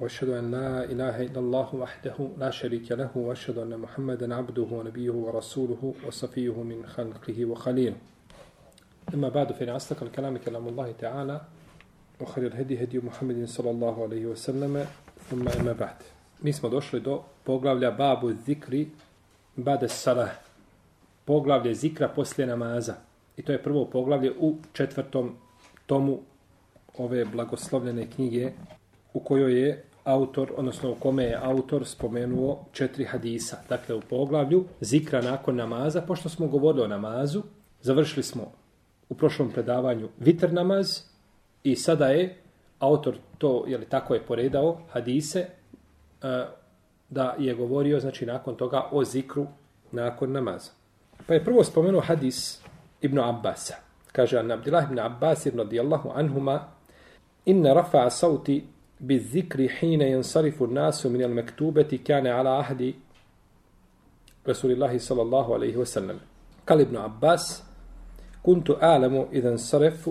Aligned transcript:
واشهد 0.00 0.28
ان 0.28 0.50
لا 0.50 0.84
اله 0.84 1.22
الا 1.22 1.38
الله 1.40 1.74
وحده 1.74 2.28
لا 2.38 2.50
شريك 2.50 2.92
له 2.92 3.10
واشهد 3.14 3.58
ان 3.58 3.78
محمدا 3.78 4.34
عبده 4.34 4.62
ونبيه 4.62 5.10
ورسوله 5.10 5.94
وصفيه 6.06 6.62
من 6.62 6.86
خلقه 6.86 7.44
وخليله 7.44 7.96
اما 9.14 9.28
بعد 9.28 9.52
فان 9.52 9.68
اصدق 9.68 10.02
الكلام 10.02 10.36
كلام 10.36 10.68
الله 10.68 10.92
تعالى 10.92 11.40
وخير 12.20 12.46
الهدي 12.46 12.82
هدي 12.84 12.98
محمد 12.98 13.44
صلى 13.48 13.70
الله 13.70 14.02
عليه 14.02 14.26
وسلم 14.26 14.86
ثم 15.30 15.48
اما 15.48 15.72
بعد 15.72 15.96
mi 16.42 16.52
smo 16.52 16.68
došli 16.68 17.00
do 17.00 17.22
poglavlja 17.44 17.90
babu 17.90 18.32
zikri 18.46 18.88
bada 19.56 19.88
salah 19.88 20.30
poglavlje 21.24 21.74
zikra 21.74 22.08
poslije 22.08 22.46
namaza 22.46 22.94
i 23.36 23.42
to 23.42 23.52
je 23.52 23.62
prvo 23.62 23.84
poglavlje 23.84 24.32
u 24.40 24.54
četvrtom 24.72 25.36
tomu 25.86 26.20
ove 26.98 27.24
blagoslovljene 27.24 28.10
knjige 28.10 28.52
u 29.14 29.20
kojoj 29.20 29.60
je 29.60 29.84
autor, 30.06 30.52
odnosno 30.56 30.90
u 30.90 30.94
kome 30.94 31.24
je 31.24 31.38
autor 31.42 31.86
spomenuo 31.86 32.64
četiri 32.72 33.04
hadisa. 33.04 33.56
Dakle, 33.68 33.94
u 33.94 34.00
poglavlju 34.00 34.64
zikra 34.80 35.22
nakon 35.22 35.56
namaza, 35.56 36.00
pošto 36.00 36.28
smo 36.28 36.46
govorili 36.46 36.84
o 36.84 36.88
namazu, 36.88 37.42
završili 37.82 38.22
smo 38.22 38.52
u 39.08 39.14
prošlom 39.14 39.50
predavanju 39.50 40.08
vitr 40.18 40.52
namaz 40.52 41.00
i 41.62 41.76
sada 41.76 42.06
je 42.06 42.36
autor 42.78 43.16
to, 43.38 43.64
je 43.66 43.78
li 43.78 43.84
tako 43.84 44.14
je 44.14 44.22
poredao, 44.22 44.78
hadise, 44.90 45.38
e, 45.38 45.48
da 47.10 47.34
je 47.38 47.54
govorio, 47.54 48.00
znači, 48.00 48.26
nakon 48.26 48.56
toga 48.56 48.88
o 48.92 49.04
zikru 49.04 49.46
nakon 49.92 50.32
namaza. 50.32 50.70
Pa 51.26 51.34
je 51.34 51.44
prvo 51.44 51.64
spomenuo 51.64 52.00
hadis 52.00 52.62
Ibn 53.00 53.18
Abbasa. 53.18 53.74
Kaže, 54.12 54.38
an 54.38 54.50
Abdillah 54.50 54.84
ibn 54.84 54.98
Abbas 54.98 55.46
ibn 55.46 55.58
radijallahu 55.58 56.10
anhuma, 56.14 56.68
inna 57.44 57.74
rafa'a 57.74 58.10
sauti 58.10 58.64
بالذكر 59.00 59.68
حين 59.68 60.02
ينصرف 60.02 60.62
الناس 60.62 61.06
من 61.06 61.22
المكتوبة 61.22 62.00
كان 62.04 62.26
على 62.26 62.48
عهد 62.48 62.94
رسول 64.48 64.70
الله 64.72 64.98
صلى 64.98 65.22
الله 65.22 65.54
عليه 65.54 65.76
وسلم. 65.76 66.18
قال 66.68 66.80
ابن 66.80 66.96
عباس 66.96 67.62
كنت 68.42 68.70
أعلم 68.70 69.28
إذا 69.32 69.50
انصرف 69.50 70.10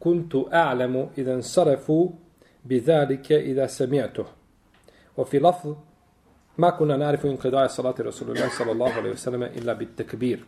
كنت 0.00 0.36
أعلم 0.52 1.10
إذا 1.18 1.34
انصرفوا 1.34 2.08
بذلك 2.64 3.32
إذا 3.32 3.66
سمعته. 3.66 4.26
وفي 5.16 5.38
لفظ 5.38 5.76
ما 6.58 6.70
كنا 6.70 6.96
نعرف 6.96 7.26
انقضاء 7.26 7.66
صلاة 7.66 7.94
رسول 8.00 8.30
الله 8.30 8.48
صلى 8.48 8.72
الله 8.72 8.92
عليه 8.92 9.10
وسلم 9.10 9.42
إلا 9.42 9.72
بالتكبير. 9.72 10.44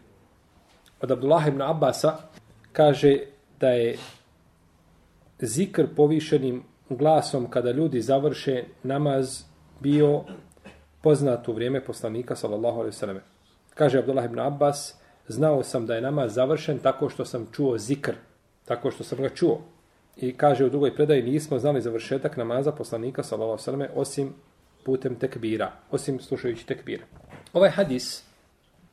Od 1.01 1.11
Abdullah 1.11 1.49
ibn 1.49 1.63
Abbasa 1.63 2.19
kaže 2.73 3.19
da 3.61 3.69
je 3.69 3.99
zikr 5.41 5.87
povišenim 5.97 6.63
glasom 6.89 7.51
kada 7.51 7.71
ljudi 7.71 8.03
završe 8.03 8.65
namaz 8.83 9.45
bio 9.81 10.25
poznat 11.03 11.49
u 11.49 11.53
vrijeme 11.53 11.85
poslanika 11.85 12.37
sallallahu 12.37 12.79
alejhi 12.79 12.95
ve 12.95 12.99
selleme. 12.99 13.21
Kaže 13.75 13.99
Abdullah 13.99 14.25
ibn 14.25 14.39
Abbas: 14.39 14.95
"Znao 15.29 15.63
sam 15.63 15.87
da 15.87 15.95
je 15.95 16.01
namaz 16.01 16.35
završen 16.35 16.79
tako 16.79 17.09
što 17.09 17.25
sam 17.25 17.47
čuo 17.53 17.79
zikr, 17.79 18.13
tako 18.65 18.91
što 18.91 19.05
sam 19.05 19.19
ga 19.19 19.29
čuo." 19.29 19.61
I 20.17 20.37
kaže 20.37 20.65
u 20.65 20.71
drugoj 20.71 20.95
predaji 20.95 21.23
nismo 21.23 21.59
znali 21.59 21.81
završetak 21.81 22.37
namaza 22.37 22.73
poslanika 22.73 23.23
sallallahu 23.23 23.53
alejhi 23.53 23.61
ve 23.61 23.65
selleme 23.65 23.89
osim 23.95 24.35
putem 24.85 25.15
tekbira, 25.15 25.73
osim 25.91 26.21
slušajući 26.21 26.67
tekbir. 26.67 27.03
Ovaj 27.53 27.71
hadis 27.71 28.25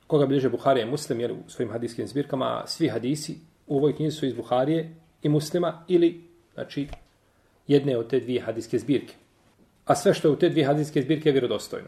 koga 0.07 0.25
bliže 0.25 0.49
Buharija 0.49 0.85
i 0.85 0.89
Muslim 0.89 1.19
jer 1.19 1.31
u 1.31 1.37
svojim 1.47 1.71
hadiskim 1.71 2.07
zbirkama 2.07 2.63
svi 2.67 2.87
hadisi 2.87 3.37
u 3.67 3.77
ovoj 3.77 3.95
knjizi 3.95 4.17
su 4.17 4.25
iz 4.25 4.33
Buharije 4.33 4.95
i 5.21 5.29
Muslima 5.29 5.83
ili 5.87 6.23
znači 6.53 6.87
jedne 7.67 7.97
od 7.97 8.09
te 8.09 8.19
dvije 8.19 8.41
hadijske 8.41 8.79
zbirke. 8.79 9.13
A 9.85 9.95
sve 9.95 10.13
što 10.13 10.27
je 10.27 10.31
u 10.31 10.35
te 10.35 10.49
dvije 10.49 10.65
hadijske 10.65 11.01
zbirke 11.01 11.29
je 11.29 11.33
vjerodostojno. 11.33 11.87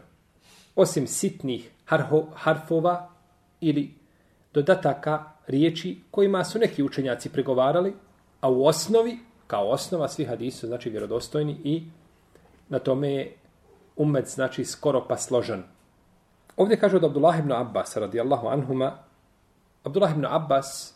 Osim 0.76 1.06
sitnih 1.06 1.70
harho, 1.84 2.26
harfova 2.34 3.10
ili 3.60 3.94
dodataka 4.54 5.24
riječi 5.46 5.98
kojima 6.10 6.44
su 6.44 6.58
neki 6.58 6.82
učenjaci 6.82 7.28
pregovarali, 7.28 7.94
a 8.40 8.50
u 8.50 8.66
osnovi, 8.66 9.18
kao 9.46 9.68
osnova 9.68 10.08
svih 10.08 10.28
hadisa, 10.28 10.66
znači 10.66 10.90
vjerodostojni 10.90 11.60
i 11.64 11.82
na 12.68 12.78
tome 12.78 13.12
je 13.12 13.36
umet 13.96 14.26
znači 14.28 14.64
skoro 14.64 15.06
pa 15.08 15.16
složen. 15.16 15.62
Ovdje 16.56 16.80
kaže 16.80 16.96
od 16.96 17.04
Abdullah 17.04 17.38
ibn 17.38 17.52
Abbas 17.52 17.96
radijallahu 17.96 18.48
anhuma, 18.48 18.98
Abdullah 19.84 20.12
ibn 20.12 20.26
Abbas 20.26 20.94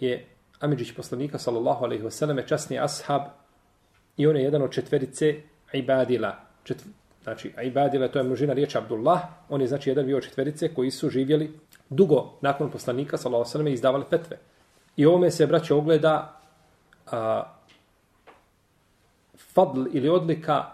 je 0.00 0.28
Amidžić 0.60 0.92
poslanika 0.96 1.38
sallallahu 1.38 1.84
alaihi 1.84 2.02
wasallam, 2.02 2.48
časni 2.48 2.78
ashab 2.78 3.22
I 4.16 4.26
on 4.26 4.36
je 4.36 4.42
jedan 4.42 4.62
od 4.62 4.70
četverice 4.70 5.34
Ibadila. 5.72 6.36
Četv... 6.64 6.88
Znači, 7.22 7.52
Ibadila 7.62 8.08
to 8.08 8.18
je 8.18 8.24
množina 8.24 8.52
riječi 8.52 8.78
Abdullah. 8.78 9.22
On 9.48 9.60
je 9.60 9.66
znači 9.66 9.90
jedan 9.90 10.06
bio 10.06 10.16
od 10.16 10.24
četverice 10.24 10.74
koji 10.74 10.90
su 10.90 11.10
živjeli 11.10 11.58
dugo 11.90 12.32
nakon 12.40 12.70
poslanika, 12.70 13.16
sallallahu 13.16 13.50
sallam, 13.50 13.68
i 13.68 13.72
izdavali 13.72 14.04
fetve. 14.10 14.38
I 14.96 15.06
ovome 15.06 15.30
se, 15.30 15.46
braće, 15.46 15.74
ogleda 15.74 16.40
a, 17.10 17.42
fadl 19.38 19.84
ili 19.92 20.08
odlika 20.08 20.64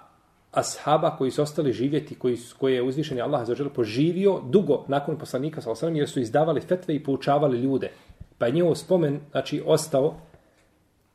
ashaba 0.52 1.16
koji 1.16 1.30
su 1.30 1.42
ostali 1.42 1.72
živjeti, 1.72 2.14
koji, 2.14 2.36
koje 2.36 2.58
koji 2.58 2.74
je 2.74 2.82
uzvišeni 2.82 3.20
Allah 3.20 3.46
za 3.46 3.54
želu 3.54 3.70
poživio 3.70 4.40
dugo 4.44 4.84
nakon 4.88 5.18
poslanika, 5.18 5.60
sallallahu 5.60 5.80
sallam, 5.80 5.96
jer 5.96 6.08
su 6.08 6.20
izdavali 6.20 6.60
fetve 6.60 6.94
i 6.94 7.04
poučavali 7.04 7.58
ljude. 7.58 7.90
Pa 8.38 8.46
je 8.46 8.52
njihov 8.52 8.74
spomen, 8.74 9.20
znači, 9.30 9.62
ostao, 9.66 10.14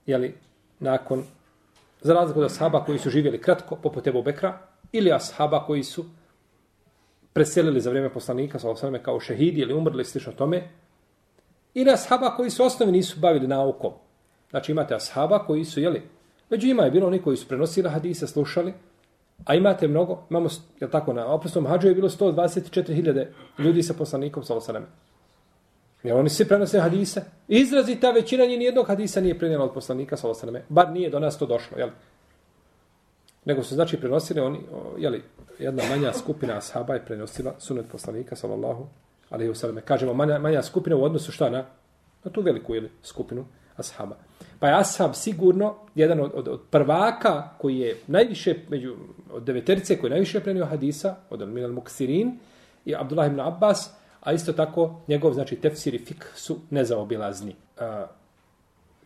jeli, 0.06 0.36
nakon 0.80 1.24
Za 2.04 2.14
razliku 2.14 2.40
od 2.40 2.46
ashaba 2.46 2.86
koji 2.86 3.00
su 3.00 3.10
živjeli 3.10 3.42
kratko, 3.42 3.76
poput 3.76 4.08
Ebu 4.08 4.24
Bekra, 4.24 4.58
ili 4.92 5.12
ashaba 5.12 5.66
koji 5.66 5.84
su 5.84 6.06
preselili 7.34 7.82
za 7.82 7.90
vrijeme 7.90 8.14
poslanika, 8.14 8.60
sa 8.60 8.70
osvrame 8.70 9.04
kao 9.04 9.20
šehidi 9.20 9.62
ili 9.62 9.74
umrli, 9.74 10.06
slično 10.06 10.34
tome, 10.34 10.70
ili 11.74 11.92
ashaba 11.92 12.36
koji 12.36 12.50
su 12.50 12.64
osnovi 12.64 12.92
nisu 12.92 13.20
bavili 13.20 13.48
naukom. 13.48 13.94
Znači 14.50 14.72
imate 14.72 14.96
ashaba 14.96 15.46
koji 15.46 15.66
su, 15.66 15.80
jeli, 15.80 16.02
među 16.50 16.68
ima 16.68 16.84
je 16.84 16.92
bilo 16.92 17.08
oni 17.08 17.22
koji 17.22 17.38
su 17.38 17.48
prenosili 17.48 17.90
hadise, 17.90 18.28
slušali, 18.28 18.74
a 19.46 19.56
imate 19.56 19.88
mnogo, 19.88 20.24
imamo, 20.30 20.50
jel 20.80 20.90
tako, 20.90 21.14
na 21.14 21.28
oprostom 21.28 21.66
hađu 21.68 21.88
je 21.88 21.96
bilo 21.96 22.10
124.000 22.10 23.28
ljudi 23.58 23.84
sa 23.84 23.94
poslanikom, 23.94 24.44
sa 24.44 24.56
osvrame. 24.56 24.86
Jer 26.04 26.16
oni 26.16 26.30
svi 26.30 26.46
prenose 26.46 26.80
hadise. 26.80 27.22
Izrazi 27.48 27.96
ta 27.96 28.12
većina 28.12 28.46
njih 28.46 28.60
nijednog 28.60 28.88
hadisa 28.88 29.22
nije 29.22 29.40
prenijela 29.40 29.66
od 29.66 29.74
poslanika, 29.74 30.18
sa 30.18 30.30
osaname. 30.30 30.64
Bar 30.70 30.92
nije 30.92 31.10
do 31.10 31.20
nas 31.20 31.40
to 31.40 31.46
došlo, 31.46 31.78
jel? 31.78 31.90
Nego 33.46 33.64
su 33.64 33.76
znači 33.76 33.98
prenosili 33.98 34.40
oni, 34.40 34.60
jeli, 34.98 35.24
jedna 35.60 35.84
manja 35.90 36.14
skupina 36.14 36.58
ashaba 36.58 36.94
je 36.94 37.06
prenosila 37.06 37.54
sunet 37.60 37.86
poslanika, 37.92 38.36
sallallahu 38.36 38.88
alaihi 39.30 39.52
wa 39.52 39.56
sallam. 39.56 39.78
Kažemo, 39.86 40.14
manja, 40.14 40.40
manja 40.40 40.62
skupina 40.62 40.96
u 40.96 41.04
odnosu 41.04 41.32
šta 41.32 41.50
na, 41.50 41.66
na 42.24 42.32
tu 42.32 42.42
veliku 42.42 42.76
jeli, 42.76 42.92
skupinu 43.04 43.46
ashaba. 43.76 44.16
Pa 44.60 44.68
je 44.68 44.80
ashab 44.80 45.12
sigurno 45.14 45.76
jedan 45.96 46.20
od, 46.20 46.32
od, 46.34 46.48
od 46.48 46.62
prvaka 46.70 47.50
koji 47.58 47.80
je 47.80 47.98
najviše, 48.08 48.56
među, 48.70 48.96
od 49.32 49.44
deveterice 49.44 49.98
koji 50.00 50.10
je 50.10 50.12
najviše 50.12 50.40
prenio 50.40 50.66
hadisa, 50.66 51.16
od 51.30 51.50
Minal 51.50 51.72
Muksirin, 51.72 52.40
i 52.86 52.96
Abdullah 52.96 53.28
ibn 53.28 53.40
Abbas, 53.40 53.94
A 54.24 54.34
isto 54.34 54.54
tako, 54.54 55.02
njegov, 55.08 55.34
znači, 55.34 55.56
tefsir 55.56 55.94
i 55.94 56.06
fik 56.06 56.32
su 56.36 56.60
nezaobilazni. 56.70 57.56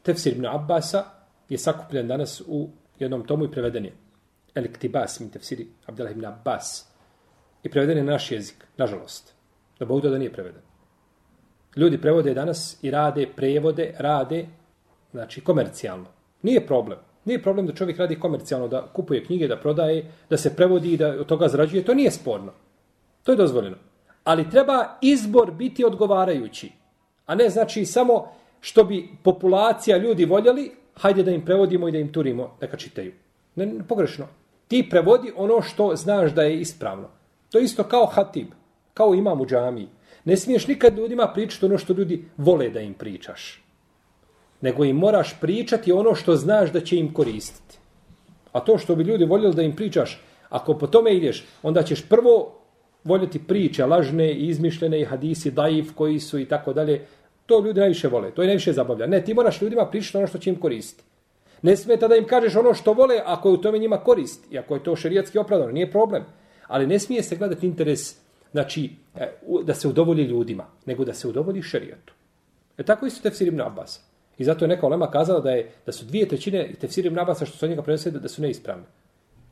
Tefsir 0.04 0.34
ibn 0.34 0.46
Abbasa 0.46 1.04
je 1.50 1.58
sakupljen 1.58 2.08
danas 2.08 2.42
u 2.48 2.70
jednom 3.00 3.26
tomu 3.28 3.46
i 3.46 3.52
preveden 3.52 3.86
je. 3.86 3.94
Eliktibas, 4.56 5.20
min 5.20 5.30
tefsiri 5.30 5.68
Abdullah 5.86 6.12
ibn 6.12 6.26
Abbas. 6.26 6.88
I 7.64 7.70
preveden 7.70 7.98
je 7.98 8.04
na 8.04 8.12
naš 8.12 8.32
jezik, 8.32 8.66
nažalost. 8.78 9.34
Da 9.80 9.86
Bog 9.86 10.02
da 10.02 10.18
nije 10.18 10.34
preveden. 10.34 10.62
Ljudi 11.76 12.02
prevode 12.02 12.34
danas 12.34 12.78
i 12.82 12.92
rade 12.92 13.28
prevode, 13.36 13.94
rade, 13.98 14.46
znači, 15.12 15.42
komercijalno. 15.42 16.08
Nije 16.42 16.68
problem. 16.68 17.00
Nije 17.26 17.42
problem 17.42 17.68
da 17.68 17.74
čovjek 17.74 17.98
radi 17.98 18.20
komercijalno, 18.20 18.68
da 18.68 18.88
kupuje 18.94 19.26
knjige, 19.26 19.48
da 19.48 19.58
prodaje, 19.58 20.12
da 20.30 20.38
se 20.38 20.56
prevodi 20.56 20.94
i 20.94 20.98
da 20.98 21.08
od 21.08 21.26
toga 21.26 21.48
zarađuje. 21.48 21.86
To 21.86 21.94
nije 21.94 22.12
sporno. 22.12 22.54
To 23.24 23.32
je 23.32 23.36
dozvoljeno 23.36 23.78
ali 24.28 24.50
treba 24.50 24.98
izbor 25.02 25.52
biti 25.52 25.86
odgovarajući. 25.86 26.72
A 27.26 27.36
ne 27.36 27.50
znači 27.50 27.86
samo 27.86 28.28
što 28.62 28.84
bi 28.84 29.10
populacija 29.24 29.98
ljudi 29.98 30.26
voljeli, 30.26 30.72
hajde 30.96 31.24
da 31.24 31.32
im 31.32 31.46
prevodimo 31.46 31.88
i 31.88 31.92
da 31.92 31.98
im 31.98 32.12
turimo 32.12 32.58
neka 32.62 32.78
čitaju. 32.78 33.14
Ne, 33.56 33.66
ne, 33.66 33.84
pogrešno. 33.88 34.28
Ti 34.68 34.88
prevodi 34.90 35.32
ono 35.36 35.62
što 35.62 35.96
znaš 35.96 36.32
da 36.32 36.44
je 36.44 36.60
ispravno. 36.60 37.08
To 37.52 37.58
je 37.58 37.64
isto 37.64 37.84
kao 37.84 38.06
hatib, 38.06 38.48
kao 38.94 39.16
imam 39.16 39.42
u 39.42 39.46
džamiji. 39.46 39.88
Ne 40.26 40.38
smiješ 40.38 40.68
nikad 40.68 40.98
ljudima 40.98 41.32
pričati 41.34 41.66
ono 41.66 41.78
što 41.78 41.94
ljudi 41.94 42.26
vole 42.38 42.70
da 42.70 42.82
im 42.82 42.94
pričaš. 42.94 43.64
Nego 44.62 44.84
im 44.84 44.98
moraš 44.98 45.40
pričati 45.42 45.92
ono 45.92 46.16
što 46.16 46.36
znaš 46.36 46.72
da 46.72 46.82
će 46.82 46.98
im 46.98 47.14
koristiti. 47.14 47.80
A 48.52 48.60
to 48.60 48.78
što 48.78 48.96
bi 48.96 49.04
ljudi 49.04 49.26
voljeli 49.26 49.56
da 49.56 49.62
im 49.62 49.76
pričaš, 49.76 50.22
ako 50.50 50.78
po 50.78 50.88
tome 50.88 51.16
ideš, 51.16 51.46
onda 51.64 51.84
ćeš 51.84 52.10
prvo 52.10 52.57
voljeti 53.08 53.40
priče 53.40 53.86
lažne 53.86 54.32
i 54.32 54.48
izmišljene 54.48 55.02
i 55.02 55.06
hadisi 55.06 55.52
daif 55.52 55.94
koji 55.96 56.20
su 56.20 56.40
i 56.40 56.46
tako 56.46 56.74
dalje, 56.74 57.06
to 57.46 57.60
ljudi 57.66 57.80
najviše 57.80 58.08
vole, 58.08 58.32
to 58.32 58.42
je 58.42 58.48
najviše 58.48 58.74
zabavlja. 58.74 59.08
Ne, 59.08 59.22
ti 59.26 59.34
moraš 59.34 59.62
ljudima 59.62 59.86
pričati 59.86 60.18
ono 60.18 60.28
što 60.28 60.38
će 60.38 60.50
im 60.50 60.60
koristiti. 60.60 61.04
Ne 61.62 61.78
smeta 61.78 62.08
da 62.08 62.16
im 62.16 62.26
kažeš 62.26 62.56
ono 62.56 62.74
što 62.74 62.94
vole 62.94 63.22
ako 63.26 63.50
je 63.50 63.54
u 63.54 63.62
tome 63.62 63.80
njima 63.80 63.98
korist 63.98 64.52
i 64.52 64.58
ako 64.58 64.76
je 64.76 64.84
to 64.84 64.96
šerijatski 64.96 65.38
opravdano, 65.38 65.72
nije 65.72 65.92
problem. 65.92 66.26
Ali 66.68 66.88
ne 66.88 67.00
smije 67.00 67.24
se 67.24 67.36
gledati 67.36 67.68
interes 67.68 68.16
znači, 68.52 68.90
e, 69.16 69.32
da 69.64 69.74
se 69.74 69.88
udovolji 69.88 70.24
ljudima, 70.24 70.66
nego 70.86 71.06
da 71.06 71.14
se 71.14 71.28
udovolji 71.28 71.62
šerijatu. 71.62 72.14
E 72.78 72.84
tako 72.84 73.06
isto 73.06 73.22
tefsir 73.22 73.48
ibn 73.48 73.62
Abbas. 73.62 74.02
I 74.38 74.44
zato 74.44 74.66
je 74.66 74.70
neka 74.70 74.86
olema 74.86 75.12
kazala 75.12 75.40
da 75.40 75.52
je 75.52 75.72
da 75.86 75.92
su 75.92 76.06
dvije 76.06 76.28
trećine 76.28 76.74
tefsir 76.82 77.06
ibn 77.06 77.20
Abbasa 77.20 77.46
što 77.46 77.58
su 77.58 77.66
od 77.66 77.70
njega 77.70 77.82
prenosili 77.82 78.14
da, 78.14 78.20
da 78.20 78.28
su 78.28 78.42
neispravne. 78.42 78.86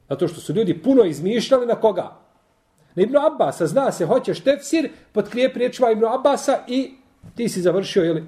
Zato 0.10 0.28
što 0.28 0.42
su 0.42 0.54
ljudi 0.54 0.82
puno 0.82 1.04
izmišljali 1.04 1.66
na 1.66 1.76
koga? 1.76 2.25
Na 2.96 3.04
Ibnu 3.04 3.20
Abbasa, 3.20 3.68
zna 3.68 3.92
se, 3.92 4.06
hoćeš 4.06 4.40
tefsir, 4.40 4.90
potkrijep 5.12 5.58
riječima 5.58 5.92
Ibnu 5.92 6.08
Abbasa 6.08 6.60
i 6.68 6.94
ti 7.36 7.50
si 7.50 7.62
završio, 7.62 8.04
jeli, 8.04 8.24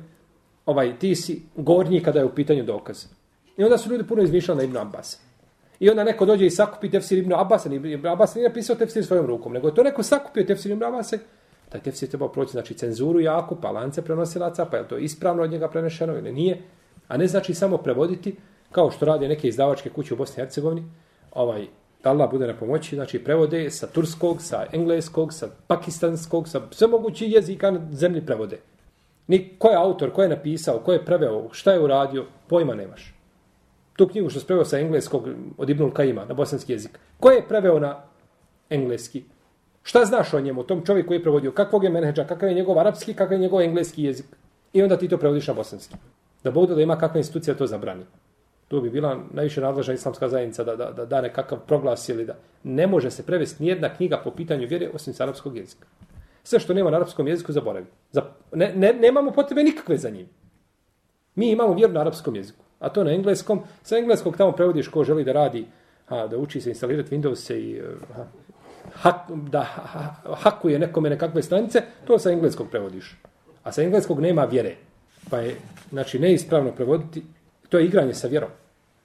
ovaj, 0.65 0.99
ti 0.99 1.15
si 1.15 1.41
gornji 1.55 2.03
kada 2.03 2.19
je 2.19 2.25
u 2.25 2.35
pitanju 2.35 2.63
dokaz. 2.63 3.05
I 3.57 3.63
onda 3.63 3.77
su 3.77 3.89
ljudi 3.89 4.07
puno 4.07 4.23
izmišljali 4.23 4.57
na 4.57 4.63
Ibnu 4.63 4.79
Abbasa. 4.79 5.17
I 5.79 5.89
onda 5.89 6.03
neko 6.03 6.25
dođe 6.25 6.45
i 6.45 6.49
sakupi 6.49 6.89
tefsir 6.89 7.17
Ibnu 7.17 7.35
Abbasa, 7.35 7.73
Ibnu 7.73 8.09
Abbas 8.09 8.35
nije 8.35 8.47
napisao 8.47 8.75
tefsir 8.75 9.05
svojom 9.05 9.25
rukom, 9.25 9.53
nego 9.53 9.67
je 9.67 9.75
to 9.75 9.83
neko 9.83 10.03
sakupio 10.03 10.43
tefsir 10.43 10.71
Ibnu 10.71 10.87
Abbasa, 10.87 11.17
taj 11.69 11.81
tefsir 11.81 12.09
treba 12.09 12.29
proći, 12.31 12.51
znači 12.51 12.73
cenzuru 12.73 13.19
jako, 13.19 13.55
pa 13.55 13.71
lance 13.71 14.01
prenosilaca, 14.01 14.65
pa 14.65 14.77
je 14.77 14.87
to 14.87 14.97
ispravno 14.97 15.43
od 15.43 15.51
njega 15.51 15.67
prenešeno 15.67 16.17
ili 16.17 16.31
nije, 16.31 16.61
a 17.07 17.17
ne 17.17 17.27
znači 17.27 17.53
samo 17.53 17.77
prevoditi, 17.77 18.35
kao 18.71 18.91
što 18.91 19.05
rade 19.05 19.27
neke 19.27 19.47
izdavačke 19.47 19.89
kuće 19.89 20.13
u 20.13 20.17
Bosni 20.17 20.33
i 20.41 20.43
Hercegovini, 20.43 20.83
ovaj, 21.31 21.67
da 22.03 22.09
Allah 22.09 22.31
bude 22.31 22.47
na 22.47 22.53
pomoći, 22.57 22.95
znači 22.95 23.23
prevode 23.23 23.69
sa 23.71 23.87
turskog, 23.87 24.41
sa 24.41 24.65
engleskog, 24.73 25.33
sa 25.33 25.47
pakistanskog, 25.67 26.47
sa 26.49 26.61
sve 26.71 26.87
mogući 26.87 27.25
jezika 27.25 27.71
na 27.71 27.79
zemlji 27.91 28.25
prevode. 28.25 28.59
Ni 29.27 29.57
ko 29.57 29.69
je 29.69 29.75
autor, 29.75 30.11
ko 30.11 30.23
je 30.23 30.29
napisao, 30.29 30.79
ko 30.79 30.93
je 30.93 31.05
preveo, 31.05 31.49
šta 31.51 31.73
je 31.73 31.79
uradio, 31.79 32.25
pojma 32.47 32.75
nemaš. 32.75 33.13
Tu 33.95 34.07
knjigu 34.07 34.29
što 34.29 34.39
je 34.39 34.45
preveo 34.45 34.65
sa 34.65 34.79
engleskog 34.79 35.27
od 35.57 35.69
Ibnul 35.69 35.91
Kajima 35.91 36.25
na 36.25 36.33
bosanski 36.33 36.71
jezik. 36.71 36.99
Ko 37.19 37.29
je 37.29 37.47
preveo 37.47 37.79
na 37.79 38.03
engleski? 38.69 39.23
Šta 39.83 40.05
znaš 40.05 40.33
o 40.33 40.39
njemu, 40.39 40.63
tom 40.63 40.85
čovjeku 40.85 41.07
koji 41.07 41.17
je 41.17 41.23
prevodio? 41.23 41.51
Kakvog 41.51 41.83
je 41.83 41.89
menedža, 41.89 42.23
kakav 42.23 42.49
je 42.49 42.55
njegov 42.55 42.79
arapski, 42.79 43.13
kakav 43.13 43.33
je 43.33 43.39
njegov 43.39 43.61
engleski 43.61 44.03
jezik? 44.03 44.25
I 44.73 44.83
onda 44.83 44.97
ti 44.97 45.07
to 45.07 45.17
prevodiš 45.17 45.47
na 45.47 45.53
bosanski. 45.53 45.95
Da 46.43 46.51
Bog 46.51 46.75
da 46.75 46.81
ima 46.81 46.97
kakva 46.97 47.17
institucija 47.17 47.55
to 47.55 47.67
zabrani. 47.67 48.05
To 48.67 48.81
bi 48.81 48.89
bila 48.89 49.19
najviše 49.33 49.61
nadležna 49.61 49.93
islamska 49.93 50.29
zajednica 50.29 50.63
da, 50.63 50.75
da, 50.75 50.91
da 50.91 51.05
da 51.05 51.21
nekakav 51.21 51.59
proglas 51.67 52.09
ili 52.09 52.25
da 52.25 52.35
ne 52.63 52.87
može 52.87 53.11
se 53.11 53.25
prevesti 53.25 53.63
nijedna 53.63 53.95
knjiga 53.95 54.21
po 54.23 54.31
pitanju 54.31 54.67
vjere 54.67 54.89
osim 54.93 55.13
s 55.13 55.21
arapskog 55.21 55.57
jezika. 55.57 55.87
Sve 56.43 56.59
što 56.59 56.73
nema 56.73 56.91
na 56.91 56.97
arapskom 56.97 57.27
jeziku 57.27 57.51
zaboravi. 57.51 57.85
Za, 58.11 58.21
ne, 58.53 58.73
ne, 58.75 58.93
nemamo 58.93 59.31
potrebe 59.31 59.63
nikakve 59.63 59.97
za 59.97 60.09
njim. 60.09 60.27
Mi 61.35 61.51
imamo 61.51 61.73
vjeru 61.73 61.93
na 61.93 62.01
arapskom 62.01 62.35
jeziku. 62.35 62.63
A 62.79 62.89
to 62.89 63.03
na 63.03 63.11
engleskom. 63.11 63.61
Sa 63.83 63.97
engleskog 63.97 64.37
tamo 64.37 64.51
prevodiš 64.51 64.87
ko 64.87 65.03
želi 65.03 65.23
da 65.23 65.31
radi, 65.31 65.65
a, 66.07 66.27
da 66.27 66.37
uči 66.37 66.61
se 66.61 66.69
instalirati 66.69 67.17
Windows 67.17 67.53
i 67.53 67.77
e, 67.77 67.83
a, 68.15 68.25
hak, 68.93 69.15
da 69.31 69.63
ha, 69.63 70.15
hakuje 70.35 70.79
nekome 70.79 71.09
nekakve 71.09 71.43
stranice, 71.43 71.81
to 72.07 72.19
sa 72.19 72.31
engleskog 72.31 72.69
prevodiš. 72.69 73.17
A 73.63 73.71
sa 73.71 73.83
engleskog 73.83 74.19
nema 74.19 74.45
vjere. 74.45 74.75
Pa 75.29 75.37
je, 75.37 75.55
znači, 75.89 76.19
neispravno 76.19 76.71
prevoditi 76.71 77.23
To 77.69 77.79
je 77.79 77.85
igranje 77.85 78.13
sa 78.13 78.27
vjerom. 78.27 78.49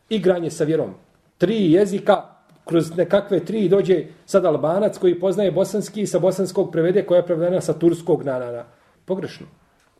Igranje 0.09 0.51
sa 0.51 0.65
vjerom. 0.65 0.95
Tri 1.39 1.73
jezika, 1.73 2.23
kroz 2.65 2.97
nekakve 2.97 3.41
tri 3.45 3.69
dođe 3.69 4.05
sad 4.27 4.45
albanac 4.45 4.99
koji 4.99 5.21
poznaje 5.21 5.51
bosanski 5.51 6.03
i 6.03 6.07
sa 6.07 6.19
bosanskog 6.19 6.73
prevede 6.73 7.03
koja 7.03 7.19
je 7.19 7.27
prevedena 7.27 7.61
sa 7.61 7.73
turskog 7.73 8.25
na, 8.25 8.39
na, 8.39 8.51
na. 8.51 8.65
Pogrešno. 9.05 9.47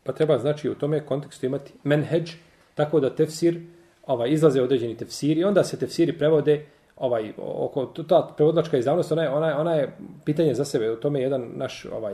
Pa 0.03 0.11
treba 0.11 0.37
znači 0.37 0.69
u 0.69 0.75
tome 0.75 1.05
kontekstu 1.05 1.45
imati 1.45 1.73
menheđ, 1.83 2.31
tako 2.75 2.99
da 2.99 3.15
tefsir, 3.15 3.61
ovaj, 4.07 4.29
izlaze 4.29 4.61
određeni 4.61 4.97
tefsiri 4.97 5.39
i 5.39 5.43
onda 5.43 5.63
se 5.63 5.79
tefsiri 5.79 6.17
prevode 6.17 6.65
ovaj 6.95 7.33
oko 7.37 7.85
ta 7.85 8.33
prevodlačka 8.37 8.77
izdavnost 8.77 9.11
ona 9.11 9.23
je 9.23 9.29
ona 9.29 9.59
ona 9.59 9.73
je 9.73 9.97
pitanje 10.25 10.53
za 10.53 10.65
sebe 10.65 10.91
u 10.91 10.95
tome 10.95 11.21
jedan 11.21 11.49
naš 11.55 11.85
ovaj 11.85 12.13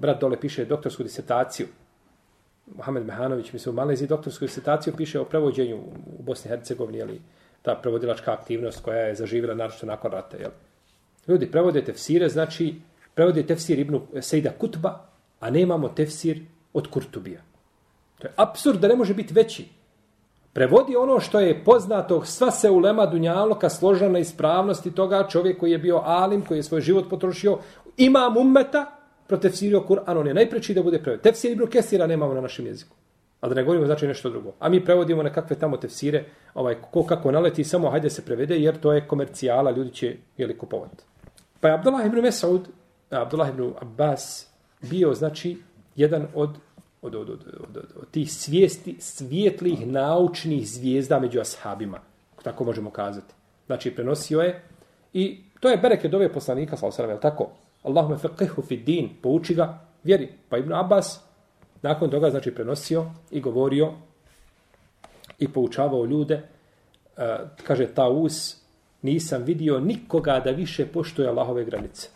brat 0.00 0.20
dole 0.20 0.40
piše 0.40 0.64
doktorsku 0.64 1.02
disertaciju 1.02 1.66
Mohamed 2.74 3.06
Mehanović, 3.06 3.52
mislim, 3.52 3.74
u 3.74 3.76
Maleziji 3.76 4.08
doktorsku 4.08 4.44
disertaciju 4.44 4.94
piše 4.96 5.20
o 5.20 5.24
prevođenju 5.24 5.76
u 6.18 6.22
Bosni 6.22 6.48
i 6.48 6.50
Hercegovini, 6.50 7.02
ali 7.02 7.20
ta 7.62 7.74
prevodilačka 7.74 8.32
aktivnost 8.32 8.84
koja 8.84 8.98
je 8.98 9.14
zaživjela 9.14 9.54
naročito 9.54 9.86
nakon 9.86 10.12
rata. 10.12 10.36
Jel? 10.36 10.50
Ljudi, 11.28 11.50
prevode 11.50 11.84
tefsire, 11.84 12.28
znači, 12.28 12.74
prevode 13.14 13.42
tefsir 13.46 13.78
Ibnu 13.78 14.02
Sejda 14.20 14.50
Kutba, 14.50 15.06
a 15.40 15.50
nemamo 15.50 15.88
tefsir 15.88 16.40
od 16.72 16.90
Kurtubija. 16.90 17.40
To 18.18 18.26
je 18.26 18.32
absurd 18.36 18.80
da 18.80 18.88
ne 18.88 18.96
može 18.96 19.14
biti 19.14 19.34
veći. 19.34 19.68
Prevodi 20.52 20.96
ono 20.96 21.20
što 21.20 21.40
je 21.40 21.64
poznato, 21.64 22.24
sva 22.24 22.50
se 22.50 22.70
ulema 22.70 23.06
Dunjaloka 23.06 23.68
složena 23.68 24.18
ispravnosti 24.18 24.90
toga 24.90 25.28
čovjek 25.28 25.58
koji 25.60 25.70
je 25.70 25.78
bio 25.78 26.00
alim, 26.04 26.44
koji 26.44 26.58
je 26.58 26.62
svoj 26.62 26.80
život 26.80 27.10
potrošio, 27.10 27.58
imam 27.96 28.36
ummeta, 28.36 28.95
protefsirio 29.28 29.84
Kur'an, 29.88 30.18
on 30.18 30.26
je 30.26 30.34
najpreći 30.34 30.74
da 30.74 30.82
bude 30.82 30.98
preveden. 30.98 31.22
Tefsir 31.22 31.52
Ibn 31.52 31.66
Kesira 31.66 32.06
nemamo 32.06 32.34
na 32.34 32.40
našem 32.40 32.66
jeziku. 32.66 32.96
A 33.40 33.48
da 33.48 33.54
ne 33.54 33.62
govorimo 33.62 33.86
znači 33.86 34.06
nešto 34.06 34.30
drugo. 34.30 34.52
A 34.58 34.68
mi 34.68 34.84
prevodimo 34.84 35.22
nekakve 35.22 35.56
tamo 35.56 35.76
tefsire, 35.76 36.24
ovaj, 36.54 36.76
ko 36.90 37.04
kako 37.06 37.30
naleti, 37.30 37.64
samo 37.64 37.90
hajde 37.90 38.10
se 38.10 38.24
prevede, 38.24 38.58
jer 38.58 38.80
to 38.80 38.92
je 38.92 39.06
komercijala, 39.08 39.70
ljudi 39.70 39.90
će 39.90 40.16
jeli 40.36 40.58
kupovati. 40.58 41.04
Pa 41.60 41.68
je 41.68 41.74
Abdullah 41.74 42.06
ibn 42.06 42.20
Mesaud, 42.20 42.68
Abdullah 43.10 43.48
ibn 43.48 43.72
Abbas, 43.80 44.48
bio, 44.90 45.14
znači, 45.14 45.56
jedan 45.96 46.26
od, 46.34 46.50
od, 47.02 47.14
od, 47.14 47.30
od, 47.30 47.44
od, 47.60 47.76
od, 47.76 47.84
od 47.96 48.10
tih 48.10 48.32
svijesti, 48.32 48.96
svijetlih 49.00 49.86
naučnih 49.86 50.68
zvijezda 50.68 51.20
među 51.20 51.40
ashabima. 51.40 52.00
Tako 52.42 52.64
možemo 52.64 52.90
kazati. 52.90 53.34
Znači, 53.66 53.94
prenosio 53.94 54.40
je 54.40 54.62
i 55.12 55.40
to 55.60 55.68
je 55.68 55.76
bereket 55.76 56.14
ove 56.14 56.32
poslanika, 56.32 56.76
sallallahu 56.76 57.02
alejhi 57.02 57.16
ve 57.16 57.20
tako? 57.20 57.50
Allahume 57.86 58.18
feqihu 58.18 58.62
fi 58.62 58.76
din, 58.76 59.10
pouči 59.22 59.54
ga 59.54 59.78
vjeri. 60.04 60.32
Pa 60.48 60.58
Ibn 60.58 60.72
Abbas 60.72 61.20
nakon 61.82 62.10
toga 62.10 62.30
znači 62.30 62.54
prenosio 62.54 63.06
i 63.30 63.40
govorio 63.40 63.92
i 65.38 65.48
poučavao 65.48 66.04
ljude. 66.04 66.42
Uh, 67.16 67.22
kaže 67.66 67.86
Taus, 67.86 68.56
nisam 69.02 69.42
vidio 69.42 69.80
nikoga 69.80 70.40
da 70.40 70.50
više 70.50 70.86
poštuje 70.86 71.28
Allahove 71.28 71.64
granice. 71.64 72.08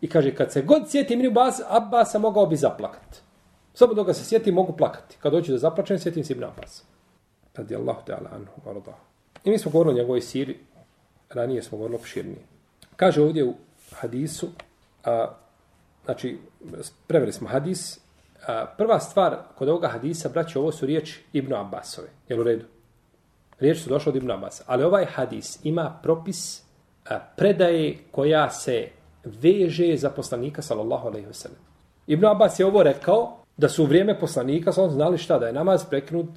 I 0.00 0.08
kaže, 0.08 0.34
kad 0.34 0.52
se 0.52 0.62
god 0.62 0.90
sjeti 0.90 1.14
Ibn 1.14 1.26
Abbas, 1.26 1.60
Abbasa 1.68 2.18
mogao 2.18 2.46
bi 2.46 2.56
zaplakat. 2.56 3.22
Samo 3.74 3.94
dok 3.94 4.16
se 4.16 4.24
sjeti, 4.24 4.52
mogu 4.52 4.76
plakati. 4.76 5.16
Kad 5.20 5.32
dođu 5.32 5.52
da 5.52 5.58
zaplačem, 5.58 5.98
sjetim 5.98 6.24
se 6.24 6.32
Ibn 6.32 6.44
Abbas. 6.44 6.84
Radi 7.54 7.76
Allahu 7.76 8.00
ta'ala 8.06 8.28
anhu. 8.32 8.82
I 9.44 9.50
mi 9.50 9.58
smo 9.58 9.70
govorili 9.70 9.94
o 9.94 9.96
njegovoj 9.96 10.20
siri, 10.20 10.58
ranije 11.30 11.62
smo 11.62 11.78
govorili 11.78 11.96
opširnije. 11.96 12.42
Kaže 12.96 13.22
ovdje 13.22 13.44
u 13.44 13.54
hadisu, 13.94 14.48
a, 15.04 15.26
znači, 16.04 16.38
preveli 17.06 17.32
smo 17.32 17.48
hadis, 17.48 17.98
a, 18.46 18.66
prva 18.78 19.00
stvar 19.00 19.36
kod 19.58 19.68
ovoga 19.68 19.88
hadisa, 19.88 20.28
braće, 20.28 20.58
ovo 20.58 20.72
su 20.72 20.86
riječi 20.86 21.22
Ibnu 21.32 21.56
Abbasove. 21.56 22.08
Jel 22.28 22.40
u 22.40 22.42
redu? 22.42 22.64
Riječi 23.58 23.80
su 23.80 23.90
došle 23.90 24.10
od 24.10 24.16
Ibnu 24.16 24.34
Abbas. 24.34 24.62
Ali 24.66 24.84
ovaj 24.84 25.04
hadis 25.04 25.58
ima 25.64 25.98
propis 26.02 26.62
a, 27.08 27.18
predaje 27.36 27.98
koja 28.10 28.50
se 28.50 28.88
veže 29.24 29.96
za 29.96 30.10
poslanika, 30.10 30.62
sallallahu 30.62 31.08
alaihi 31.08 31.26
ve 31.26 31.34
sellem. 31.34 31.58
Ibnu 32.06 32.28
Abbas 32.28 32.60
je 32.60 32.66
ovo 32.66 32.82
rekao 32.82 33.36
da 33.56 33.68
su 33.68 33.82
u 33.82 33.86
vrijeme 33.86 34.20
poslanika 34.20 34.72
sallallahu 34.72 34.94
znali 34.94 35.18
šta, 35.18 35.38
da 35.38 35.46
je 35.46 35.52
namaz 35.52 35.84
prekinut 35.90 36.28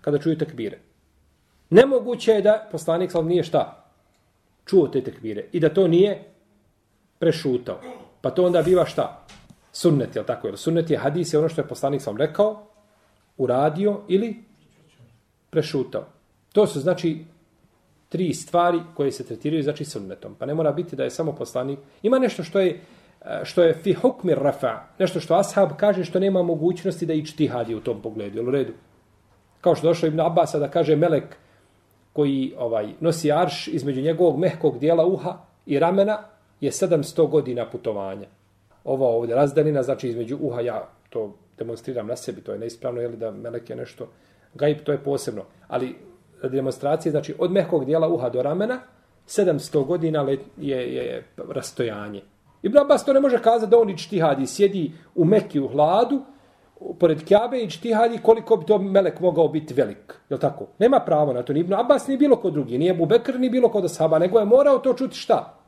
kada 0.00 0.18
čuju 0.18 0.38
tekbire. 0.38 0.78
Nemoguće 1.70 2.32
je 2.32 2.42
da 2.42 2.68
poslanik 2.72 3.10
sallallahu 3.10 3.28
nije 3.28 3.42
šta 3.42 3.84
čuo 4.66 4.88
te 4.88 5.04
tekbire 5.04 5.44
i 5.52 5.60
da 5.60 5.74
to 5.74 5.88
nije 5.88 6.24
prešutao. 7.18 7.80
Pa 8.20 8.30
to 8.30 8.44
onda 8.44 8.62
biva 8.62 8.86
šta? 8.86 9.26
Sunnet, 9.72 10.16
je 10.16 10.26
tako? 10.26 10.48
Jer 10.48 10.58
sunnet 10.58 10.90
je 10.90 10.98
hadis, 10.98 11.32
je 11.32 11.38
ono 11.38 11.48
što 11.48 11.60
je 11.60 11.68
poslanik 11.68 12.02
sam 12.02 12.16
rekao, 12.16 12.66
uradio 13.36 14.00
ili 14.08 14.44
prešutao. 15.50 16.04
To 16.52 16.66
su 16.66 16.80
znači 16.80 17.24
tri 18.08 18.34
stvari 18.34 18.80
koje 18.94 19.12
se 19.12 19.26
tretiraju 19.26 19.62
znači 19.62 19.84
sunnetom. 19.84 20.34
Pa 20.34 20.46
ne 20.46 20.54
mora 20.54 20.72
biti 20.72 20.96
da 20.96 21.04
je 21.04 21.10
samo 21.10 21.32
poslanik. 21.32 21.78
Ima 22.02 22.18
nešto 22.18 22.42
što 22.42 22.60
je 22.60 22.80
što 23.42 23.62
je 23.62 23.74
fi 23.74 23.92
hukmi 23.92 24.34
rafa, 24.34 24.80
nešto 24.98 25.20
što 25.20 25.34
ashab 25.34 25.70
kaže 25.76 26.04
što 26.04 26.20
nema 26.20 26.42
mogućnosti 26.42 27.06
da 27.06 27.12
ići 27.12 27.50
u 27.76 27.80
tom 27.80 28.02
pogledu, 28.02 28.38
jel 28.38 28.48
u 28.48 28.50
redu? 28.50 28.72
Kao 29.60 29.74
što 29.74 29.86
došlo 29.86 30.08
Ibn 30.08 30.20
Abbas 30.20 30.52
da 30.52 30.70
kaže 30.70 30.96
melek 30.96 31.36
koji 32.12 32.54
ovaj 32.58 32.92
nosi 33.00 33.32
arš 33.32 33.68
između 33.68 34.00
njegovog 34.00 34.38
mehkog 34.38 34.78
dijela 34.78 35.06
uha 35.06 35.38
i 35.66 35.78
ramena, 35.78 36.18
je 36.64 36.70
700 36.70 37.28
godina 37.30 37.70
putovanja. 37.70 38.26
Ovo 38.84 39.16
ovdje 39.16 39.34
razdanina, 39.34 39.82
znači 39.82 40.08
između 40.08 40.38
uha, 40.40 40.60
ja 40.60 40.88
to 41.10 41.34
demonstriram 41.58 42.06
na 42.06 42.16
sebi, 42.16 42.40
to 42.40 42.52
je 42.52 42.58
neispravno, 42.58 43.00
je 43.00 43.08
li 43.08 43.16
da 43.16 43.30
melek 43.30 43.70
je 43.70 43.76
nešto, 43.76 44.08
gajb 44.54 44.78
to 44.84 44.92
je 44.92 44.98
posebno. 44.98 45.42
Ali 45.68 45.94
demonstracije, 46.42 47.10
znači 47.10 47.34
od 47.38 47.52
mehkog 47.52 47.84
dijela 47.84 48.08
uha 48.08 48.28
do 48.28 48.42
ramena, 48.42 48.80
700 49.26 49.86
godina 49.86 50.22
let, 50.22 50.40
je, 50.56 50.94
je 50.94 51.24
rastojanje. 51.48 52.22
Ibn 52.62 52.78
Abbas 52.78 53.04
to 53.04 53.12
ne 53.12 53.20
može 53.20 53.42
kazati 53.42 53.70
da 53.70 53.78
on 53.78 53.90
ići 53.90 54.20
sjedi 54.46 54.92
u 55.14 55.24
meki 55.24 55.60
u 55.60 55.68
hladu, 55.68 56.22
pored 56.98 57.24
Kjabe 57.24 57.58
i 57.58 57.70
čtihadi 57.70 58.18
koliko 58.22 58.56
bi 58.56 58.66
to 58.66 58.78
melek 58.78 59.20
mogao 59.20 59.48
biti 59.48 59.74
velik. 59.74 60.14
Je 60.30 60.38
tako? 60.38 60.66
Nema 60.78 61.00
pravo 61.00 61.32
na 61.32 61.42
to. 61.42 61.52
Ni 61.52 61.60
Ibn 61.60 61.74
Abbas 61.74 62.06
ni 62.06 62.16
bilo 62.16 62.36
ko 62.36 62.50
drugi. 62.50 62.78
Nije 62.78 62.94
Bubekr 62.94 63.38
ni 63.38 63.50
bilo 63.50 63.68
ko 63.68 63.80
da 63.80 63.88
saba. 63.88 64.18
Nego 64.18 64.38
je 64.38 64.44
morao 64.44 64.78
to 64.78 64.94
čuti 64.94 65.16
šta? 65.16 65.63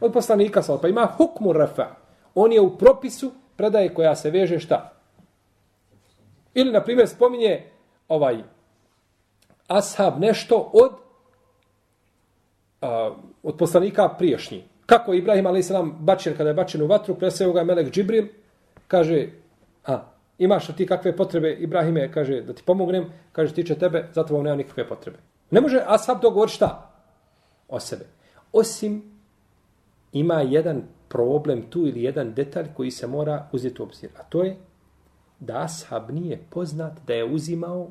Od 0.00 0.12
poslanika 0.12 0.62
sa 0.62 0.78
Pa 0.78 0.88
ima 0.88 1.06
hukmu 1.16 1.52
rafa. 1.52 1.86
On 2.34 2.52
je 2.52 2.60
u 2.60 2.78
propisu 2.78 3.32
predaje 3.56 3.94
koja 3.94 4.16
se 4.16 4.30
veže 4.30 4.58
šta? 4.58 4.92
Ili, 6.54 6.72
na 6.72 6.80
primjer, 6.80 7.08
spominje 7.08 7.64
ovaj 8.08 8.42
ashab 9.68 10.20
nešto 10.20 10.70
od 10.72 10.92
a, 12.80 13.14
od 13.42 13.56
poslanika 13.56 14.08
priješnji. 14.08 14.64
Kako 14.86 15.14
Ibrahim 15.14 15.46
a.s. 15.46 15.70
bačen, 15.98 16.36
kada 16.36 16.50
je 16.50 16.54
bačen 16.54 16.82
u 16.82 16.86
vatru, 16.86 17.14
preseo 17.14 17.52
ga 17.52 17.64
Melek 17.64 17.90
Džibril, 17.90 18.26
kaže, 18.88 19.28
a, 19.86 20.00
imaš 20.38 20.68
li 20.68 20.74
ti 20.74 20.86
kakve 20.86 21.16
potrebe, 21.16 21.52
Ibrahime, 21.52 22.12
kaže, 22.12 22.40
da 22.40 22.52
ti 22.52 22.62
pomognem, 22.66 23.12
kaže, 23.32 23.54
tiče 23.54 23.74
tebe, 23.74 24.08
zato 24.14 24.34
vam 24.34 24.44
nema 24.44 24.56
nikakve 24.56 24.88
potrebe. 24.88 25.18
Ne 25.50 25.60
može 25.60 25.82
ashab 25.86 26.20
to 26.20 26.46
šta? 26.46 26.90
O 27.68 27.80
sebe. 27.80 28.04
Osim 28.52 29.09
ima 30.12 30.40
jedan 30.40 30.82
problem 31.08 31.62
tu 31.70 31.86
ili 31.86 32.02
jedan 32.02 32.34
detalj 32.34 32.66
koji 32.74 32.90
se 32.90 33.06
mora 33.06 33.48
uzeti 33.52 33.82
u 33.82 33.84
obzir. 33.84 34.10
A 34.18 34.22
to 34.22 34.42
je 34.42 34.56
da 35.40 35.62
ashab 35.62 36.10
nije 36.10 36.38
poznat 36.50 36.92
da 37.06 37.14
je 37.14 37.24
uzimao 37.24 37.90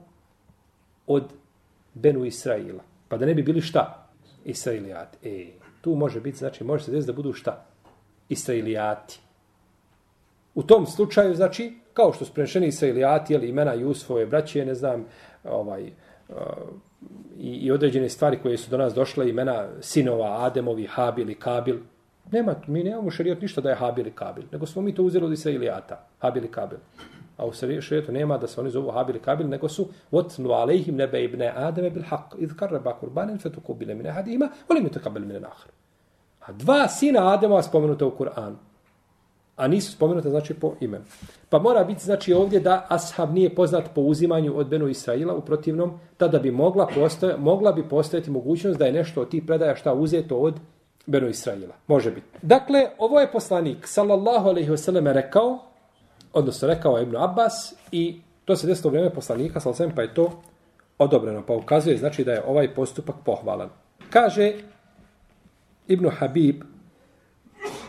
od 1.08 1.24
Benu 1.94 2.26
Israila. 2.26 2.84
Pa 3.08 3.18
da 3.18 3.26
ne 3.26 3.34
bi 3.34 3.44
bili 3.44 3.62
šta? 3.62 4.08
Israilijati. 4.46 5.30
E, 5.30 5.48
tu 5.82 5.96
može 5.96 6.22
biti, 6.22 6.38
znači, 6.38 6.64
može 6.64 6.84
se 6.84 6.92
desiti 6.92 7.12
da 7.12 7.16
budu 7.16 7.34
šta? 7.34 7.66
Israilijati. 8.30 9.20
U 10.56 10.64
tom 10.64 10.86
slučaju, 10.86 11.36
znači, 11.36 11.74
kao 11.94 12.14
što 12.14 12.26
su 12.26 12.34
prenešeni 12.34 12.68
Israilijati, 12.68 13.34
ili 13.34 13.50
imena 13.50 13.74
Jusufove 13.74 14.26
braće, 14.26 14.66
ne 14.66 14.76
znam, 14.76 15.06
ovaj, 15.44 15.92
uh, 16.30 16.36
i, 17.38 17.50
i 17.50 17.72
određene 17.72 18.10
stvari 18.10 18.40
koje 18.42 18.58
su 18.58 18.70
do 18.72 18.78
nas 18.78 18.94
došle, 18.94 19.30
imena 19.30 19.68
sinova 19.82 20.46
Ademovi, 20.46 20.86
Habil 20.86 21.30
i 21.30 21.36
Kabil, 21.36 21.78
nema, 22.32 22.56
mi 22.68 22.84
nemamo 22.84 23.12
šarijat 23.12 23.42
ništa 23.42 23.62
da 23.62 23.70
je 23.70 23.76
Habil 23.76 24.08
i 24.08 24.12
Kabil, 24.12 24.44
nego 24.52 24.66
smo 24.66 24.82
mi 24.82 24.96
to 24.96 25.04
uzeli 25.04 25.26
od 25.26 25.32
Israilijata, 25.32 26.06
Habil 26.20 26.46
i 26.46 26.52
Kabil. 26.52 26.80
A 27.38 27.46
u 27.46 27.52
šerijetu 27.54 28.12
nema 28.12 28.38
da 28.38 28.48
se 28.48 28.62
oni 28.62 28.70
zovu 28.70 28.92
Habil 28.92 29.16
i 29.16 29.20
Kabil, 29.20 29.48
nego 29.48 29.70
su 29.70 29.88
votnu 30.12 30.52
alejhim 30.52 30.96
nebe 30.96 31.24
ibne 31.24 31.54
Ademe 31.56 31.90
bil 31.90 32.04
haq, 32.04 32.38
idh 32.38 32.56
karreba 32.56 32.94
kurbanin 33.00 33.38
fetuku 33.40 33.74
bile 33.74 33.96
mine 33.96 34.12
hadima, 34.12 34.50
volim 34.70 34.84
mi 34.84 34.92
to 34.92 35.00
kabel 35.00 35.22
mine 35.26 35.40
nahar. 35.40 35.72
A 36.40 36.52
dva 36.52 36.88
sina 36.88 37.34
Adema 37.34 37.62
spomenuta 37.64 38.06
u 38.06 38.12
Kur'anu. 38.12 38.56
A 39.56 39.68
nisu 39.68 39.92
spomenuta 39.92 40.30
znači 40.30 40.54
po 40.54 40.74
imenu. 40.80 41.04
Pa 41.50 41.60
mora 41.60 41.84
biti 41.84 42.04
znači 42.04 42.34
ovdje 42.34 42.60
da 42.60 42.86
ashab 42.90 43.34
nije 43.34 43.56
poznat 43.56 43.84
po 43.96 44.02
uzimanju 44.02 44.58
od 44.58 44.68
Benu 44.68 44.88
Israila, 44.88 45.36
u 45.36 45.42
protivnom, 45.42 46.00
tada 46.18 46.40
bi 46.40 46.52
mogla, 46.52 46.88
postoje, 46.96 47.38
mogla 47.38 47.72
bi 47.72 47.90
postojati 47.90 48.32
mogućnost 48.32 48.80
da 48.80 48.86
je 48.86 48.92
nešto 48.92 49.22
od 49.22 49.30
tih 49.30 49.44
predaja 49.44 49.76
šta 49.76 49.94
uzeto 49.94 50.38
od 50.38 50.60
Beno 51.10 51.28
Israila. 51.28 51.76
Može 51.88 52.12
biti. 52.12 52.28
Dakle, 52.42 52.90
ovo 52.98 53.20
je 53.20 53.32
poslanik, 53.32 53.88
sallallahu 53.88 54.50
alaihi 54.50 54.70
wasallam, 54.70 55.12
rekao, 55.12 55.60
odnosno 56.34 56.68
rekao 56.68 56.98
je 56.98 57.04
Ibn 57.04 57.16
Abbas 57.18 57.74
i 57.92 58.22
to 58.46 58.56
se 58.56 58.68
desilo 58.68 58.90
u 58.90 58.92
vrijeme 58.92 59.10
poslanika, 59.10 59.60
sallallahu 59.60 59.84
alaihi 59.84 59.96
pa 59.96 60.02
je 60.02 60.14
to 60.14 60.42
odobreno. 60.98 61.44
Pa 61.46 61.54
ukazuje, 61.54 61.98
znači 61.98 62.24
da 62.24 62.32
je 62.32 62.44
ovaj 62.48 62.74
postupak 62.76 63.16
pohvalan. 63.26 63.70
Kaže 64.10 64.54
Ibn 65.88 66.10
Habib 66.10 66.64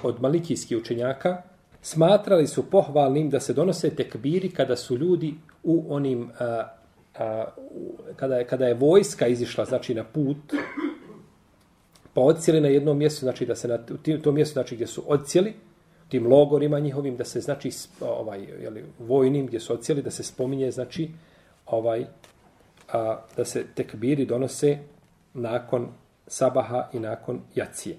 od 0.02 0.22
malikijskih 0.22 0.78
učenjaka, 0.78 1.42
smatrali 1.82 2.46
su 2.46 2.70
pohvalnim 2.70 3.30
da 3.30 3.40
se 3.40 3.52
donose 3.52 3.90
tekbiri 3.90 4.50
kada 4.50 4.76
su 4.76 4.96
ljudi 4.96 5.34
u 5.62 5.84
onim, 5.88 6.30
a, 6.38 6.64
a, 7.18 7.44
kada, 8.16 8.36
je, 8.36 8.46
kada 8.46 8.66
je 8.66 8.74
vojska 8.74 9.26
izišla, 9.26 9.64
znači 9.64 9.94
na 9.94 10.04
put, 10.04 10.54
pa 12.20 12.24
odcijeli 12.24 12.60
na 12.60 12.68
jednom 12.68 12.98
mjestu, 12.98 13.20
znači 13.20 13.46
da 13.46 13.54
se 13.56 13.68
na 13.68 13.78
tom 14.22 14.34
mjestu, 14.34 14.52
znači 14.52 14.74
gdje 14.74 14.86
su 14.86 15.02
odcijeli, 15.06 15.54
tim 16.08 16.26
logorima 16.26 16.78
njihovim, 16.78 17.16
da 17.16 17.24
se 17.24 17.40
znači 17.40 17.70
ovaj, 18.00 18.40
jeli, 18.62 18.84
vojnim 18.98 19.46
gdje 19.46 19.60
su 19.60 19.72
odcijeli, 19.72 20.02
da 20.02 20.10
se 20.10 20.22
spominje, 20.22 20.70
znači, 20.70 21.10
ovaj, 21.66 22.04
a, 22.92 23.16
da 23.36 23.44
se 23.44 23.64
tekbiri 23.74 24.26
donose 24.26 24.78
nakon 25.34 25.88
sabaha 26.26 26.88
i 26.92 26.98
nakon 26.98 27.40
jacije. 27.54 27.96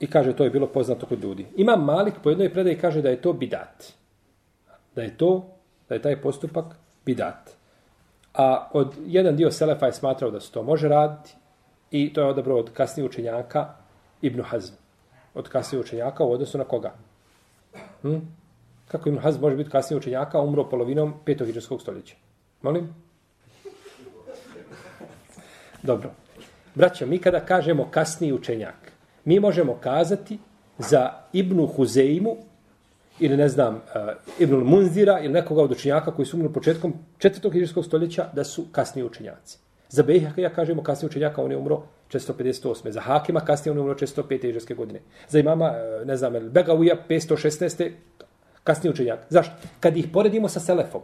I 0.00 0.06
kaže, 0.06 0.36
to 0.36 0.44
je 0.44 0.50
bilo 0.50 0.66
poznato 0.66 1.06
kod 1.06 1.22
ljudi. 1.24 1.46
Ima 1.56 1.76
Malik 1.76 2.14
po 2.22 2.30
jednoj 2.30 2.52
predaji 2.52 2.78
kaže 2.78 3.02
da 3.02 3.08
je 3.08 3.22
to 3.22 3.32
bidat. 3.32 3.92
Da 4.94 5.02
je 5.02 5.16
to, 5.16 5.56
da 5.88 5.94
je 5.94 6.02
taj 6.02 6.20
postupak 6.20 6.76
bidat. 7.06 7.50
A 8.34 8.68
od 8.72 8.94
jedan 9.06 9.36
dio 9.36 9.50
Selefa 9.50 9.86
je 9.86 9.92
smatrao 9.92 10.30
da 10.30 10.40
se 10.40 10.52
to 10.52 10.62
može 10.62 10.88
raditi 10.88 11.37
i 11.90 12.12
to 12.12 12.20
je 12.20 12.26
odabro 12.26 12.56
od 12.56 12.70
kasnije 12.72 13.06
učenjaka 13.06 13.74
Ibnu 14.22 14.42
Hazm. 14.42 14.74
Od 15.34 15.48
kasnije 15.48 15.80
učenjaka 15.80 16.24
u 16.24 16.32
odnosu 16.32 16.58
na 16.58 16.64
koga? 16.64 16.92
Hm? 18.02 18.16
Kako 18.88 19.08
Ibn 19.08 19.18
Hazm 19.18 19.40
može 19.40 19.56
biti 19.56 19.70
kasnije 19.70 19.98
učenjaka 19.98 20.40
umro 20.40 20.68
polovinom 20.68 21.14
petog 21.24 21.46
hiđarskog 21.46 21.82
stoljeća? 21.82 22.16
Molim? 22.62 22.94
Dobro. 25.82 26.10
Braćo, 26.74 27.06
mi 27.06 27.18
kada 27.18 27.40
kažemo 27.40 27.88
kasniji 27.90 28.32
učenjak, 28.32 28.92
mi 29.24 29.40
možemo 29.40 29.78
kazati 29.80 30.38
za 30.78 31.10
Ibnu 31.32 31.66
Huzeimu 31.66 32.36
ili 33.20 33.36
ne 33.36 33.48
znam, 33.48 33.74
uh, 33.74 33.80
Ibnul 34.38 34.64
Munzira 34.64 35.20
ili 35.20 35.32
nekoga 35.32 35.62
od 35.62 35.72
učenjaka 35.72 36.10
koji 36.10 36.26
su 36.26 36.36
umrli 36.36 36.52
početkom 36.52 36.94
četvrtog 37.18 37.52
hiđarskog 37.52 37.84
stoljeća 37.84 38.28
da 38.34 38.44
su 38.44 38.66
kasniji 38.72 39.04
učenjaci. 39.04 39.58
Za 39.88 40.02
Bejhaka 40.02 40.40
ja 40.40 40.50
kažemo 40.50 40.82
kasnije 40.82 41.08
učenjaka, 41.08 41.42
on 41.42 41.50
je 41.50 41.56
umro 41.56 41.82
458. 42.12 42.90
Za 42.90 43.00
Hakima 43.00 43.40
kasnije 43.40 43.70
on 43.70 43.78
je 43.78 43.82
umro 43.82 43.94
405. 43.94 44.42
hiđarske 44.42 44.74
godine. 44.74 45.00
Za 45.28 45.38
imama, 45.38 45.66
e, 45.66 46.04
ne 46.04 46.16
znam, 46.16 46.32
Begauja 46.50 46.96
516. 47.08 47.90
kasnije 48.64 48.92
učenjak. 48.92 49.18
Zašto? 49.28 49.52
Kad 49.80 49.96
ih 49.96 50.06
poredimo 50.12 50.48
sa 50.48 50.60
Selefom, 50.60 51.02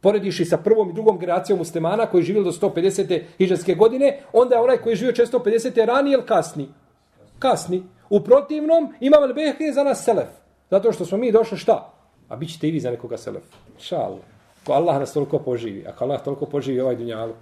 porediš 0.00 0.40
i 0.40 0.44
sa 0.44 0.56
prvom 0.56 0.90
i 0.90 0.92
drugom 0.92 1.18
generacijom 1.18 1.58
muslimana 1.58 2.06
koji 2.06 2.20
je 2.20 2.24
živio 2.24 2.42
do 2.42 2.52
150. 2.52 3.22
hiđarske 3.38 3.74
godine, 3.74 4.20
onda 4.32 4.54
je 4.54 4.60
onaj 4.60 4.76
koji 4.76 4.92
je 4.92 4.96
živio 4.96 5.14
450. 5.14 5.84
rani 5.84 6.12
ili 6.12 6.26
kasni? 6.26 6.68
Kasni. 7.38 7.82
U 8.10 8.20
protivnom, 8.20 8.94
imam 9.00 9.22
al 9.22 9.38
je 9.38 9.72
za 9.72 9.84
nas 9.84 10.04
selef. 10.04 10.28
Zato 10.70 10.92
što 10.92 11.04
smo 11.04 11.18
mi 11.18 11.32
došli 11.32 11.58
šta? 11.58 11.92
A 12.28 12.36
bit 12.36 12.52
ćete 12.52 12.68
i 12.68 12.70
vi 12.70 12.80
za 12.80 12.90
nekoga 12.90 13.16
selef. 13.16 13.42
Šal. 13.78 14.18
Ko 14.66 14.72
Allah 14.72 14.98
nas 14.98 15.12
toliko 15.12 15.38
poživi. 15.38 15.86
Ako 15.86 16.04
Allah 16.04 16.22
toliko 16.22 16.46
poživi 16.46 16.80
ovaj 16.80 16.96
dunjaluk. 16.96 17.36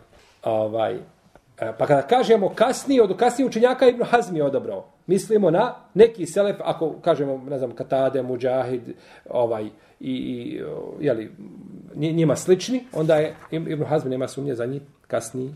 Ovaj, 0.45 0.95
e, 0.95 1.73
pa 1.79 1.87
kada 1.87 2.03
kažemo 2.03 2.49
kasnije, 2.55 3.03
od 3.03 3.17
kasnije 3.17 3.49
učenjaka 3.49 3.89
Ibn 3.89 4.03
Hazmi 4.03 4.39
je 4.39 4.45
odabrao. 4.45 4.87
Mislimo 5.07 5.51
na 5.51 5.75
neki 5.95 6.27
selef, 6.27 6.57
ako 6.65 6.91
kažemo, 6.91 7.45
ne 7.51 7.59
znam, 7.59 7.71
Katade, 7.71 8.23
Mujahid, 8.23 8.83
ovaj, 9.31 9.65
i, 9.65 9.71
i 10.01 10.61
e, 10.61 10.65
jeli, 11.01 11.31
njima 11.95 12.37
slični, 12.37 12.85
onda 12.93 13.17
je 13.17 13.35
Ibn 13.51 13.85
Hazmi 13.85 14.11
nema 14.11 14.29
sumnje 14.29 14.55
za 14.55 14.67
njih 14.67 14.83
kasniji 15.07 15.55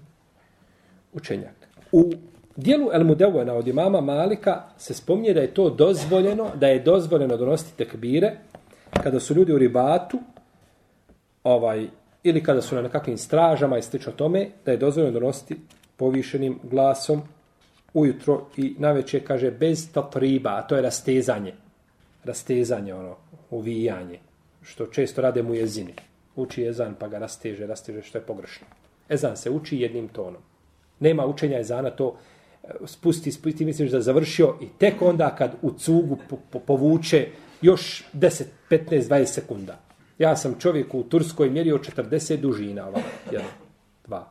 učenjak. 1.13 1.55
U 1.93 2.13
dijelu 2.57 2.91
El 2.93 3.05
Mudevena 3.05 3.55
od 3.55 3.69
imama 3.69 4.01
Malika 4.01 4.63
se 4.79 4.95
spominje 4.95 5.35
da 5.35 5.41
je 5.41 5.55
to 5.55 5.71
dozvoljeno, 5.71 6.51
da 6.55 6.67
je 6.67 6.79
dozvoljeno 6.79 7.37
donositi 7.37 7.77
tekbire 7.77 8.37
kada 9.03 9.21
su 9.21 9.35
ljudi 9.35 9.53
u 9.53 9.59
ribatu 9.59 10.19
ovaj, 11.45 11.87
ili 12.23 12.43
kada 12.43 12.63
su 12.63 12.75
na 12.75 12.83
nekakvim 12.83 13.19
stražama 13.19 13.79
i 13.79 13.83
slično 13.83 14.13
tome, 14.13 14.49
da 14.65 14.71
je 14.71 14.77
dozvoljeno 14.77 15.21
donositi 15.21 15.57
povišenim 15.97 16.59
glasom 16.63 17.23
ujutro 17.95 18.47
i 18.57 18.75
naveče 18.79 19.21
kaže 19.21 19.51
bez 19.51 19.93
tatriba, 19.93 20.51
a 20.51 20.63
to 20.63 20.77
je 20.77 20.83
rastezanje. 20.83 21.55
Rastezanje, 22.25 22.95
ono, 22.95 23.17
uvijanje 23.51 24.19
što 24.63 24.87
često 24.87 25.23
rade 25.23 25.43
mu 25.43 25.55
jezini. 25.55 25.95
Uči 26.37 26.63
jezan 26.63 26.95
pa 26.99 27.09
ga 27.09 27.19
rasteže, 27.19 27.67
rasteže 27.67 28.03
što 28.03 28.19
je 28.19 28.23
pogrešno. 28.23 28.67
Ezan 29.09 29.37
se 29.37 29.51
uči 29.51 29.79
jednim 29.79 30.09
tonom. 30.09 30.43
Nema 31.01 31.27
učenja 31.27 31.59
ezana, 31.59 31.91
to 31.91 32.17
e, 32.63 32.69
spusti, 32.87 33.33
spusti, 33.33 33.65
misliš 33.65 33.91
da 33.91 34.01
završio 34.01 34.55
i 34.61 34.69
tek 34.79 35.03
onda 35.03 35.35
kad 35.37 35.55
u 35.63 35.71
cugu 35.71 36.19
po, 36.29 36.37
po, 36.51 36.59
povuče 36.59 37.29
još 37.63 38.05
10, 38.15 38.45
15, 38.71 39.09
20 39.09 39.25
sekunda. 39.25 39.88
Ja 40.19 40.37
sam 40.37 40.59
čovjek 40.61 40.95
u 40.95 41.03
Turskoj 41.03 41.51
mjerio 41.51 41.79
40 41.79 42.41
dužina. 42.41 42.89
Ovaj. 42.89 43.03
1, 43.31 43.41
2, 44.09 44.23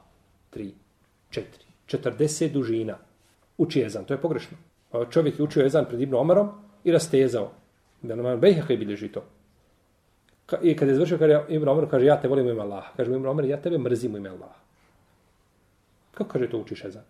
3, 0.54 0.72
4. 1.32 1.44
40 1.88 2.52
dužina. 2.52 2.98
Uči 3.58 3.80
jezan, 3.80 4.06
to 4.06 4.14
je 4.14 4.22
pogrešno. 4.22 4.58
Čovjek 5.10 5.40
je 5.40 5.44
učio 5.44 5.64
jezan 5.64 5.86
pred 5.86 6.02
Ibn 6.02 6.16
Omarom 6.16 6.50
i 6.84 6.92
rastezao. 6.92 7.52
Da 8.02 8.16
nam 8.16 8.40
Bejhaka 8.40 8.74
je 8.74 8.78
bilježi 8.78 9.12
to. 9.12 9.24
I 10.62 10.76
kad 10.76 10.88
je 10.88 10.94
završio, 10.94 11.18
kaže, 11.18 11.42
Ibn 11.50 11.68
Omer 11.68 11.90
kaže, 11.90 12.06
ja 12.06 12.22
te 12.22 12.28
volim 12.28 12.48
u 12.48 12.50
ime 12.50 12.62
Allaha. 12.62 12.92
Kaže, 12.98 13.12
Ibn 13.12 13.26
Omer, 13.26 13.46
ja 13.46 13.62
tebe 13.62 13.78
mrzim 13.78 14.14
u 14.14 14.18
ime 14.18 14.30
Allaha. 14.30 14.60
Kako 16.12 16.30
kaže 16.30 16.50
to 16.50 16.58
učiš 16.58 16.86
Ezan? 16.86 17.04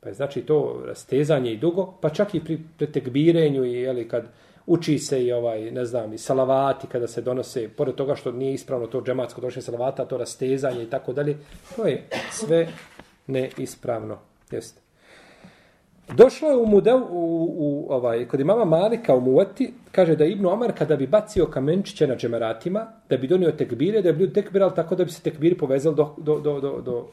Pa 0.00 0.08
je 0.08 0.14
znači 0.14 0.42
to 0.42 0.82
rastezanje 0.86 1.52
i 1.52 1.58
dugo, 1.58 1.94
pa 2.00 2.10
čak 2.10 2.34
i 2.34 2.44
pri 2.44 2.58
pretekbirenju 2.78 3.64
i 3.64 3.72
jeli, 3.72 4.08
kad 4.08 4.24
uči 4.66 4.98
se 4.98 5.24
i 5.24 5.32
ovaj, 5.32 5.70
ne 5.70 5.84
znam, 5.84 6.12
i 6.12 6.18
salavati 6.18 6.86
kada 6.86 7.06
se 7.06 7.22
donose, 7.22 7.68
pored 7.68 7.94
toga 7.94 8.14
što 8.14 8.32
nije 8.32 8.54
ispravno 8.54 8.86
to 8.86 9.02
džematsko 9.02 9.40
došenje 9.40 9.62
salavata, 9.62 10.04
to 10.04 10.18
rastezanje 10.18 10.82
i 10.82 10.90
tako 10.90 11.12
dalje, 11.12 11.36
to 11.76 11.86
je 11.86 12.08
sve 12.30 12.68
neispravno. 13.26 14.18
Jeste. 14.50 14.80
Došlo 16.08 16.48
je 16.48 16.56
u 16.56 16.66
Mudel, 16.66 16.98
u, 16.98 17.54
u, 17.58 17.86
ovaj, 17.92 18.28
kod 18.28 18.40
imama 18.40 18.64
Malika 18.64 19.14
u 19.14 19.20
Muvati, 19.20 19.72
kaže 19.92 20.16
da 20.16 20.24
Ibnu 20.24 20.48
Omar 20.48 20.72
kada 20.78 20.96
bi 20.96 21.06
bacio 21.06 21.46
kamenčiće 21.46 22.06
na 22.06 22.16
džemeratima, 22.16 22.86
da 23.08 23.16
bi 23.16 23.26
donio 23.26 23.52
tekbire, 23.52 24.02
da 24.02 24.12
bi 24.12 24.18
bio 24.18 24.34
tekbir, 24.34 24.62
ali 24.62 24.74
tako 24.74 24.94
da 24.94 25.04
bi 25.04 25.10
se 25.10 25.22
tekbiri 25.22 25.56
povezali 25.58 25.96
do, 25.96 26.14
do, 26.18 26.40
do, 26.40 26.60
do, 26.60 26.80
do 26.80 27.06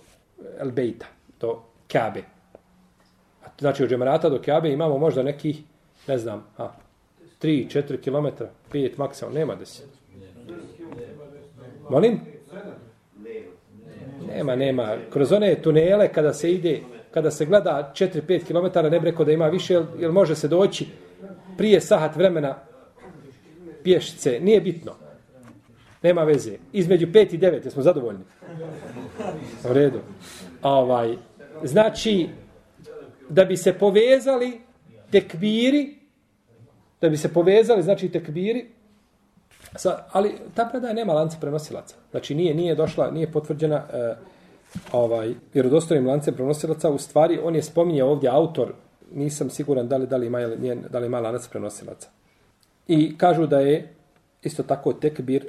Elbejta, 0.59 1.05
do 1.41 1.61
Kabe. 1.87 2.23
Znači 3.59 3.83
od 3.83 3.89
džemerata 3.89 4.29
do 4.29 4.41
Kabe 4.45 4.71
imamo 4.71 4.97
možda 4.97 5.23
nekih, 5.23 5.61
ne 6.07 6.17
znam, 6.17 6.45
a, 6.57 6.69
3, 7.41 7.67
4 7.67 7.97
km, 7.97 8.43
5 8.73 8.91
maksimalno, 8.97 9.39
nema 9.39 9.55
da 9.55 9.65
se. 9.65 9.83
Molim? 11.89 12.19
Nema, 14.27 14.55
nema. 14.55 14.95
Kroz 15.09 15.31
one 15.31 15.55
tunele 15.61 16.07
kada 16.13 16.33
se 16.33 16.51
ide, 16.51 16.79
kada 17.11 17.31
se 17.31 17.45
gleda 17.45 17.93
4-5 17.95 18.43
km, 18.43 18.89
ne 18.91 18.99
breko 18.99 19.23
da 19.23 19.31
ima 19.31 19.47
više, 19.47 19.73
jer, 19.73 19.83
jer 19.99 20.11
može 20.11 20.35
se 20.35 20.47
doći 20.47 20.87
prije 21.57 21.81
sahat 21.81 22.15
vremena 22.15 22.55
pješice. 23.83 24.39
Nije 24.39 24.61
bitno. 24.61 24.95
Nema 26.03 26.23
veze. 26.23 26.57
Između 26.73 27.07
5 27.07 27.35
i 27.35 27.37
9, 27.37 27.69
smo 27.69 27.83
zadovoljni. 27.83 28.23
U 29.69 29.73
redu. 29.73 29.99
Ovaj, 30.63 31.15
znači, 31.63 32.27
da 33.29 33.45
bi 33.45 33.57
se 33.57 33.73
povezali 33.73 34.61
tekbiri, 35.11 35.98
da 37.01 37.09
bi 37.09 37.17
se 37.17 37.33
povezali, 37.33 37.83
znači 37.83 38.09
tekbiri, 38.09 38.65
sa, 39.75 40.05
ali 40.11 40.35
ta 40.55 40.65
predaja 40.65 40.93
nema 40.93 41.13
lanca 41.13 41.37
prenosilaca. 41.41 41.95
Znači 42.11 42.35
nije 42.35 42.55
nije 42.55 42.75
došla, 42.75 43.11
nije 43.11 43.31
potvrđena 43.31 43.75
e, 43.93 44.15
ovaj 44.91 45.33
vjerodostojnim 45.53 46.07
lancem 46.07 46.33
prenosilaca. 46.33 46.89
U 46.89 46.97
stvari 46.97 47.39
on 47.43 47.55
je 47.55 47.63
spominjao 47.63 48.09
ovdje 48.09 48.29
autor, 48.29 48.73
nisam 49.11 49.49
siguran 49.49 49.87
da 49.87 49.97
li 49.97 50.07
da 50.07 50.17
li 50.17 50.27
ima 50.27 50.41
ili 50.41 50.57
nije, 50.57 50.75
da 50.75 50.99
li 50.99 51.05
ima 51.05 51.19
lanac 51.19 51.47
prenosilaca. 51.47 52.09
I 52.87 53.17
kažu 53.17 53.47
da 53.47 53.59
je 53.59 53.93
isto 54.43 54.63
tako 54.63 54.93
tekbir 54.93 55.45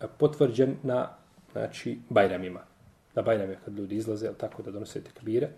eh, 0.00 0.06
potvrđen 0.18 0.76
na 0.82 1.08
znači 1.52 1.98
bajramima. 2.08 2.60
Na 3.14 3.22
bajramima 3.22 3.58
kad 3.64 3.74
ljudi 3.74 3.96
izlaze, 3.96 4.32
tako 4.32 4.62
da 4.62 4.70
donose 4.70 5.00
tekbire. 5.00 5.48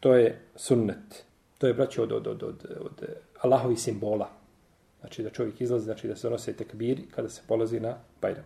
To 0.00 0.14
je 0.14 0.40
sunnet. 0.56 1.24
To 1.58 1.66
je 1.66 1.74
braćo 1.74 2.02
od, 2.02 2.12
od, 2.12 2.26
od, 2.26 2.42
od, 2.42 2.64
od 2.80 3.04
Allahovi 3.40 3.76
simbola. 3.76 4.28
Znači 5.00 5.22
da 5.22 5.30
čovjek 5.30 5.60
izlazi, 5.60 5.84
znači 5.84 6.08
da 6.08 6.16
se 6.16 6.28
donose 6.28 6.52
tekbiri 6.52 7.02
kada 7.14 7.28
se 7.28 7.42
polazi 7.48 7.80
na 7.80 7.94
Bajram. 8.22 8.44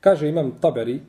Kaže 0.00 0.28
imam 0.28 0.58
Taberi, 0.60 1.00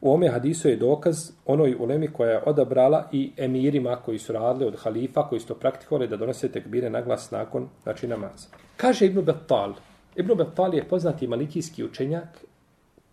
u 0.00 0.12
ome 0.14 0.28
hadisu 0.28 0.68
je 0.68 0.76
dokaz 0.76 1.30
onoj 1.46 1.76
ulemi 1.78 2.08
koja 2.08 2.30
je 2.30 2.42
odabrala 2.46 3.08
i 3.12 3.32
emirima 3.36 3.96
koji 3.96 4.18
su 4.18 4.32
radili 4.32 4.66
od 4.66 4.76
halifa, 4.78 5.28
koji 5.28 5.40
su 5.40 5.46
to 5.46 5.54
praktikovali 5.54 6.08
da 6.08 6.16
donose 6.16 6.48
tekbire 6.48 6.90
na 6.90 7.00
glas 7.00 7.30
nakon 7.30 7.68
znači, 7.82 8.08
namaza. 8.08 8.48
Kaže 8.76 9.06
Ibn 9.06 9.20
Battal, 9.24 9.74
Ibn 10.16 10.34
Battal 10.34 10.74
je 10.74 10.88
poznati 10.88 11.26
malikijski 11.26 11.84
učenjak 11.84 12.44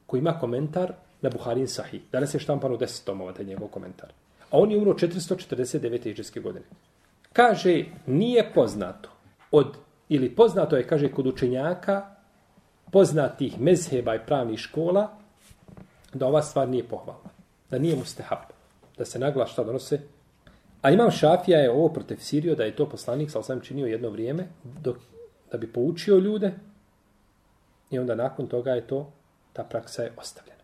koji 0.06 0.20
ima 0.20 0.40
komentar 0.40 0.94
na 1.22 1.30
Buharin 1.30 1.68
Sahih. 1.68 2.02
Danas 2.12 2.34
je 2.34 2.40
štampan 2.40 2.74
u 2.74 2.78
deset 2.78 3.06
tomova, 3.06 3.34
taj 3.34 3.46
njegov 3.46 3.68
komentar. 3.68 4.10
A 4.52 4.58
on 4.58 4.72
je 4.72 4.78
umro 4.78 4.94
449. 4.94 6.08
iđeske 6.08 6.40
godine. 6.40 6.66
Kaže, 7.34 7.86
nije 8.08 8.52
poznato 8.54 9.10
od, 9.52 9.78
ili 10.10 10.36
poznato 10.36 10.78
je, 10.78 10.88
kaže, 10.88 11.12
kod 11.12 11.28
učenjaka 11.28 12.16
poznatih 12.92 13.60
mezheba 13.60 14.16
i 14.16 14.26
pravnih 14.26 14.60
škola, 14.60 15.10
da 16.14 16.28
ova 16.28 16.42
stvar 16.42 16.70
nije 16.70 16.84
pohvalna. 16.84 17.30
Da 17.70 17.80
nije 17.80 17.96
mustahab. 17.96 18.50
Da 18.98 19.06
se 19.06 19.20
nagla 19.20 19.46
šta 19.46 19.64
donose. 19.64 20.00
A 20.82 20.92
imam 20.92 21.12
šafija 21.12 21.60
je 21.60 21.72
ovo 21.72 21.90
protefsirio 21.90 22.56
da 22.56 22.64
je 22.64 22.76
to 22.76 22.90
poslanik, 22.90 23.32
sal 23.32 23.44
sam 23.44 23.60
činio 23.62 23.86
jedno 23.86 24.10
vrijeme, 24.10 24.48
dok, 24.64 24.98
da 25.52 25.58
bi 25.58 25.74
poučio 25.74 26.18
ljude, 26.18 26.52
i 27.92 28.00
onda 28.00 28.16
nakon 28.16 28.48
toga 28.48 28.72
je 28.72 28.88
to, 28.88 29.12
ta 29.54 29.64
praksa 29.64 30.04
je 30.04 30.12
ostavljena. 30.18 30.60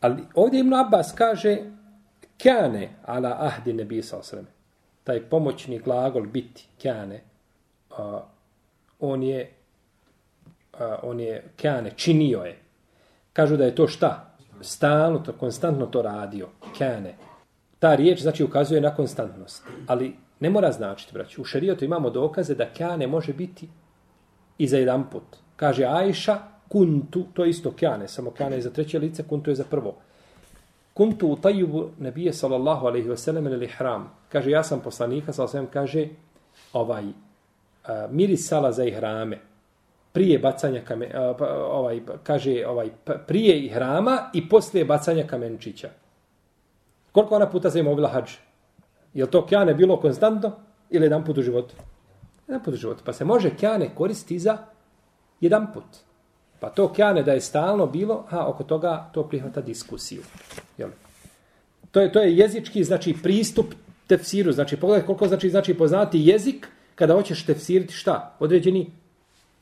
Ali 0.00 0.22
ovdje 0.34 0.60
Ibn 0.60 0.74
Abbas 0.74 1.12
kaže, 1.12 1.58
kane 2.42 2.88
ala 3.04 3.36
ahdi 3.40 3.72
nebi 3.72 4.02
sa 4.02 4.18
osreme. 4.18 4.48
Taj 5.04 5.28
pomoćni 5.28 5.78
glagol 5.78 6.26
biti, 6.26 6.68
kane, 6.82 7.22
uh, 7.98 8.20
on 9.00 9.22
je 9.22 9.52
uh, 10.72 10.80
on 11.02 11.20
je 11.20 11.44
kane, 11.62 11.90
činio 11.96 12.42
je. 12.42 12.58
Kažu 13.32 13.56
da 13.56 13.64
je 13.64 13.74
to 13.74 13.88
šta? 13.88 14.34
Stalno, 14.60 15.18
to, 15.18 15.32
konstantno 15.32 15.86
to 15.86 16.02
radio. 16.02 16.48
Kane. 16.78 17.14
Ta 17.78 17.94
riječ 17.94 18.22
znači 18.22 18.44
ukazuje 18.44 18.80
na 18.80 18.94
konstantnost. 18.94 19.64
Ali 19.86 20.16
ne 20.40 20.50
mora 20.50 20.72
značiti, 20.72 21.12
braći. 21.12 21.40
U 21.40 21.44
šerijatu 21.44 21.84
imamo 21.84 22.10
dokaze 22.10 22.54
da 22.54 22.72
kane 22.78 23.06
može 23.06 23.32
biti 23.32 23.68
i 24.58 24.68
za 24.68 24.78
jedan 24.78 25.10
put. 25.10 25.36
Kaže 25.56 25.84
Ajša, 25.84 26.38
kuntu, 26.68 27.26
to 27.34 27.44
je 27.44 27.50
isto 27.50 27.72
kane, 27.80 28.08
samo 28.08 28.30
kane 28.30 28.56
je 28.56 28.62
za 28.62 28.70
treće 28.70 28.98
lice, 28.98 29.22
kuntu 29.22 29.50
je 29.50 29.54
za 29.54 29.64
prvo 29.64 29.94
kuntu 30.96 31.28
utajubu 31.28 31.88
nebije 31.98 32.32
sallallahu 32.32 32.86
alaihi 32.86 33.08
wasallam 33.08 33.52
ili 33.52 33.66
hram. 33.66 34.10
Kaže, 34.32 34.50
ja 34.50 34.62
sam 34.62 34.80
poslanika, 34.80 35.32
sallallahu 35.32 35.56
alaihi 35.56 35.72
kaže, 35.72 36.08
ovaj, 36.72 37.04
a, 37.86 38.06
mirisala 38.10 38.72
za 38.72 38.84
ihrame, 38.84 39.38
prije 40.12 40.38
bacanja 40.38 40.80
kamen, 40.80 41.08
uh, 41.08 41.36
ovaj, 41.70 42.00
kaže, 42.22 42.66
ovaj, 42.66 42.88
prije 43.26 43.58
ihrama 43.60 44.30
i 44.34 44.48
poslije 44.48 44.84
bacanja 44.84 45.26
kamenčića. 45.26 45.90
Koliko 47.12 47.34
ona 47.34 47.50
puta 47.50 47.70
se 47.70 47.80
imovila 47.80 48.08
hađ? 48.08 48.30
Je 49.14 49.26
to 49.30 49.46
kjane 49.46 49.74
bilo 49.74 50.00
konstantno 50.00 50.52
ili 50.90 51.04
jedan 51.04 51.24
put 51.24 51.38
u 51.38 51.42
životu? 51.42 51.74
Jedan 52.48 52.62
put 52.62 52.74
u 52.74 52.76
životu. 52.76 53.02
Pa 53.04 53.12
se 53.12 53.24
može 53.24 53.50
kjane 53.56 53.94
koristiti 53.94 54.38
za 54.38 54.58
jedan 55.40 55.72
put. 55.72 55.84
Pa 56.60 56.68
to 56.70 56.92
kjane 56.92 57.22
da 57.22 57.32
je 57.32 57.40
stalno 57.40 57.86
bilo, 57.86 58.24
a 58.30 58.46
oko 58.46 58.64
toga 58.64 59.10
to 59.12 59.28
prihvata 59.28 59.60
diskusiju. 59.60 60.22
Jel? 60.78 60.90
To 61.90 62.00
je 62.00 62.12
to 62.12 62.20
je 62.20 62.36
jezički 62.36 62.84
znači 62.84 63.14
pristup 63.22 63.74
tefsiru, 64.06 64.52
znači 64.52 64.76
pogledaj 64.76 65.06
koliko 65.06 65.28
znači 65.28 65.50
znači 65.50 65.74
poznati 65.74 66.20
jezik 66.24 66.68
kada 66.96 67.14
hoćeš 67.14 67.46
tefsiriti 67.46 67.94
šta? 67.94 68.36
Određeni 68.38 68.90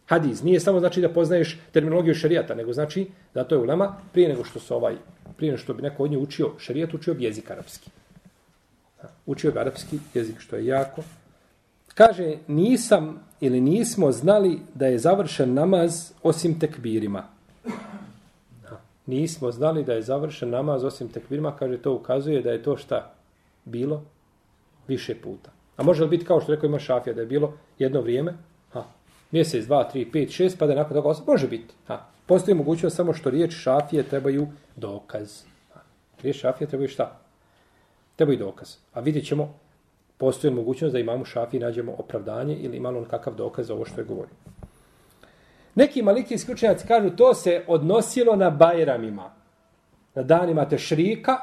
hadis. 0.06 0.42
Nije 0.42 0.60
samo 0.60 0.80
znači 0.80 1.00
da 1.00 1.08
poznaješ 1.08 1.58
terminologiju 1.72 2.14
šerijata, 2.14 2.54
nego 2.54 2.72
znači 2.72 3.06
da 3.34 3.44
to 3.44 3.54
je 3.54 3.60
ulema 3.60 3.96
prije 4.12 4.28
nego 4.28 4.44
što 4.44 4.60
se 4.60 4.74
ovaj 4.74 4.96
prije 5.36 5.52
nego 5.52 5.62
što 5.62 5.74
bi 5.74 5.82
neko 5.82 6.04
od 6.04 6.10
nje 6.10 6.18
učio 6.18 6.50
šerijat, 6.58 6.94
učio 6.94 7.14
bi 7.14 7.24
jezik 7.24 7.50
arapski. 7.50 7.90
Učio 9.26 9.52
bi 9.52 9.58
arapski 9.58 9.98
jezik, 10.14 10.40
što 10.40 10.56
je 10.56 10.66
jako. 10.66 11.02
Kaže, 11.94 12.36
nisam 12.48 13.20
ili 13.40 13.60
nismo 13.60 14.12
znali 14.12 14.58
da 14.74 14.86
je 14.86 14.98
završen 14.98 15.54
namaz 15.54 16.12
osim 16.22 16.60
tekbirima. 16.60 17.24
Nismo 19.06 19.52
znali 19.52 19.84
da 19.84 19.92
je 19.92 20.02
završen 20.02 20.50
namaz 20.50 20.84
osim 20.84 21.08
tekbirima, 21.08 21.56
kaže, 21.56 21.78
to 21.78 21.92
ukazuje 21.92 22.42
da 22.42 22.50
je 22.50 22.62
to 22.62 22.76
šta 22.76 23.14
bilo 23.64 24.02
više 24.88 25.14
puta. 25.14 25.53
A 25.76 25.82
može 25.82 26.02
li 26.02 26.08
biti 26.10 26.24
kao 26.24 26.40
što 26.40 26.52
rekao 26.52 26.68
ima 26.68 26.78
šafija, 26.78 27.14
da 27.14 27.20
je 27.20 27.26
bilo 27.26 27.52
jedno 27.78 28.00
vrijeme, 28.00 28.34
ha, 28.72 28.84
mjesec, 29.30 29.64
dva, 29.64 29.84
tri, 29.84 30.10
pet, 30.10 30.30
šest, 30.30 30.58
pa 30.58 30.66
da 30.66 30.72
je 30.72 30.78
nakon 30.78 30.96
toga 30.96 31.08
osam, 31.08 31.24
može 31.26 31.48
biti. 31.48 31.74
Ha. 31.86 32.06
Postoji 32.26 32.54
mogućnost 32.54 32.96
samo 32.96 33.12
što 33.12 33.30
riječ 33.30 33.52
šafije 33.52 34.02
trebaju 34.02 34.46
dokaz. 34.76 35.42
Ha. 35.74 35.80
Riječ 36.22 36.36
šafije 36.36 36.68
trebaju 36.68 36.88
šta? 36.88 37.20
Trebaju 38.16 38.38
dokaz. 38.38 38.76
A 38.92 39.00
vidjet 39.00 39.26
ćemo 39.26 39.54
postoji 40.18 40.54
mogućnost 40.54 40.92
da 40.92 40.98
imamo 40.98 41.24
šafije 41.24 41.60
nađemo 41.60 41.92
opravdanje 41.98 42.56
ili 42.56 42.76
imamo 42.76 42.98
on 42.98 43.04
kakav 43.04 43.34
dokaz 43.34 43.66
za 43.66 43.74
ovo 43.74 43.84
što 43.84 44.00
je 44.00 44.04
govorio. 44.04 44.34
Neki 45.74 46.02
maliki 46.02 46.34
isključenjaci 46.34 46.86
kažu 46.86 47.10
to 47.10 47.34
se 47.34 47.64
odnosilo 47.66 48.36
na 48.36 48.50
bajramima, 48.50 49.30
na 50.14 50.22
danima 50.22 50.68
tešrika, 50.68 51.36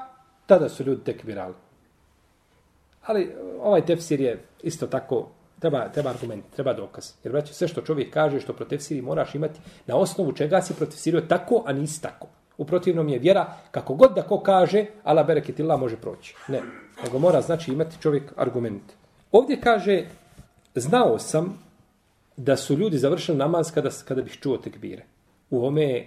tada 0.45 0.69
su 0.69 0.83
ljudi 0.83 1.03
tekbirali. 1.03 1.53
Ali 3.01 3.23
e, 3.23 3.35
ovaj 3.61 3.85
tefsir 3.85 4.21
je 4.21 4.43
isto 4.63 4.87
tako, 4.87 5.29
treba, 5.59 5.89
treba 5.89 6.09
argument, 6.09 6.45
treba 6.55 6.73
dokaz. 6.73 7.13
Jer 7.23 7.33
već 7.33 7.51
sve 7.51 7.67
što 7.67 7.81
čovjek 7.81 8.13
kaže, 8.13 8.39
što 8.39 8.53
protefsiri, 8.53 9.01
moraš 9.01 9.35
imati, 9.35 9.59
na 9.87 9.95
osnovu 9.95 10.31
čega 10.33 10.61
si 10.61 10.73
protefsirio 10.73 11.21
tako, 11.21 11.63
a 11.65 11.73
nisi 11.73 12.01
tako. 12.01 12.27
U 12.57 12.65
protivnom 12.65 13.09
je 13.09 13.19
vjera, 13.19 13.53
kako 13.71 13.93
god 13.93 14.15
da 14.15 14.21
ko 14.21 14.39
kaže, 14.39 14.85
ala 15.03 15.23
bereketillah 15.23 15.79
može 15.79 15.97
proći. 15.97 16.35
Ne, 16.47 16.61
nego 17.03 17.19
mora 17.19 17.41
znači 17.41 17.71
imati 17.71 18.01
čovjek 18.01 18.33
argument. 18.35 18.83
Ovdje 19.31 19.61
kaže, 19.61 20.05
znao 20.75 21.19
sam 21.19 21.59
da 22.37 22.57
su 22.57 22.77
ljudi 22.77 22.97
završili 22.97 23.37
namaz 23.37 23.71
kada, 23.73 23.89
kada 24.07 24.21
bih 24.21 24.37
čuo 24.41 24.57
tekbire. 24.57 25.05
U 25.49 25.65
ome 25.65 26.05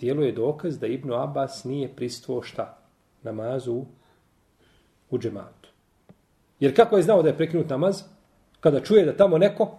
dijelu 0.00 0.22
je 0.22 0.32
dokaz 0.32 0.78
da 0.78 0.86
Ibnu 0.86 1.14
Abbas 1.14 1.64
nije 1.64 1.96
pristuo 1.96 2.42
šta? 2.42 2.78
Namazu 3.22 3.84
u 5.10 5.18
džematu. 5.18 5.65
Jer 6.60 6.76
kako 6.76 6.96
je 6.96 7.02
znao 7.02 7.22
da 7.22 7.28
je 7.28 7.36
prekinut 7.36 7.68
namaz? 7.68 8.02
Kada 8.60 8.80
čuje 8.80 9.04
da 9.04 9.16
tamo 9.16 9.38
neko 9.38 9.78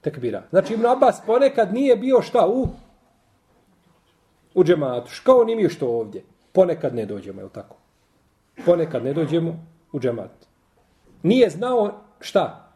tekbira. 0.00 0.42
Znači 0.50 0.74
Ibn 0.74 0.86
Abbas 0.86 1.22
ponekad 1.26 1.74
nije 1.74 1.96
bio 1.96 2.22
šta 2.22 2.46
u 2.46 2.68
u 4.54 4.64
džematu. 4.64 5.10
Kao 5.24 5.44
ni 5.44 5.56
mi 5.56 5.68
što 5.68 5.88
ovdje. 5.88 6.22
Ponekad 6.52 6.94
ne 6.94 7.06
dođemo, 7.06 7.40
je 7.40 7.48
tako? 7.52 7.76
Ponekad 8.64 9.04
ne 9.04 9.12
dođemo 9.12 9.66
u 9.92 10.00
džemat. 10.00 10.30
Nije 11.22 11.50
znao 11.50 11.92
šta? 12.20 12.68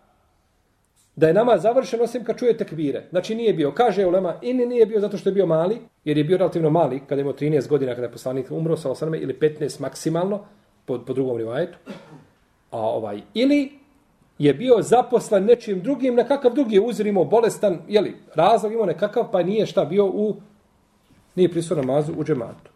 Da 1.17 1.29
je 1.29 1.35
nama 1.35 1.59
završen 1.59 2.01
osim 2.01 2.25
kad 2.25 2.39
čuje 2.39 2.57
tekbire. 2.57 3.07
Znači 3.11 3.35
nije 3.35 3.53
bio. 3.53 3.73
Kaže 3.73 4.07
Ulema, 4.07 4.35
ili 4.43 4.67
nije 4.67 4.87
bio 4.87 5.01
zato 5.01 5.17
što 5.17 5.29
je 5.29 5.35
bio 5.35 5.47
mali, 5.47 5.79
jer 6.05 6.19
je 6.19 6.25
bio 6.25 6.37
relativno 6.39 6.71
mali, 6.71 7.01
kada 7.01 7.15
je 7.15 7.21
imao 7.21 7.33
13 7.35 7.69
godina, 7.69 7.95
kada 7.95 8.07
je 8.07 8.13
poslanik 8.13 8.51
umro, 8.51 8.77
sa 8.77 8.91
osaname, 8.91 9.19
ili 9.19 9.39
15 9.41 9.81
maksimalno, 9.81 10.45
po, 10.85 11.05
po 11.05 11.13
drugom 11.13 11.37
rivajetu. 11.37 11.79
A 12.71 12.79
ovaj, 12.79 13.23
ili 13.35 13.73
je 14.39 14.55
bio 14.55 14.83
zaposlan 14.83 15.45
nečim 15.45 15.81
drugim, 15.81 16.15
nekakav 16.15 16.55
drugi 16.55 16.77
je 16.77 17.09
imao 17.09 17.25
bolestan, 17.25 17.79
jeli, 17.89 18.17
razlog 18.35 18.73
imao 18.73 18.87
nekakav, 18.87 19.31
pa 19.33 19.43
nije 19.43 19.67
šta 19.67 19.85
bio 19.85 20.07
u, 20.07 20.37
nije 21.35 21.51
prisutno 21.51 21.83
namazu 21.83 22.13
u 22.13 22.25
džematu. 22.25 22.71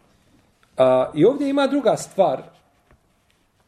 A, 0.77 1.11
I 1.15 1.25
ovdje 1.25 1.49
ima 1.49 1.67
druga 1.67 1.97
stvar. 1.97 2.41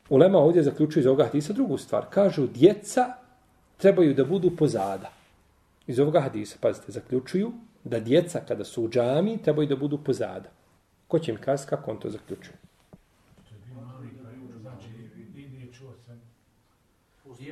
Ulema 0.10 0.38
ovdje 0.38 0.64
zaključuje 0.64 1.02
iz 1.02 1.08
ovoga 1.08 1.24
hadisa 1.24 1.54
drugu 1.54 1.78
stvar. 1.78 2.06
Kažu, 2.10 2.48
djeca 2.48 3.06
trebaju 3.78 4.14
da 4.14 4.26
budu 4.26 4.52
pozada. 4.56 5.10
Iz 5.88 6.00
ovoga 6.00 6.22
hadisa, 6.22 6.58
pazite, 6.62 6.92
zaključuju 6.92 7.52
da 7.84 8.00
djeca 8.00 8.42
kada 8.48 8.64
su 8.64 8.84
u 8.84 8.90
džami 8.90 9.38
trebaju 9.38 9.68
da 9.68 9.76
budu 9.76 9.98
pozada. 9.98 10.50
Ko 11.08 11.20
će 11.20 11.34
mi 11.34 11.38
kazati 11.38 11.70
kako 11.70 11.92
on 11.92 12.00
to 12.00 12.10
zaključuje? 12.10 12.63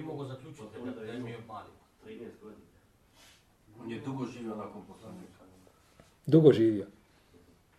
Mogo 0.02 0.26
zaključiti 0.26 0.68
da 0.96 1.12
je 1.12 1.20
bio 1.20 1.38
mali. 1.48 1.70
13 2.06 2.18
godina. 2.44 2.66
On 3.82 3.92
je 3.92 4.00
dugo 4.00 4.26
živio 4.26 4.56
nakon 4.56 4.82
poslanika. 4.88 5.42
Dugo 6.26 6.54
živio. 6.54 6.86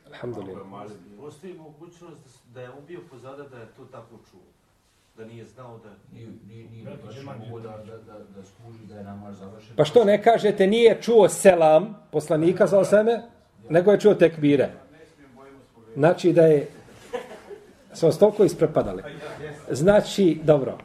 Alhamdulillah. 0.07 0.63
Postoji 1.17 1.55
mogućnost 1.55 2.39
da 2.55 2.61
je 2.61 2.71
on 2.71 2.87
bio 2.89 3.01
pozada 3.11 3.43
da 3.43 3.59
je 3.59 3.67
to 3.77 3.85
tako 3.85 4.19
čuo. 4.31 4.41
Da 5.17 5.25
nije 5.25 5.45
znao 5.45 5.79
da... 5.79 5.91
Nije, 6.13 6.29
nije, 6.49 6.71
nije 6.71 6.85
baš 7.05 7.17
mogo 7.25 7.61
da, 7.61 7.69
da, 7.69 7.97
da, 7.97 8.19
da 8.37 8.45
skuži 8.45 8.87
da 8.89 8.97
je 8.97 9.05
namaz 9.05 9.39
završen. 9.39 9.77
Pa 9.77 9.85
što 9.85 10.05
ne 10.05 10.23
kažete, 10.23 10.67
nije 10.67 10.99
čuo 11.03 11.29
selam 11.29 12.07
poslanika 12.11 12.67
za 12.67 12.79
osame, 12.79 13.23
nego 13.69 13.93
je 13.93 14.01
čuo 14.01 14.15
tekbire. 14.15 14.71
Znači 15.95 16.33
da 16.33 16.47
je... 16.47 16.69
Smo 17.95 18.09
vas 18.09 18.19
toliko 18.19 18.45
isprepadali. 18.45 19.03
Znači, 19.71 20.41
dobro. 20.45 20.79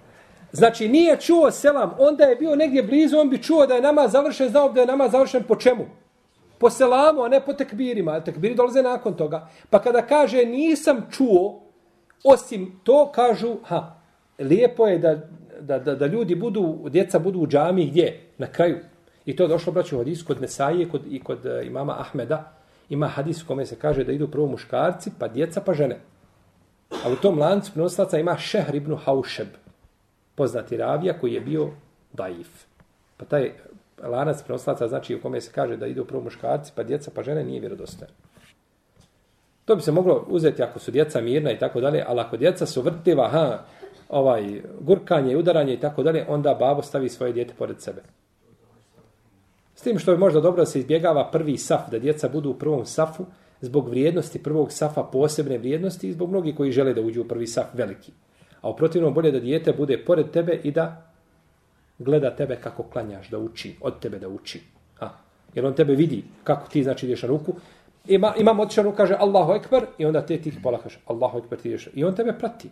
Znači, 0.52 0.88
nije 0.90 1.18
čuo 1.20 1.52
selam, 1.52 1.94
onda 2.00 2.24
je 2.24 2.36
bio 2.36 2.56
negdje 2.56 2.84
blizu, 2.84 3.18
on 3.18 3.30
bi 3.30 3.44
čuo 3.44 3.66
da 3.66 3.76
je 3.76 3.82
nama 3.82 4.08
završen, 4.08 4.50
znao 4.50 4.70
da 4.70 4.82
je 4.82 4.88
nama 4.88 5.10
završen 5.10 5.44
po 5.44 5.56
čemu? 5.56 5.86
Po 6.58 6.70
selamu, 6.70 7.24
a 7.24 7.28
ne 7.28 7.42
po 7.46 7.54
tekbirima. 7.54 8.20
Tekbiri 8.20 8.56
dolaze 8.56 8.82
nakon 8.82 9.14
toga. 9.14 9.48
Pa 9.70 9.80
kada 9.80 10.02
kaže 10.02 10.46
nisam 10.46 11.08
čuo, 11.12 11.62
osim 12.24 12.80
to 12.84 13.12
kažu, 13.12 13.56
ha, 13.64 13.96
lijepo 14.40 14.88
je 14.88 14.98
da, 15.00 15.16
da, 15.60 15.80
da, 15.80 15.96
da 15.96 16.06
ljudi 16.06 16.36
budu, 16.36 16.90
djeca 16.90 17.20
budu 17.20 17.40
u 17.40 17.48
džami 17.48 17.88
gdje? 17.88 18.22
Na 18.38 18.48
kraju. 18.48 18.78
I 19.26 19.36
to 19.36 19.44
je 19.44 19.48
došlo, 19.48 19.74
braću, 19.74 19.96
u 19.96 20.00
hadisu 20.00 20.26
kod 20.26 20.42
Mesaije 20.42 20.90
kod, 20.90 21.02
i 21.10 21.20
kod 21.20 21.46
uh, 21.46 21.68
imama 21.68 22.00
Ahmeda. 22.00 22.52
Ima 22.90 23.08
hadis 23.08 23.44
u 23.44 23.48
kome 23.48 23.66
se 23.66 23.76
kaže 23.76 24.04
da 24.04 24.12
idu 24.12 24.28
prvo 24.28 24.48
muškarci, 24.48 25.12
pa 25.20 25.28
djeca, 25.28 25.62
pa 25.62 25.74
žene. 25.74 26.00
A 27.06 27.10
u 27.10 27.16
tom 27.16 27.40
lancu 27.40 27.72
prenoslaca 27.72 28.20
ima 28.20 28.38
Šehr 28.38 28.76
ibn 28.76 28.96
Haušeb, 28.96 29.48
poznati 30.38 30.78
ravija 30.78 31.20
koji 31.20 31.34
je 31.34 31.42
bio 31.42 31.70
daif. 32.14 32.66
Pa 33.18 33.26
taj 33.26 33.52
lanac 34.04 34.44
prenoslaca 34.44 34.88
znači 34.88 35.16
u 35.16 35.22
kome 35.22 35.42
se 35.42 35.52
kaže 35.52 35.78
da 35.78 35.88
idu 35.88 36.06
prvo 36.06 36.24
muškarci, 36.24 36.72
pa 36.76 36.84
djeca, 36.84 37.12
pa 37.16 37.24
žene, 37.24 37.44
nije 37.44 37.60
vjerodostojan. 37.60 38.12
To 39.66 39.76
bi 39.76 39.82
se 39.82 39.92
moglo 39.92 40.26
uzeti 40.28 40.64
ako 40.64 40.80
su 40.80 40.92
djeca 40.92 41.22
mirna 41.22 41.52
i 41.52 41.60
tako 41.60 41.82
dalje, 41.82 42.04
ali 42.08 42.20
ako 42.20 42.38
djeca 42.38 42.66
su 42.66 42.82
vrtiva, 42.82 43.30
ha, 43.30 43.64
ovaj, 44.10 44.62
gurkanje, 44.80 45.38
udaranje 45.38 45.74
i 45.74 45.80
tako 45.80 46.04
dalje, 46.04 46.26
onda 46.28 46.54
babo 46.54 46.82
stavi 46.82 47.10
svoje 47.10 47.34
djete 47.34 47.54
pored 47.58 47.82
sebe. 47.82 48.02
S 49.76 49.82
tim 49.82 50.00
što 50.00 50.12
je 50.12 50.18
možda 50.18 50.42
dobro 50.42 50.62
da 50.62 50.66
se 50.66 50.80
izbjegava 50.80 51.32
prvi 51.32 51.58
saf, 51.58 51.90
da 51.92 52.00
djeca 52.00 52.30
budu 52.30 52.50
u 52.50 52.60
prvom 52.60 52.86
safu, 52.86 53.26
zbog 53.62 53.90
vrijednosti 53.90 54.44
prvog 54.44 54.72
safa 54.72 55.04
posebne 55.04 55.58
vrijednosti 55.58 56.10
i 56.10 56.14
zbog 56.14 56.30
mnogi 56.30 56.56
koji 56.56 56.72
žele 56.72 56.94
da 56.94 57.02
uđu 57.02 57.22
u 57.22 57.28
prvi 57.28 57.48
saf 57.48 57.66
veliki. 57.74 58.12
A 58.62 58.70
u 58.70 58.76
protivnom 58.76 59.14
bolje 59.14 59.32
da 59.32 59.40
dijete 59.40 59.74
bude 59.74 59.98
pored 60.06 60.32
tebe 60.32 60.60
i 60.64 60.72
da 60.72 61.12
gleda 62.00 62.36
tebe 62.36 62.56
kako 62.56 62.84
klanjaš, 62.84 63.30
da 63.30 63.38
uči, 63.38 63.76
od 63.82 64.00
tebe 64.00 64.20
da 64.20 64.28
uči. 64.28 64.62
A, 65.00 65.10
jer 65.54 65.66
on 65.66 65.74
tebe 65.74 65.96
vidi 65.96 66.24
kako 66.44 66.70
ti 66.70 66.84
znači 66.84 67.06
ideš 67.06 67.22
na 67.22 67.28
ruku. 67.28 67.54
Ima, 68.08 68.34
imam 68.38 68.60
otišan 68.60 68.84
ruku, 68.84 68.98
kaže 68.98 69.16
Allahu 69.20 69.54
Ekber 69.54 69.86
i 69.98 70.06
onda 70.06 70.26
te 70.26 70.42
ti 70.42 70.54
pola 70.64 70.80
kaže 70.84 71.00
Allahu 71.06 71.38
Ekber 71.38 71.60
ti 71.60 71.70
ideš. 71.70 71.90
I 71.94 72.04
on 72.04 72.16
tebe 72.16 72.34
prati. 72.40 72.70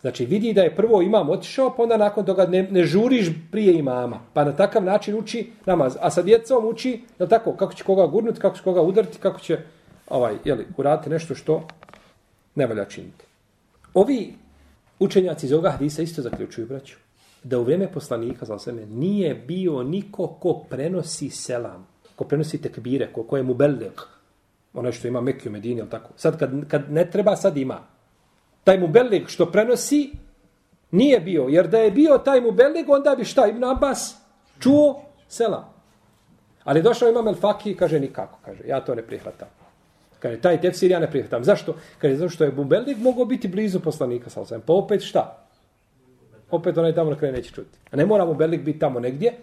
Znači 0.00 0.26
vidi 0.26 0.52
da 0.52 0.62
je 0.62 0.76
prvo 0.76 1.02
imam 1.02 1.30
otišao, 1.30 1.74
pa 1.76 1.82
onda 1.82 1.96
nakon 1.96 2.24
toga 2.24 2.46
ne, 2.46 2.62
ne 2.62 2.84
žuriš 2.84 3.28
prije 3.50 3.78
imama. 3.78 4.20
Pa 4.32 4.44
na 4.44 4.52
takav 4.52 4.84
način 4.84 5.18
uči 5.18 5.50
namaz. 5.66 5.96
A 6.00 6.10
sa 6.10 6.22
djecom 6.22 6.66
uči, 6.66 7.00
je 7.18 7.28
tako, 7.28 7.52
kako 7.52 7.74
će 7.74 7.84
koga 7.84 8.06
gurnuti, 8.06 8.40
kako 8.40 8.56
će 8.56 8.62
koga 8.62 8.82
udariti, 8.82 9.18
kako 9.18 9.40
će 9.40 9.58
ovaj, 10.08 10.34
jeli, 10.44 10.66
uraditi 10.76 11.10
nešto 11.10 11.34
što 11.34 11.62
ne 12.54 12.66
valja 12.66 12.84
činiti. 12.84 13.24
Ovi 13.94 14.34
učenjaci 14.98 15.46
iz 15.46 15.52
ovoga 15.52 15.70
hadisa 15.70 16.02
isto 16.02 16.22
zaključuju, 16.22 16.66
braću, 16.66 16.96
da 17.42 17.58
u 17.58 17.62
vrijeme 17.62 17.92
poslanika, 17.92 18.46
za 18.46 18.58
sveme, 18.58 18.86
nije 18.86 19.34
bio 19.34 19.82
niko 19.82 20.26
ko 20.26 20.64
prenosi 20.70 21.30
selam, 21.30 21.86
ko 22.16 22.24
prenosi 22.24 22.62
tekbire, 22.62 23.12
ko, 23.12 23.22
ko 23.22 23.36
je 23.36 23.42
mu 23.42 23.54
beleg, 23.54 24.00
ono 24.74 24.92
što 24.92 25.08
ima 25.08 25.20
Mekiju 25.20 25.52
Medini, 25.52 25.80
ili 25.80 25.90
tako. 25.90 26.10
Sad 26.16 26.38
kad, 26.38 26.68
kad 26.68 26.92
ne 26.92 27.10
treba, 27.10 27.36
sad 27.36 27.56
ima. 27.56 27.80
Taj 28.64 28.78
mu 28.78 28.88
beleg 28.88 29.28
što 29.28 29.46
prenosi, 29.46 30.10
nije 30.90 31.20
bio, 31.20 31.46
jer 31.48 31.68
da 31.68 31.78
je 31.78 31.90
bio 31.90 32.18
taj 32.18 32.40
mu 32.40 32.52
beleg, 32.52 32.90
onda 32.90 33.14
bi 33.14 33.24
šta, 33.24 33.46
Ibn 33.46 33.64
Abbas 33.64 34.16
čuo 34.60 35.02
selam. 35.28 35.74
Ali 36.64 36.82
došao 36.82 37.08
imam 37.08 37.28
El 37.28 37.34
Faki 37.34 37.70
i 37.70 37.76
kaže 37.76 38.00
nikako, 38.00 38.38
kaže, 38.44 38.60
ja 38.66 38.80
to 38.80 38.94
ne 38.94 39.02
prihvatam. 39.02 39.48
Kaže, 40.24 40.40
taj 40.40 40.60
tefsir 40.60 40.90
ja 40.90 40.98
ne 41.00 41.10
prihvatam. 41.10 41.44
Zašto? 41.44 41.74
Kaže, 41.98 42.16
zato 42.16 42.30
što 42.30 42.44
je 42.44 42.52
Bumbelik 42.52 42.98
mogao 42.98 43.24
biti 43.24 43.48
blizu 43.48 43.80
poslanika, 43.80 44.30
sa 44.30 44.40
osam. 44.40 44.62
Pa 44.66 44.72
opet 44.72 45.02
šta? 45.04 45.44
Opet 46.50 46.78
onaj 46.78 46.94
tamo 46.94 47.10
na 47.10 47.16
kraju 47.16 47.32
neće 47.32 47.50
čuti. 47.50 47.78
A 47.90 47.96
ne 47.96 48.06
mora 48.06 48.26
Bumbelik 48.26 48.62
biti 48.62 48.78
tamo 48.78 49.00
negdje. 49.00 49.34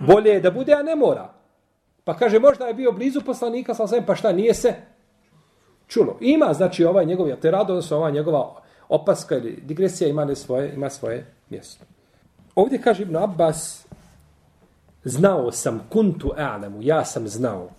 Bolje 0.00 0.30
je 0.30 0.40
da 0.40 0.50
bude, 0.50 0.72
a 0.72 0.82
ne 0.82 0.96
mora. 0.96 1.30
Pa 2.04 2.16
kaže, 2.16 2.38
možda 2.38 2.66
je 2.66 2.74
bio 2.74 2.92
blizu 2.92 3.20
poslanika, 3.20 3.74
sa 3.74 3.82
osam, 3.82 4.04
pa 4.06 4.14
šta, 4.14 4.32
nije 4.32 4.54
se 4.54 4.74
čulo. 5.88 6.18
Ima, 6.20 6.52
znači, 6.52 6.84
ovaj 6.84 7.06
njegov, 7.06 7.28
ja 7.28 7.36
te 7.36 7.50
rado, 7.50 7.72
odnosno 7.72 7.96
ova 7.96 8.10
njegova 8.10 8.60
opaska 8.88 9.36
ili 9.36 9.58
digresija 9.62 10.08
ima, 10.08 10.34
svoje, 10.34 10.74
ima 10.74 10.90
svoje 10.90 11.26
mjesto. 11.50 11.84
Ovdje 12.54 12.82
kaže 12.82 13.02
Ibn 13.02 13.16
Abbas, 13.16 13.86
znao 15.04 15.52
sam 15.52 15.86
kuntu 15.88 16.32
a'lamu, 16.36 16.78
ja 16.80 17.04
sam 17.04 17.28
znao. 17.28 17.70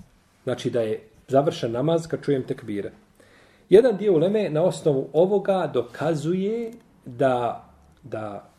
Znači 0.43 0.69
da 0.69 0.81
je 0.81 1.10
završen 1.31 1.71
namaz 1.71 2.07
kad 2.07 2.23
čujem 2.23 2.43
tekbire. 2.43 2.91
Jedan 3.69 3.97
dio 3.97 4.13
uleme 4.13 4.49
na 4.49 4.63
osnovu 4.63 5.09
ovoga 5.13 5.71
dokazuje 5.73 6.71
da, 7.05 7.65
da 8.03 8.49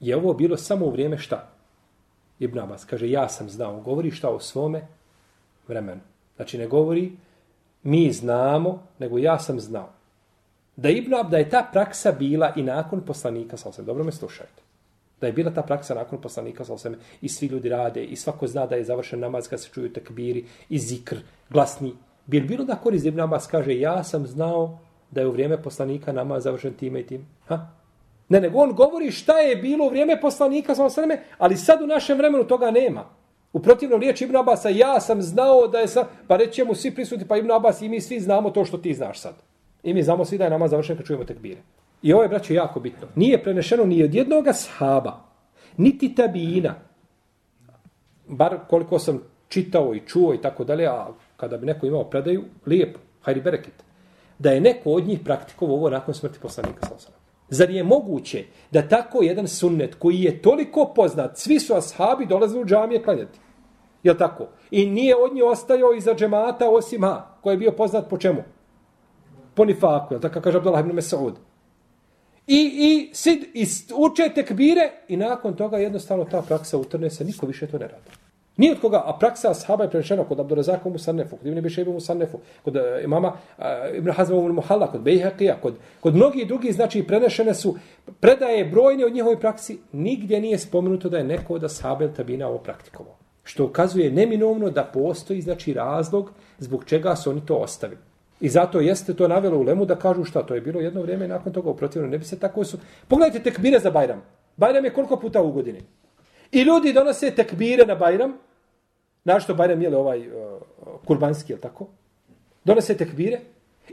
je 0.00 0.16
ovo 0.16 0.34
bilo 0.34 0.56
samo 0.56 0.86
u 0.86 0.90
vrijeme 0.90 1.18
šta? 1.18 1.48
Ibn 2.38 2.58
Abbas 2.58 2.84
kaže 2.84 3.10
ja 3.10 3.28
sam 3.28 3.50
znao. 3.50 3.80
Govori 3.80 4.10
šta 4.10 4.28
o 4.30 4.40
svome 4.40 4.86
vremenu. 5.68 6.00
Znači 6.36 6.58
ne 6.58 6.66
govori 6.66 7.12
mi 7.82 8.12
znamo, 8.12 8.82
nego 8.98 9.18
ja 9.18 9.38
sam 9.38 9.60
znao. 9.60 9.88
Da 10.76 10.88
Ibn 10.88 11.14
Abbas, 11.14 11.30
da 11.30 11.38
je 11.38 11.50
ta 11.50 11.68
praksa 11.72 12.12
bila 12.12 12.52
i 12.56 12.62
nakon 12.62 13.00
poslanika, 13.00 13.56
sa 13.56 13.68
osam, 13.68 13.84
dobro 13.84 14.04
me 14.04 14.12
slušajte, 14.12 14.62
da 15.20 15.26
je 15.26 15.32
bila 15.32 15.50
ta 15.50 15.62
praksa 15.62 15.94
nakon 15.94 16.20
poslanika, 16.20 16.64
sa 16.64 16.74
osam, 16.74 16.94
i 17.20 17.28
svi 17.28 17.46
ljudi 17.46 17.68
rade, 17.68 18.04
i 18.04 18.16
svako 18.16 18.46
zna 18.46 18.66
da 18.66 18.76
je 18.76 18.84
završen 18.84 19.20
namaz 19.20 19.48
kad 19.48 19.60
se 19.60 19.68
čuju 19.74 19.92
tekbiri, 19.92 20.44
i 20.68 20.78
zikr, 20.78 21.16
glasni, 21.50 21.92
Bil 22.30 22.46
bilo 22.46 22.64
da 22.64 22.76
korist 22.76 23.06
Ibn 23.06 23.20
Abbas 23.20 23.46
kaže 23.46 23.78
ja 23.78 24.04
sam 24.04 24.26
znao 24.26 24.78
da 25.10 25.20
je 25.20 25.26
u 25.26 25.32
vrijeme 25.32 25.62
poslanika 25.62 26.12
nama 26.12 26.40
završen 26.40 26.74
time 26.74 27.00
i 27.00 27.06
tim? 27.06 27.26
Ha? 27.46 27.66
Ne, 28.28 28.40
nego 28.40 28.58
on 28.58 28.72
govori 28.74 29.10
šta 29.10 29.38
je 29.38 29.56
bilo 29.56 29.86
u 29.86 29.88
vrijeme 29.88 30.20
poslanika 30.20 30.74
sa 30.74 30.88
ali 31.38 31.56
sad 31.56 31.82
u 31.82 31.86
našem 31.86 32.18
vremenu 32.18 32.44
toga 32.44 32.70
nema. 32.70 33.04
U 33.52 33.60
protivnom 33.62 34.00
riječi 34.00 34.24
Ibn 34.24 34.36
Abbas, 34.36 34.64
ja 34.70 35.00
sam 35.00 35.22
znao 35.22 35.66
da 35.66 35.78
je 35.78 35.88
sa... 35.88 36.06
Pa 36.26 36.36
reći 36.36 36.64
mu 36.64 36.74
svi 36.74 36.94
prisutni, 36.94 37.28
pa 37.28 37.36
Ibn 37.36 37.50
Abbas 37.50 37.82
i 37.82 37.88
mi 37.88 38.00
svi 38.00 38.20
znamo 38.20 38.50
to 38.50 38.64
što 38.64 38.78
ti 38.78 38.94
znaš 38.94 39.20
sad. 39.20 39.34
I 39.82 39.94
mi 39.94 40.02
znamo 40.02 40.24
svi 40.24 40.38
da 40.38 40.44
je 40.44 40.50
nama 40.50 40.68
završen 40.68 40.96
kad 40.96 41.06
čujemo 41.06 41.24
tekbire. 41.24 41.60
I 42.02 42.12
ovo 42.12 42.22
je, 42.22 42.28
braćo, 42.28 42.54
jako 42.54 42.80
bitno. 42.80 43.08
Nije 43.14 43.42
prenešeno 43.42 43.84
ni 43.84 44.02
od 44.04 44.14
jednog 44.14 44.44
sahaba, 44.54 45.20
niti 45.76 46.14
tabijina. 46.14 46.74
bar 48.26 48.58
koliko 48.68 48.98
sam 48.98 49.22
čitao 49.48 49.94
i 49.94 50.00
čuo 50.06 50.34
i 50.34 50.40
tako 50.40 50.64
dalje, 50.64 50.86
a 50.86 51.08
kada 51.40 51.56
bi 51.56 51.66
neko 51.66 51.86
imao 51.86 52.04
predaju, 52.04 52.44
lijepo, 52.66 53.00
hajri 53.20 53.40
bereket, 53.40 53.84
da 54.38 54.50
je 54.50 54.60
neko 54.60 54.90
od 54.90 55.06
njih 55.06 55.20
praktikovao 55.24 55.76
ovo 55.76 55.90
nakon 55.90 56.14
smrti 56.14 56.38
poslanika 56.42 56.86
sa 56.86 56.94
osama. 56.94 57.16
Zar 57.48 57.70
je 57.70 57.84
moguće 57.84 58.44
da 58.70 58.88
tako 58.88 59.22
jedan 59.22 59.48
sunnet 59.48 59.94
koji 59.94 60.22
je 60.22 60.42
toliko 60.42 60.92
poznat, 60.94 61.38
svi 61.38 61.60
su 61.60 61.74
ashabi 61.74 62.26
dolazili 62.26 62.62
u 62.62 62.66
džamije 62.66 63.02
klanjati. 63.02 63.38
Je 64.02 64.18
tako? 64.18 64.46
I 64.70 64.86
nije 64.86 65.16
od 65.16 65.34
nje 65.34 65.44
ostajao 65.44 65.94
iza 65.94 66.14
džemata 66.14 66.70
osim 66.70 67.02
ha, 67.02 67.26
koji 67.40 67.54
je 67.54 67.58
bio 67.58 67.72
poznat 67.72 68.08
po 68.10 68.18
čemu? 68.18 68.42
Po 69.54 69.64
nifaku, 69.64 70.14
je 70.14 70.20
tako 70.20 70.40
kaže 70.40 70.58
Abdullah 70.58 70.80
ibn 70.80 70.94
Mesaud. 70.94 71.34
I, 72.46 72.60
i, 72.60 73.14
sid, 73.14 73.44
i 73.54 73.66
uče 73.94 74.30
tekbire 74.34 74.90
i 75.08 75.16
nakon 75.16 75.56
toga 75.56 75.78
jednostavno 75.78 76.24
ta 76.24 76.42
praksa 76.42 76.78
utrne 76.78 77.10
se, 77.10 77.24
niko 77.24 77.46
više 77.46 77.66
to 77.66 77.78
ne 77.78 77.88
radi. 77.88 78.10
Nije 78.56 78.72
od 78.72 78.80
koga, 78.80 79.02
a 79.06 79.16
praksa 79.18 79.50
ashaba 79.50 79.84
je 79.84 79.90
prenešena 79.90 80.24
kod 80.24 80.40
Abdurazaka 80.40 80.88
u 80.88 80.92
Musanefu, 80.92 81.36
kod 81.36 81.46
Ibn 81.46 81.60
Bišebi 81.60 81.90
u 81.90 81.92
Musanefu, 81.92 82.38
kod 82.64 82.76
uh, 82.76 82.82
imama 83.04 83.28
uh, 83.28 83.64
Ibn 83.96 84.10
Hazma 84.10 84.36
u 84.36 84.52
Muhalla, 84.52 84.90
kod 84.90 85.00
Bejhaqija, 85.00 85.54
kod, 85.62 85.74
kod 86.00 86.14
mnogih 86.14 86.48
drugih, 86.48 86.74
znači 86.74 87.02
prenešene 87.02 87.54
su 87.54 87.76
predaje 88.20 88.64
brojne 88.64 89.06
od 89.06 89.14
njihovoj 89.14 89.40
praksi, 89.40 89.78
nigdje 89.92 90.40
nije 90.40 90.58
spomenuto 90.58 91.08
da 91.08 91.18
je 91.18 91.24
neko 91.24 91.54
od 91.54 91.64
ashaba 91.64 92.04
ili 92.04 92.14
tabina 92.14 92.48
ovo 92.48 92.58
praktikovao. 92.58 93.16
Što 93.44 93.64
ukazuje 93.64 94.10
neminovno 94.10 94.70
da 94.70 94.84
postoji, 94.84 95.40
znači, 95.40 95.74
razlog 95.74 96.32
zbog 96.58 96.84
čega 96.84 97.16
su 97.16 97.30
oni 97.30 97.46
to 97.46 97.54
ostavili. 97.54 98.00
I 98.40 98.48
zato 98.48 98.80
jeste 98.80 99.14
to 99.14 99.28
navjelo 99.28 99.58
u 99.58 99.62
Lemu 99.62 99.84
da 99.84 99.96
kažu 99.96 100.24
šta, 100.24 100.42
to 100.42 100.54
je 100.54 100.60
bilo 100.60 100.80
jedno 100.80 101.02
vrijeme 101.02 101.28
nakon 101.28 101.52
toga 101.52 101.74
protivno 101.74 102.08
ne 102.08 102.18
bi 102.18 102.24
se 102.24 102.38
tako 102.38 102.64
su... 102.64 102.78
Pogledajte 103.08 103.50
tekbire 103.50 103.78
za 103.78 103.90
Bajram. 103.90 104.22
Bajram 104.56 104.84
je 104.84 104.92
koliko 104.92 105.16
puta 105.16 105.42
u 105.42 105.52
godini. 105.52 105.82
I 106.52 106.62
ljudi 106.62 106.92
donose 106.92 107.30
tekbire 107.30 107.86
na 107.86 107.94
Bajram, 107.94 108.34
Našto 109.24 109.54
Bajram 109.54 109.82
je 109.82 109.96
ovaj 109.96 110.28
uh, 110.28 110.34
kurbanski, 111.04 111.52
je 111.52 111.60
tako? 111.60 111.86
Donose 112.64 112.96
tekbire. 112.96 113.40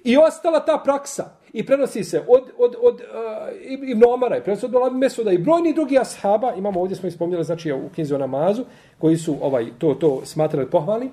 I 0.03 0.17
ostala 0.17 0.59
ta 0.65 0.81
praksa. 0.83 1.29
I 1.53 1.65
prenosi 1.65 2.03
se 2.03 2.23
od, 2.27 2.43
od, 2.57 2.75
od 2.81 3.01
uh, 3.01 3.89
Ibn 3.89 4.03
Omara, 4.07 4.37
i 4.37 4.43
prenosi 4.43 4.65
od 4.65 4.71
Balabi 4.71 4.97
Mesuda 4.97 5.31
i 5.31 5.37
brojni 5.37 5.73
drugi 5.73 5.99
ashaba. 5.99 6.53
Imamo 6.53 6.81
ovdje, 6.81 6.97
smo 6.97 7.09
ispomnjali, 7.09 7.43
znači 7.43 7.71
u 7.71 7.89
knjizi 7.95 8.13
o 8.13 8.17
namazu, 8.17 8.65
koji 8.97 9.17
su 9.17 9.37
ovaj 9.41 9.67
to 9.77 9.93
to 9.93 10.21
smatrali 10.25 10.69
pohvali 10.69 11.09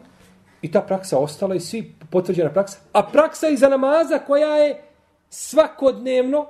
I 0.62 0.70
ta 0.72 0.80
praksa 0.80 1.18
ostala 1.18 1.54
i 1.54 1.60
svi 1.60 1.92
potvrđena 2.10 2.50
praksa. 2.50 2.78
A 2.92 3.02
praksa 3.02 3.48
iza 3.48 3.68
namaza 3.68 4.18
koja 4.18 4.56
je 4.56 4.82
svakodnevno 5.28 6.46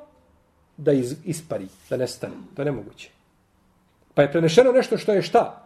da 0.76 0.92
iz, 0.92 1.16
ispari, 1.24 1.66
da 1.90 1.96
nestane. 1.96 2.34
To 2.54 2.62
je 2.62 2.66
nemoguće. 2.66 3.13
Pa 4.14 4.22
je 4.22 4.32
prenešeno 4.32 4.72
nešto 4.72 4.98
što 4.98 5.12
je 5.12 5.22
šta? 5.22 5.64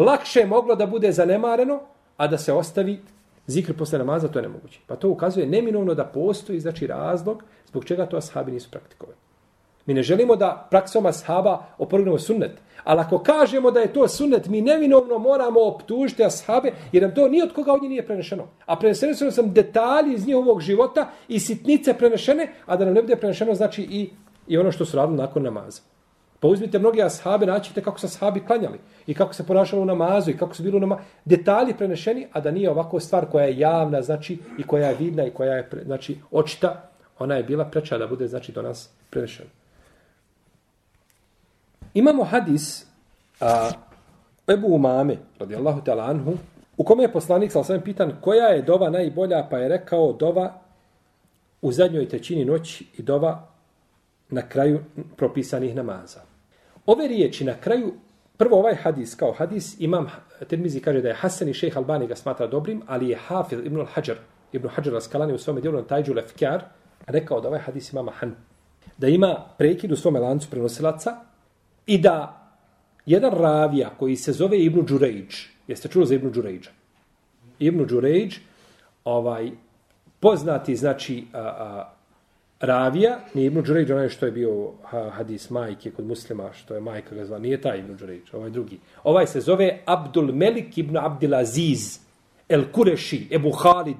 lakše 0.00 0.40
je 0.40 0.46
moglo 0.46 0.74
da 0.74 0.86
bude 0.86 1.12
zanemareno, 1.12 1.80
a 2.16 2.26
da 2.26 2.38
se 2.38 2.52
ostavi 2.52 3.00
zikr 3.46 3.72
posle 3.76 3.98
namaza, 3.98 4.28
to 4.28 4.38
je 4.38 4.42
nemoguće. 4.42 4.80
Pa 4.86 4.96
to 4.96 5.08
ukazuje 5.08 5.46
neminovno 5.46 5.94
da 5.94 6.04
postoji 6.04 6.60
znači 6.60 6.86
razlog 6.86 7.44
zbog 7.68 7.84
čega 7.84 8.06
to 8.06 8.16
ashabi 8.16 8.52
nisu 8.52 8.70
praktikovali. 8.70 9.16
Mi 9.86 9.94
ne 9.94 10.02
želimo 10.02 10.36
da 10.36 10.68
praksom 10.70 11.06
ashaba 11.06 11.64
oporugnemo 11.78 12.18
sunnet, 12.18 12.52
ali 12.84 13.00
ako 13.00 13.18
kažemo 13.18 13.70
da 13.70 13.80
je 13.80 13.92
to 13.92 14.08
sunnet, 14.08 14.46
mi 14.48 14.60
neminovno 14.60 15.18
moramo 15.18 15.60
optužiti 15.60 16.24
ashabe, 16.24 16.72
jer 16.92 17.02
nam 17.02 17.14
to 17.14 17.28
ni 17.28 17.42
od 17.42 17.52
koga 17.52 17.72
od 17.72 17.82
njih 17.82 17.90
nije 17.90 18.06
prenešeno. 18.06 18.46
A 18.66 18.76
prenešeno 18.76 19.14
su 19.14 19.42
nam 19.42 19.52
detalji 19.52 20.14
iz 20.14 20.26
njihovog 20.26 20.60
života 20.60 21.10
i 21.28 21.40
sitnice 21.40 21.94
prenešene, 21.94 22.52
a 22.66 22.76
da 22.76 22.84
nam 22.84 22.94
ne 22.94 23.02
bude 23.02 23.16
prenešeno 23.16 23.54
znači 23.54 23.82
i, 23.82 24.10
i 24.46 24.58
ono 24.58 24.72
što 24.72 24.84
su 24.84 24.96
radili 24.96 25.18
nakon 25.18 25.42
namaza. 25.42 25.89
Pa 26.40 26.48
uzmite 26.48 26.78
mnogi 26.78 27.02
ashabe, 27.02 27.46
naćite 27.46 27.82
kako 27.82 27.98
su 28.00 28.06
ashabi 28.06 28.44
klanjali 28.46 28.78
i 29.06 29.14
kako 29.14 29.34
se 29.34 29.46
ponašali 29.46 29.82
u 29.82 29.84
namazu 29.84 30.30
i 30.30 30.36
kako 30.36 30.54
su 30.54 30.62
bili 30.62 30.76
u 30.76 30.80
namazu. 30.80 31.02
Detalji 31.24 31.74
prenešeni, 31.74 32.26
a 32.32 32.40
da 32.40 32.50
nije 32.50 32.70
ovako 32.70 33.00
stvar 33.00 33.26
koja 33.26 33.44
je 33.44 33.58
javna, 33.58 34.02
znači, 34.02 34.38
i 34.58 34.62
koja 34.62 34.88
je 34.88 34.96
vidna 34.96 35.26
i 35.26 35.30
koja 35.30 35.54
je, 35.54 35.68
znači, 35.84 36.18
očita, 36.30 36.90
ona 37.18 37.34
je 37.34 37.42
bila 37.42 37.64
preča 37.64 37.98
da 37.98 38.06
bude, 38.06 38.28
znači, 38.28 38.52
do 38.52 38.62
nas 38.62 38.90
prenešena. 39.10 39.50
Imamo 41.94 42.24
hadis 42.24 42.86
a, 43.40 43.70
Ebu 44.48 44.66
Umame, 44.74 45.16
radijallahu 45.38 45.80
ta'ala 45.80 46.10
anhu, 46.10 46.34
u 46.76 46.84
kome 46.84 47.02
je 47.02 47.12
poslanik, 47.12 47.52
sal 47.52 47.64
sam 47.64 47.80
pitan, 47.80 48.12
koja 48.20 48.46
je 48.46 48.62
dova 48.62 48.90
najbolja, 48.90 49.46
pa 49.50 49.58
je 49.58 49.68
rekao 49.68 50.12
dova 50.12 50.60
u 51.62 51.72
zadnjoj 51.72 52.08
trećini 52.08 52.44
noći 52.44 52.86
i 52.98 53.02
dova 53.02 53.46
na 54.30 54.48
kraju 54.48 54.80
propisanih 55.16 55.74
namaza. 55.74 56.29
Ove 56.90 57.08
riječi 57.08 57.44
na 57.44 57.54
kraju, 57.60 57.92
prvo 58.36 58.58
ovaj 58.58 58.74
hadis 58.74 59.14
kao 59.14 59.32
hadis, 59.32 59.80
imam 59.80 60.06
Tirmizi 60.48 60.80
kaže 60.80 61.00
da 61.00 61.08
je 61.08 61.14
Hasan 61.14 61.48
i 61.48 61.54
šejh 61.54 61.76
Albani 61.76 62.06
ga 62.06 62.16
smatra 62.16 62.46
dobrim, 62.46 62.82
ali 62.86 63.08
je 63.08 63.16
Hafiz 63.16 63.58
ibn 63.64 63.76
al-Hajar, 63.76 64.16
ibn 64.52 64.68
Hajar 64.68 64.94
al-Skalani 64.94 65.34
u 65.34 65.38
svome 65.38 65.60
djelu 65.60 65.76
na 65.76 65.86
tajđu 65.86 66.14
lefkjar, 66.14 66.64
rekao 67.06 67.40
da 67.40 67.48
ovaj 67.48 67.60
hadis 67.60 67.92
ima 67.92 68.02
mahan. 68.02 68.34
Da 68.98 69.08
ima 69.08 69.44
prekid 69.58 69.92
u 69.92 69.96
svome 69.96 70.20
lancu 70.20 70.50
prenosilaca 70.50 71.16
i 71.86 71.98
da 71.98 72.50
jedan 73.06 73.32
ravija 73.32 73.90
koji 73.98 74.16
se 74.16 74.32
zove 74.32 74.58
Ibn 74.58 74.84
Đurejđ, 74.84 75.34
jeste 75.68 75.88
čuli 75.88 76.06
za 76.06 76.14
Ibn 76.14 76.32
Đurejđa? 76.32 76.70
Ibn 77.58 77.86
Đurejđ, 77.86 78.38
ovaj, 79.04 79.50
poznati, 80.20 80.76
znači, 80.76 81.24
a, 81.32 81.38
a, 81.38 81.92
Ravija, 82.60 83.18
nije 83.34 83.46
Ibn 83.46 83.62
Đurejđ, 83.62 83.90
onaj 83.90 84.08
što 84.08 84.26
je 84.26 84.32
bio 84.32 84.72
hadis 85.10 85.50
majke 85.50 85.90
kod 85.90 86.06
muslima, 86.06 86.52
što 86.52 86.74
je 86.74 86.80
majka 86.80 87.14
ga 87.14 87.24
zvala, 87.24 87.42
nije 87.42 87.60
taj 87.60 87.78
Ibn 87.78 87.96
Đurejđ, 87.96 88.22
ovaj 88.32 88.50
drugi. 88.50 88.78
Ovaj 89.04 89.26
se 89.26 89.40
zove 89.40 89.78
Abdul 89.84 90.32
Melik 90.32 90.78
ibn 90.78 90.96
Abdil 90.96 91.34
Aziz, 91.34 91.98
El 92.48 92.64
Kureši, 92.72 93.28
Ebu 93.30 93.50
Halid. 93.50 93.96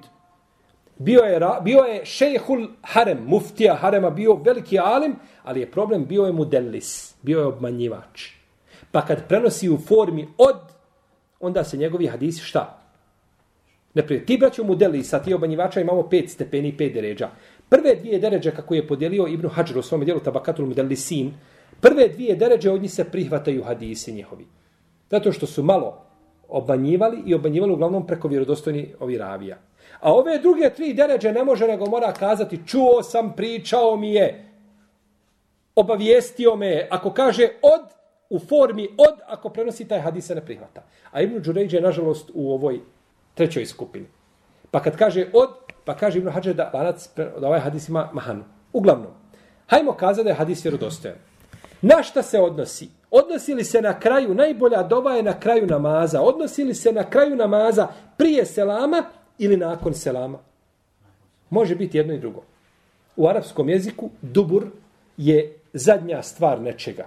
Bio 0.98 1.20
je, 1.20 1.40
bio 1.64 1.78
je 1.78 2.04
šejhul 2.04 2.66
harem, 2.82 3.24
muftija 3.26 3.74
harema, 3.74 4.10
bio 4.10 4.34
veliki 4.34 4.78
alim, 4.78 5.16
ali 5.42 5.60
je 5.60 5.70
problem, 5.70 6.04
bio 6.04 6.24
je 6.24 6.32
mudelis, 6.32 7.14
bio 7.22 7.40
je 7.40 7.46
obmanjivač. 7.46 8.30
Pa 8.90 9.06
kad 9.06 9.28
prenosi 9.28 9.70
u 9.70 9.78
formi 9.78 10.28
od, 10.38 10.56
onda 11.40 11.64
se 11.64 11.76
njegovi 11.76 12.06
hadisi 12.06 12.44
šta? 12.44 12.76
Ne 13.94 14.06
prije, 14.06 14.26
ti 14.26 14.36
braćo 14.38 14.64
mudelisa, 14.64 15.18
ti 15.18 15.34
obmanjivača 15.34 15.80
imamo 15.80 16.08
pet 16.08 16.30
stepeni, 16.30 16.76
pet 16.76 16.94
deređa. 16.94 17.30
Prve 17.70 17.94
dvije 17.94 18.18
deređe 18.18 18.50
kako 18.50 18.74
je 18.74 18.86
podijelio 18.86 19.26
Ibn 19.26 19.48
Hajar 19.48 19.78
u 19.78 19.82
svom 19.82 20.04
dijelu 20.04 20.20
Tabakatul 20.20 20.66
Mudallisin, 20.66 21.32
prve 21.80 22.08
dvije 22.08 22.36
deređe 22.36 22.70
od 22.70 22.82
njih 22.82 22.92
se 22.92 23.04
prihvataju 23.04 23.62
hadisi 23.62 24.12
njihovi. 24.12 24.46
Zato 25.10 25.32
što 25.32 25.46
su 25.46 25.62
malo 25.62 26.02
obanjivali 26.48 27.22
i 27.26 27.34
obanjivali 27.34 27.72
uglavnom 27.72 28.06
preko 28.06 28.28
vjerodostojni 28.28 28.94
ovi 29.00 29.18
ravija. 29.18 29.58
A 30.00 30.12
ove 30.14 30.38
druge 30.38 30.70
tri 30.70 30.94
deređe 30.94 31.32
ne 31.32 31.44
može 31.44 31.66
nego 31.66 31.86
mora 31.86 32.12
kazati 32.12 32.66
čuo 32.66 33.02
sam, 33.02 33.32
pričao 33.36 33.96
mi 33.96 34.14
je, 34.14 34.50
obavijestio 35.76 36.56
me 36.56 36.88
Ako 36.90 37.12
kaže 37.12 37.48
od, 37.62 37.80
u 38.30 38.38
formi 38.38 38.88
od, 38.98 39.20
ako 39.26 39.48
prenosi 39.48 39.88
taj 39.88 40.00
hadis 40.00 40.26
se 40.26 40.34
ne 40.34 40.44
prihvata. 40.44 40.82
A 41.10 41.22
Ibn 41.22 41.42
Đurejđe 41.42 41.76
je 41.76 41.82
nažalost 41.82 42.30
u 42.34 42.52
ovoj 42.52 42.80
trećoj 43.34 43.66
skupini. 43.66 44.06
Pa 44.70 44.82
kad 44.82 44.96
kaže 44.96 45.26
od, 45.32 45.50
Pa 45.90 45.96
kaže 45.96 46.18
Ibn 46.18 46.28
Hađer 46.28 46.54
da, 46.54 46.70
lanac, 46.74 47.08
da 47.16 47.46
ovaj 47.46 47.60
hadis 47.60 47.88
ima 47.88 48.08
mahanu. 48.12 48.44
Uglavnom, 48.72 49.10
hajmo 49.66 49.92
kazati 49.92 50.24
da 50.24 50.30
je 50.30 50.34
hadis 50.34 50.64
vjerodostojan. 50.64 51.16
Na 51.82 52.02
šta 52.02 52.22
se 52.22 52.40
odnosi? 52.40 52.88
Odnosi 53.10 53.54
li 53.54 53.64
se 53.64 53.82
na 53.82 54.00
kraju, 54.00 54.34
najbolja 54.34 54.82
doba 54.82 55.10
je 55.10 55.22
na 55.22 55.40
kraju 55.40 55.66
namaza, 55.66 56.22
odnosi 56.22 56.64
li 56.64 56.74
se 56.74 56.92
na 56.92 57.10
kraju 57.10 57.36
namaza 57.36 57.88
prije 58.16 58.46
selama 58.46 59.02
ili 59.38 59.56
nakon 59.56 59.94
selama? 59.94 60.38
Može 61.50 61.74
biti 61.74 61.98
jedno 61.98 62.14
i 62.14 62.20
drugo. 62.20 62.42
U 63.16 63.28
arapskom 63.28 63.68
jeziku 63.68 64.10
dubur 64.22 64.66
je 65.16 65.56
zadnja 65.72 66.22
stvar 66.22 66.60
nečega. 66.60 67.06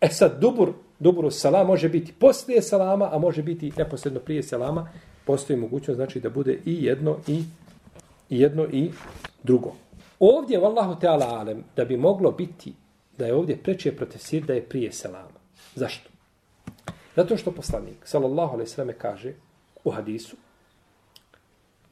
E 0.00 0.08
sad, 0.08 0.40
dubur, 0.40 0.72
duburu 0.98 1.30
salam 1.30 1.66
može 1.66 1.88
biti 1.88 2.12
poslije 2.12 2.62
salama, 2.62 3.10
a 3.12 3.18
može 3.18 3.42
biti 3.42 3.72
neposredno 3.76 4.20
prije 4.20 4.42
selama. 4.42 4.88
Postoji 5.24 5.58
mogućnost 5.58 5.96
znači 5.96 6.20
da 6.20 6.30
bude 6.30 6.58
i 6.64 6.84
jedno 6.84 7.16
i 7.26 7.44
i 8.30 8.40
jedno 8.40 8.66
i 8.72 8.90
drugo. 9.42 9.72
Ovdje, 10.20 10.58
vallahu 10.58 11.00
teala 11.00 11.26
alem, 11.26 11.64
da 11.76 11.84
bi 11.84 11.96
moglo 11.96 12.30
biti 12.30 12.72
da 13.18 13.26
je 13.26 13.34
ovdje 13.34 13.56
preče 13.56 13.96
protiv 13.96 14.18
sir 14.18 14.42
da 14.42 14.54
je 14.54 14.62
prije 14.62 14.92
selama. 14.92 15.38
Zašto? 15.74 16.10
Zato 17.16 17.36
što 17.36 17.50
poslanik, 17.50 17.96
sallallahu 18.04 18.52
alaihi 18.52 18.70
sallam, 18.70 18.94
kaže 18.98 19.32
u 19.84 19.90
hadisu, 19.90 20.36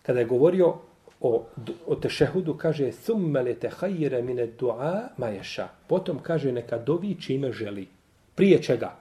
kada 0.02 0.20
je 0.20 0.26
govorio 0.26 0.74
o, 1.20 1.46
o 1.86 1.94
tešehudu, 1.94 2.54
kaže 2.54 2.90
thumme 2.90 3.42
le 3.42 3.54
te 3.54 3.68
hajire 3.68 4.22
mine 4.22 4.46
dua 4.46 5.08
maješa. 5.16 5.68
Potom 5.86 6.18
kaže 6.18 6.52
neka 6.52 6.78
dovi 6.78 7.16
čime 7.20 7.52
želi. 7.52 7.88
Prije 8.34 8.62
čega? 8.62 8.96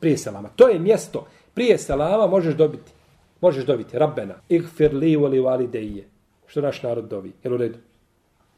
Prije 0.00 0.18
selama. 0.18 0.48
To 0.56 0.68
je 0.68 0.78
mjesto. 0.78 1.26
Prije 1.54 1.78
selama 1.78 2.26
možeš 2.26 2.54
dobiti. 2.54 2.92
Možeš 3.40 3.64
dobiti. 3.64 3.98
Rabbena. 3.98 4.34
Igfir 4.48 4.94
li 4.94 5.16
voli 5.16 5.40
valideje 5.40 6.04
što 6.48 6.60
naš 6.60 6.82
narod 6.82 7.08
dovi. 7.08 7.32
Jel 7.44 7.54
u 7.54 7.56
redu? 7.56 7.78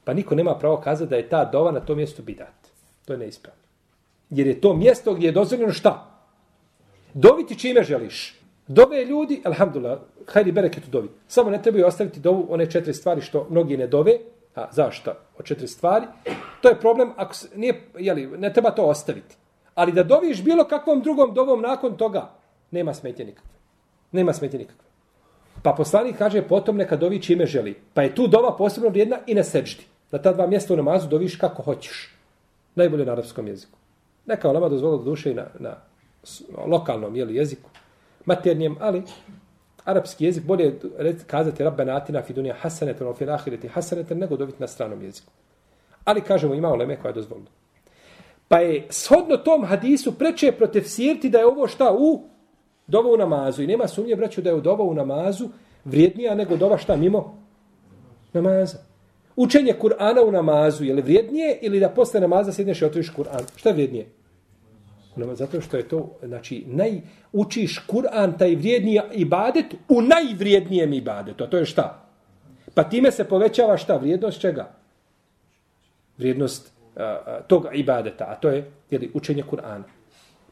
Pa 0.04 0.14
niko 0.14 0.34
nema 0.34 0.54
pravo 0.54 0.76
kazati 0.76 1.10
da 1.10 1.16
je 1.16 1.28
ta 1.28 1.44
dova 1.44 1.72
na 1.72 1.80
tom 1.80 1.96
mjestu 1.96 2.22
bidat. 2.22 2.70
To 3.04 3.12
je 3.12 3.18
neispravno. 3.18 3.60
Jer 4.30 4.46
je 4.46 4.60
to 4.60 4.74
mjesto 4.74 5.14
gdje 5.14 5.26
je 5.26 5.32
dozvoljeno 5.32 5.72
šta? 5.72 6.06
Doviti 7.14 7.58
čime 7.58 7.82
želiš. 7.82 8.34
Dove 8.66 9.04
ljudi, 9.04 9.42
alhamdulillah, 9.44 9.98
hajdi 10.26 10.52
bereketu 10.52 10.90
dovi. 10.90 11.08
Samo 11.28 11.50
ne 11.50 11.62
trebaju 11.62 11.86
ostaviti 11.86 12.20
dovu 12.20 12.46
one 12.50 12.70
četiri 12.70 12.94
stvari 12.94 13.20
što 13.20 13.46
mnogi 13.50 13.76
ne 13.76 13.86
dove, 13.86 14.18
A, 14.54 14.68
zašto? 14.72 15.14
Od 15.38 15.44
četiri 15.44 15.68
stvari. 15.68 16.06
To 16.62 16.68
je 16.68 16.80
problem, 16.80 17.12
ako 17.16 17.34
se, 17.34 17.48
nije, 17.54 17.90
jeli, 17.98 18.26
ne 18.26 18.52
treba 18.52 18.70
to 18.70 18.84
ostaviti. 18.84 19.36
Ali 19.74 19.92
da 19.92 20.02
doviš 20.02 20.42
bilo 20.42 20.64
kakvom 20.64 21.02
drugom 21.02 21.34
dovom 21.34 21.60
nakon 21.60 21.96
toga, 21.96 22.30
nema 22.70 22.94
smetje 22.94 23.26
nikakve. 23.26 23.50
Nema 24.12 24.32
smetje 24.32 24.58
nikakve. 24.58 24.89
Pa 25.62 25.72
poslanik 25.72 26.18
kaže, 26.18 26.42
potom 26.42 26.76
neka 26.76 26.96
dovi 26.96 27.22
čime 27.22 27.46
želi. 27.46 27.74
Pa 27.94 28.02
je 28.02 28.14
tu 28.14 28.26
dova 28.26 28.56
posebno 28.56 28.88
vrijedna 28.88 29.18
i 29.26 29.34
na 29.34 29.44
seđdi. 29.44 29.84
Na 30.10 30.18
ta 30.18 30.32
dva 30.32 30.46
mjesta 30.46 30.74
u 30.74 30.76
namazu 30.76 31.08
doviš 31.08 31.36
kako 31.36 31.62
hoćeš. 31.62 32.14
Najbolje 32.74 33.04
na 33.04 33.12
arapskom 33.12 33.48
jeziku. 33.48 33.78
Neka 34.26 34.48
olema 34.48 34.68
dozvola 34.68 34.96
do 34.96 35.02
duše 35.02 35.30
i 35.30 35.34
na, 35.34 35.46
na 35.58 35.76
lokalnom 36.66 37.16
jeli, 37.16 37.34
jeziku, 37.34 37.70
maternijem, 38.24 38.76
ali 38.80 39.02
arapski 39.84 40.24
jezik 40.24 40.44
bolje 40.44 40.64
je 40.64 41.16
kazati 41.26 41.64
rabbena 41.64 41.96
atina 41.96 42.22
fi 42.22 42.32
dunija 42.32 42.54
hasanetan 42.54 43.08
o 43.08 43.14
fil 43.14 43.30
ahireti 43.30 43.68
hasanetan 43.68 44.18
nego 44.18 44.36
dobiti 44.36 44.60
na 44.60 44.66
stranom 44.66 45.02
jeziku. 45.02 45.32
Ali 46.04 46.20
kažemo 46.20 46.54
ima 46.54 46.68
oleme 46.68 46.96
koja 46.96 47.10
je 47.10 47.14
dozvolila. 47.14 47.50
Pa 48.48 48.58
je 48.58 48.86
shodno 48.90 49.36
tom 49.36 49.64
hadisu 49.64 50.18
preče 50.18 50.52
protefsirti 50.52 51.30
da 51.30 51.38
je 51.38 51.46
ovo 51.46 51.68
šta 51.68 51.92
u 51.98 52.24
dova 52.90 53.10
u 53.10 53.16
namazu. 53.16 53.62
I 53.62 53.66
nema 53.66 53.88
sumnje, 53.88 54.16
braću, 54.16 54.42
da 54.42 54.50
je 54.50 54.54
u 54.54 54.60
dova 54.60 54.84
u 54.84 54.94
namazu 54.94 55.48
vrijednija 55.84 56.34
nego 56.34 56.56
dova 56.56 56.78
šta 56.78 56.96
mimo 56.96 57.38
namaza. 58.32 58.78
Učenje 59.36 59.74
Kur'ana 59.80 60.20
u 60.26 60.32
namazu 60.32 60.84
je 60.84 60.94
li 60.94 61.02
vrijednije 61.02 61.58
ili 61.62 61.80
da 61.80 61.88
posle 61.88 62.20
namaza 62.20 62.52
sjedneš 62.52 62.82
i 62.82 62.84
otvoriš 62.84 63.12
Kur'an? 63.16 63.42
Šta 63.56 63.68
je 63.68 63.72
vrijednije? 63.72 64.06
Zato 65.34 65.60
što 65.60 65.76
je 65.76 65.88
to, 65.88 66.18
znači, 66.22 66.64
naj, 66.66 67.00
učiš 67.32 67.80
Kur'an, 67.88 68.38
taj 68.38 68.54
vrijedniji 68.54 69.00
ibadet, 69.12 69.74
u 69.88 70.02
najvrijednijem 70.02 70.92
ibadetu. 70.92 71.44
A 71.44 71.46
to 71.46 71.56
je 71.56 71.64
šta? 71.64 72.06
Pa 72.74 72.84
time 72.84 73.10
se 73.10 73.24
povećava 73.24 73.76
šta? 73.76 73.96
Vrijednost 73.96 74.40
čega? 74.40 74.70
Vrijednost 76.18 76.72
uh, 76.96 77.02
tog 77.46 77.66
ibadeta, 77.74 78.24
a 78.28 78.34
to 78.34 78.48
je 78.48 78.70
jeli, 78.90 79.10
učenje 79.14 79.42
Kur'ana. 79.50 79.82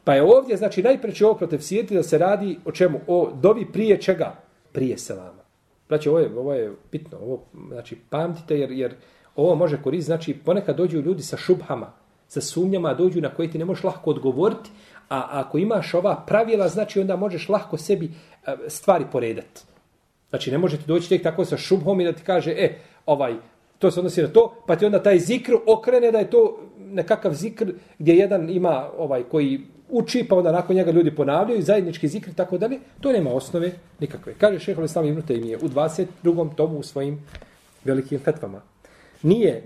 Pa 0.08 0.14
je 0.14 0.22
ovdje, 0.22 0.56
znači, 0.56 0.82
najpreće 0.82 1.26
ovo 1.26 1.34
protiv 1.34 1.58
svijeti 1.58 1.94
da 1.94 2.02
se 2.02 2.18
radi 2.18 2.58
o 2.64 2.72
čemu? 2.72 3.00
O 3.06 3.30
dovi 3.42 3.66
prije 3.72 4.00
čega? 4.00 4.34
Prije 4.72 4.98
selama. 4.98 5.42
Znači, 5.88 6.08
ovo 6.08 6.18
je, 6.18 6.38
ovo 6.38 6.54
je 6.54 6.72
bitno. 6.92 7.18
Ovo, 7.18 7.42
znači, 7.72 7.96
pamtite, 8.10 8.58
jer, 8.58 8.70
jer 8.70 8.94
ovo 9.36 9.54
može 9.54 9.82
koristiti. 9.82 10.06
Znači, 10.06 10.34
ponekad 10.34 10.76
dođu 10.76 11.00
ljudi 11.00 11.22
sa 11.22 11.36
šubhama, 11.36 11.92
sa 12.28 12.40
sumnjama, 12.40 12.94
dođu 12.94 13.20
na 13.20 13.34
koje 13.34 13.50
ti 13.50 13.58
ne 13.58 13.64
možeš 13.64 13.84
lahko 13.84 14.10
odgovoriti, 14.10 14.70
a 15.08 15.26
ako 15.30 15.58
imaš 15.58 15.94
ova 15.94 16.24
pravila, 16.26 16.68
znači 16.68 17.00
onda 17.00 17.16
možeš 17.16 17.48
lahko 17.48 17.76
sebi 17.76 18.06
e, 18.46 18.56
stvari 18.66 19.04
poredati. 19.12 19.60
Znači, 20.30 20.50
ne 20.50 20.58
možete 20.58 20.84
doći 20.86 21.08
tek 21.08 21.22
tako 21.22 21.44
sa 21.44 21.56
šubhom 21.56 22.00
i 22.00 22.04
da 22.04 22.12
ti 22.12 22.22
kaže, 22.22 22.50
e, 22.50 22.78
ovaj, 23.06 23.34
to 23.78 23.90
se 23.90 24.00
odnosi 24.00 24.22
na 24.22 24.28
to, 24.28 24.54
pa 24.66 24.76
ti 24.76 24.86
onda 24.86 25.02
taj 25.02 25.18
zikr 25.18 25.52
okrene 25.66 26.12
da 26.12 26.18
je 26.18 26.30
to 26.30 26.60
nekakav 26.78 27.34
zikr 27.34 27.72
gdje 27.98 28.14
jedan 28.14 28.50
ima 28.50 28.90
ovaj 28.98 29.22
koji 29.22 29.60
uči, 29.88 30.26
pa 30.28 30.36
onda 30.36 30.52
nakon 30.52 30.76
njega 30.76 30.90
ljudi 30.90 31.14
ponavljaju, 31.14 31.62
zajednički 31.62 32.08
zikri, 32.08 32.34
tako 32.34 32.58
dalje, 32.58 32.78
to 33.00 33.12
nema 33.12 33.30
osnove 33.30 33.72
nikakve. 34.00 34.34
Kaže 34.38 34.58
šeho 34.58 34.84
Islam 34.84 35.04
Ibn 35.04 35.22
Taymije 35.22 35.56
u 35.62 35.68
22. 35.68 36.54
tomu 36.54 36.78
u 36.78 36.82
svojim 36.82 37.20
velikim 37.84 38.18
fetvama. 38.18 38.60
Nije 39.22 39.62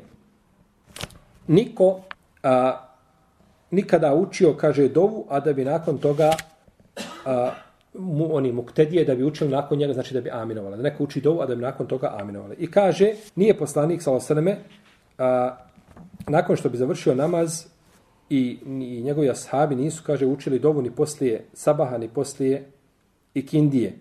niko 1.46 2.00
a, 2.42 2.88
nikada 3.70 4.14
učio, 4.14 4.54
kaže, 4.54 4.88
dovu, 4.88 5.26
a 5.28 5.40
da 5.40 5.52
bi 5.52 5.64
nakon 5.64 5.98
toga 5.98 6.32
a, 7.26 7.50
mu, 7.94 8.36
oni 8.36 8.52
muktedije 8.52 9.04
da 9.04 9.14
bi 9.14 9.24
učili 9.24 9.50
nakon 9.50 9.78
njega, 9.78 9.92
znači 9.92 10.14
da 10.14 10.20
bi 10.20 10.30
aminovali. 10.30 10.76
Da 10.76 10.82
neko 10.82 11.04
uči 11.04 11.20
dovu, 11.20 11.40
a 11.40 11.46
da 11.46 11.54
bi 11.54 11.62
nakon 11.62 11.86
toga 11.86 12.16
aminovali. 12.20 12.56
I 12.58 12.70
kaže, 12.70 13.14
nije 13.34 13.58
poslanik, 13.58 14.02
salo 14.02 14.20
a, 15.18 15.56
nakon 16.26 16.56
što 16.56 16.68
bi 16.68 16.76
završio 16.76 17.14
namaz 17.14 17.71
i, 18.32 18.58
i 18.66 19.02
njegovi 19.02 19.30
ashabi 19.30 19.74
nisu, 19.74 20.02
kaže, 20.06 20.26
učili 20.26 20.58
dovu 20.58 20.82
ni 20.82 20.90
poslije 20.90 21.44
sabaha, 21.52 21.98
ni 21.98 22.08
poslije 22.08 22.64
ikindije, 23.34 23.92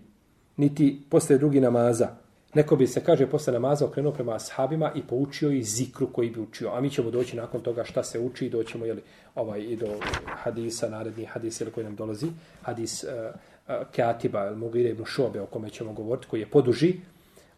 niti 0.58 1.02
poslije 1.10 1.38
drugi 1.38 1.60
namaza. 1.60 2.08
Neko 2.54 2.76
bi 2.76 2.88
se, 2.88 3.04
kaže, 3.04 3.28
posle 3.28 3.54
namaza 3.54 3.86
okrenuo 3.86 4.12
prema 4.12 4.36
ashabima 4.36 4.92
i 4.96 5.02
poučio 5.02 5.52
i 5.52 5.64
zikru 5.64 6.08
koji 6.08 6.30
bi 6.30 6.40
učio. 6.40 6.70
A 6.74 6.82
mi 6.82 6.90
ćemo 6.90 7.12
doći 7.12 7.36
nakon 7.36 7.62
toga 7.62 7.84
šta 7.84 8.04
se 8.04 8.20
uči 8.20 8.46
i 8.46 8.50
doćemo 8.50 8.86
jeli, 8.86 9.02
ovaj, 9.36 9.62
i 9.62 9.76
do 9.76 9.88
hadisa, 10.26 10.90
naredni 10.90 11.26
hadis 11.26 11.62
ili 11.62 11.72
koji 11.72 11.84
nam 11.84 11.96
dolazi. 11.96 12.28
Hadis 12.62 13.04
uh, 13.04 13.10
uh, 13.68 13.76
Katiba, 13.96 14.56
Mugire 14.56 14.90
ibn 14.90 15.06
Šobe, 15.06 15.42
o 15.42 15.46
kome 15.46 15.70
ćemo 15.70 15.94
govoriti, 15.94 16.28
koji 16.28 16.40
je 16.40 16.50
poduži. 16.50 16.94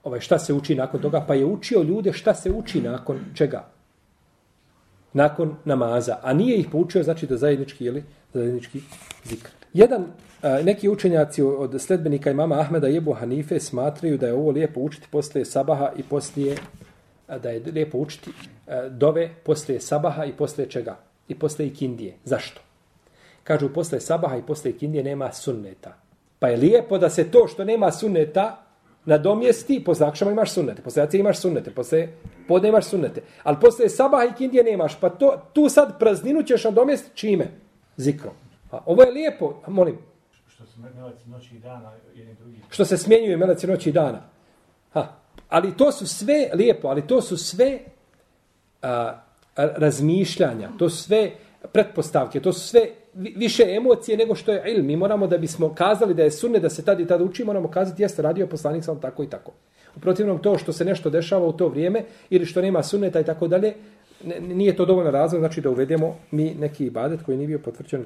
Ovaj, 0.04 0.20
šta 0.20 0.40
se 0.40 0.54
uči 0.54 0.76
nakon 0.76 1.02
toga? 1.02 1.26
Pa 1.28 1.34
je 1.34 1.46
učio 1.46 1.84
ljude 1.84 2.14
šta 2.14 2.34
se 2.34 2.52
uči 2.52 2.82
nakon 2.82 3.20
čega? 3.36 3.73
Nakon 5.14 5.56
namaza. 5.66 6.18
A 6.22 6.34
nije 6.34 6.58
ih 6.58 6.68
poučio, 6.72 7.04
znači 7.04 7.28
da 7.28 7.38
zajednički, 7.38 7.86
ili 7.86 8.04
zajednički 8.34 8.82
zikr. 9.24 9.50
Jedan 9.74 10.06
neki 10.64 10.90
učenjaci 10.90 11.42
od 11.42 11.82
sledbenika 11.82 12.32
imama 12.32 12.60
Ahmeda 12.60 12.88
i 12.88 12.98
Ebu 12.98 13.14
Hanife 13.14 13.60
smatraju 13.60 14.18
da 14.18 14.28
je 14.28 14.34
ovo 14.34 14.52
lijepo 14.52 14.80
učiti 14.80 15.08
poslije 15.12 15.46
sabaha 15.46 15.92
i 15.98 16.04
poslije 16.04 16.58
da 17.42 17.50
je 17.50 17.62
lijepo 17.74 17.98
učiti 17.98 18.32
dove 18.90 19.30
poslije 19.44 19.80
sabaha 19.82 20.26
i 20.26 20.32
poslije 20.32 20.70
čega? 20.70 20.98
I 21.28 21.36
poslije 21.36 21.68
ikindije. 21.68 22.14
Zašto? 22.24 22.62
Kažu 23.44 23.74
poslije 23.74 24.02
sabaha 24.02 24.38
i 24.38 24.42
poslije 24.42 24.74
ikindije 24.76 25.04
nema 25.04 25.32
sunneta. 25.32 25.96
Pa 26.40 26.48
je 26.48 26.58
lijepo 26.58 26.98
da 26.98 27.10
se 27.10 27.32
to 27.32 27.48
što 27.48 27.64
nema 27.64 27.92
sunneta 27.92 28.63
na 29.06 29.18
domjesti, 29.18 29.84
posle 29.86 30.08
akšama 30.08 30.32
imaš 30.32 30.52
sunnete, 30.52 30.82
posle 30.82 31.02
jacije 31.02 31.20
imaš 31.20 31.40
sunnete, 31.40 31.72
posle 31.72 32.08
podne 32.48 32.70
imaš 32.70 32.86
sunnete. 32.86 33.22
Ali 33.44 33.58
posle 33.62 33.90
sabaha 33.90 34.26
i 34.26 34.30
ikindije 34.30 34.64
nemaš, 34.64 35.00
pa 35.00 35.10
to, 35.10 35.42
tu 35.54 35.70
sad 35.70 36.00
prazninu 36.00 36.44
ćeš 36.44 36.64
na 36.64 36.72
domjesti 36.72 37.10
čime? 37.14 37.48
Zikrom. 37.98 38.34
A 38.72 38.80
ovo 38.86 39.04
je 39.04 39.12
lijepo, 39.12 39.62
molim, 39.68 39.98
se 40.74 40.80
meleci 40.80 41.30
noći 41.30 41.56
i 41.56 41.60
dana 41.60 41.92
jedni 42.16 42.34
drugi. 42.34 42.58
Što 42.70 42.86
se 42.86 42.98
smjenjuju 42.98 43.38
meleci 43.38 43.68
noći 43.68 43.90
i 43.90 43.92
dana. 43.92 44.22
Ha. 44.94 45.08
Ali 45.50 45.78
to 45.78 45.92
su 45.92 46.08
sve, 46.08 46.50
lijepo, 46.54 46.88
ali 46.88 47.08
to 47.08 47.22
su 47.22 47.38
sve 47.38 47.80
a, 48.82 49.22
razmišljanja, 49.56 50.70
to 50.80 50.90
su 50.90 51.04
sve 51.04 51.32
pretpostavke, 51.72 52.40
to 52.40 52.54
su 52.54 52.60
sve 52.60 52.90
više 53.16 53.64
emocije 53.76 54.18
nego 54.18 54.36
što 54.36 54.52
je 54.52 54.74
ilm. 54.74 54.86
Mi 54.86 54.96
moramo 54.96 55.28
da 55.28 55.38
bismo 55.38 55.74
kazali 55.76 56.14
da 56.14 56.24
je 56.24 56.32
sunne 56.32 56.60
da 56.60 56.70
se 56.70 56.86
tad 56.86 57.00
i 57.00 57.08
tad 57.08 57.22
uči, 57.22 57.44
moramo 57.44 57.68
kazati 57.68 58.02
jeste 58.02 58.22
radio 58.22 58.48
poslanik 58.48 58.84
sam 58.84 59.02
tako 59.02 59.24
i 59.24 59.30
tako. 59.30 59.52
U 59.96 60.00
protivnom 60.00 60.40
to 60.40 60.58
što 60.58 60.74
se 60.74 60.86
nešto 60.86 61.10
dešava 61.10 61.48
u 61.48 61.54
to 61.54 61.68
vrijeme 61.68 62.04
ili 62.30 62.46
što 62.46 62.62
nema 62.62 62.84
sunneta 62.84 63.20
i 63.20 63.24
tako 63.24 63.48
dalje, 63.48 63.74
nije 64.42 64.76
to 64.76 64.86
dovoljno 64.86 65.12
razlog, 65.12 65.42
znači 65.42 65.62
da 65.62 65.70
uvedemo 65.70 66.16
mi 66.32 66.56
neki 66.60 66.86
ibadet 66.86 67.20
koji 67.26 67.38
nije 67.38 67.48
bio 67.48 67.60
potvrđen 67.60 68.06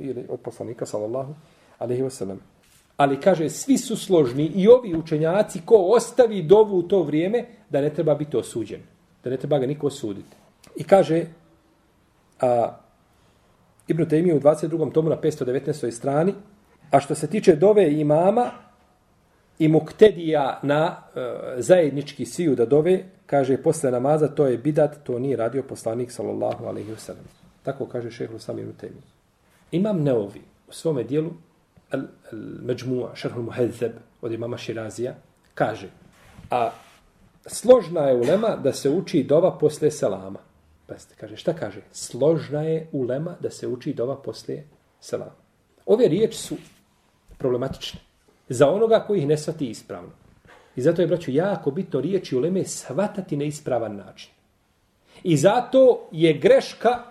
ili 0.00 0.24
od 0.28 0.40
poslanika, 0.40 0.86
sallallahu 0.86 1.34
alaihi 1.78 2.02
wasallam. 2.02 2.36
Ali 2.96 3.20
kaže, 3.20 3.50
svi 3.50 3.78
su 3.78 3.96
složni 3.96 4.52
i 4.54 4.68
ovi 4.68 4.94
učenjaci 4.94 5.60
ko 5.64 5.76
ostavi 5.76 6.42
dovu 6.42 6.78
u 6.78 6.82
to 6.82 7.02
vrijeme, 7.02 7.44
da 7.70 7.80
ne 7.80 7.90
treba 7.90 8.14
biti 8.14 8.36
osuđen. 8.36 8.80
Da 9.24 9.30
ne 9.30 9.36
treba 9.36 9.58
ga 9.58 9.66
niko 9.66 9.86
osuditi. 9.86 10.36
I 10.76 10.84
kaže, 10.84 11.24
a, 12.40 12.76
Ibn 13.88 14.04
Taymi 14.04 14.32
u 14.32 14.40
22. 14.40 14.92
tomu 14.92 15.10
na 15.10 15.16
519. 15.16 15.90
strani, 15.90 16.34
a 16.90 17.00
što 17.00 17.14
se 17.14 17.26
tiče 17.26 17.56
dove 17.56 17.92
imama 17.92 18.50
i 19.58 19.68
muktedija 19.68 20.60
na 20.62 20.96
e, 21.14 21.20
zajednički 21.62 22.26
siju 22.26 22.54
da 22.54 22.66
dove, 22.66 23.04
kaže, 23.26 23.56
posle 23.56 23.90
namaza, 23.90 24.28
to 24.28 24.46
je 24.46 24.58
bidat, 24.58 24.96
to 25.02 25.18
nije 25.18 25.36
radio 25.36 25.62
poslanik, 25.62 26.12
sallallahu 26.12 26.64
alaihi 26.64 26.90
wasallam. 26.90 27.26
Tako 27.62 27.86
kaže 27.86 28.10
šehlu 28.10 28.38
sami 28.38 28.62
Ibn 28.62 28.72
Taymi. 28.80 29.02
Imam 29.70 30.02
neovi 30.02 30.40
u 30.68 30.72
svome 30.72 31.04
dijelu 31.04 31.30
Al-Međmu'a, 31.90 33.14
Šerhul 33.14 33.42
Muhedzeb, 33.42 33.92
od 34.20 34.32
imama 34.32 34.56
Širazija, 34.56 35.14
kaže, 35.54 35.88
a 36.50 36.70
složna 37.46 38.00
je 38.00 38.16
ulema 38.16 38.56
da 38.56 38.72
se 38.72 38.90
uči 38.90 39.22
dova 39.22 39.58
posle 39.58 39.90
selama. 39.90 40.38
Pazite, 40.86 41.14
kaže, 41.20 41.36
šta 41.36 41.52
kaže? 41.52 41.80
Složna 41.92 42.62
je 42.62 42.88
ulema 42.92 43.36
da 43.40 43.50
se 43.50 43.66
uči 43.68 43.94
dova 43.94 44.16
posle 44.22 44.62
selama. 45.00 45.34
Ove 45.86 46.08
riječi 46.08 46.38
su 46.38 46.56
problematične. 47.38 48.00
Za 48.48 48.70
onoga 48.70 49.04
koji 49.06 49.18
ih 49.18 49.26
ne 49.26 49.36
svati 49.36 49.66
ispravno. 49.66 50.10
I 50.76 50.82
zato 50.82 51.02
je, 51.02 51.08
braću, 51.08 51.30
jako 51.30 51.70
bitno 51.70 52.00
riječi 52.00 52.36
uleme 52.36 52.64
svatati 52.64 53.36
na 53.36 53.44
ispravan 53.44 53.96
način. 53.96 54.30
I 55.22 55.36
zato 55.36 56.08
je 56.12 56.32
greška 56.32 57.02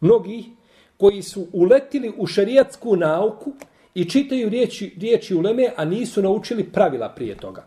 mnogih 0.00 0.46
koji 0.96 1.22
su 1.22 1.46
uletili 1.52 2.12
u 2.16 2.26
šerijatsku 2.26 2.96
nauku 2.96 3.52
i 3.94 4.04
čitaju 4.10 4.48
riječi, 4.48 4.94
riječi 5.00 5.34
uleme, 5.34 5.72
a 5.76 5.84
nisu 5.84 6.22
naučili 6.22 6.72
pravila 6.72 7.08
prije 7.08 7.36
toga. 7.36 7.64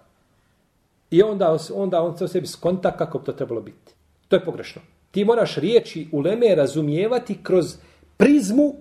I 1.11 1.21
onda, 1.23 1.57
onda 1.73 2.01
on 2.01 2.17
se 2.17 2.23
o 2.23 2.27
sebi 2.27 2.47
skonta 2.47 2.97
kako 2.97 3.19
to 3.19 3.31
trebalo 3.31 3.61
biti. 3.61 3.93
To 4.27 4.35
je 4.35 4.45
pogrešno. 4.45 4.81
Ti 5.15 5.25
moraš 5.25 5.55
riječi 5.55 6.07
uleme 6.11 6.55
razumijevati 6.55 7.37
kroz 7.43 7.77
prizmu 8.17 8.73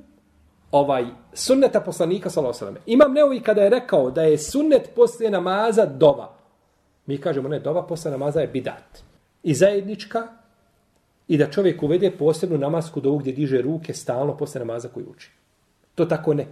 ovaj 0.70 1.04
sunneta 1.32 1.80
poslanika 1.80 2.30
sallallahu 2.30 2.64
alejhi 2.64 2.74
ve 2.74 2.80
sellem. 2.80 2.94
Imam 2.94 3.12
Neovi 3.12 3.40
kada 3.40 3.62
je 3.62 3.70
rekao 3.70 4.10
da 4.10 4.22
je 4.22 4.38
sunnet 4.38 4.90
poslije 4.96 5.30
namaza 5.30 5.86
dova. 5.86 6.34
Mi 7.06 7.18
kažemo 7.18 7.48
ne, 7.48 7.60
dova 7.60 7.86
poslije 7.86 8.10
namaza 8.10 8.40
je 8.40 8.46
bidat. 8.46 9.02
i 9.42 9.54
zajednička 9.54 10.26
i 11.28 11.38
da 11.38 11.50
čovjek 11.50 11.82
uvede 11.82 12.10
posebnu 12.10 12.58
namasku 12.58 13.00
dovu 13.00 13.18
gdje 13.18 13.32
diže 13.32 13.62
ruke 13.62 13.94
stalno 13.94 14.36
poslije 14.36 14.64
namaza 14.66 14.88
koji 14.88 15.06
uči. 15.06 15.30
To 15.94 16.04
tako 16.04 16.34
ne. 16.34 16.46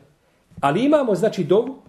Ali 0.60 0.84
imamo, 0.84 1.14
znači, 1.14 1.44
dovu 1.44 1.82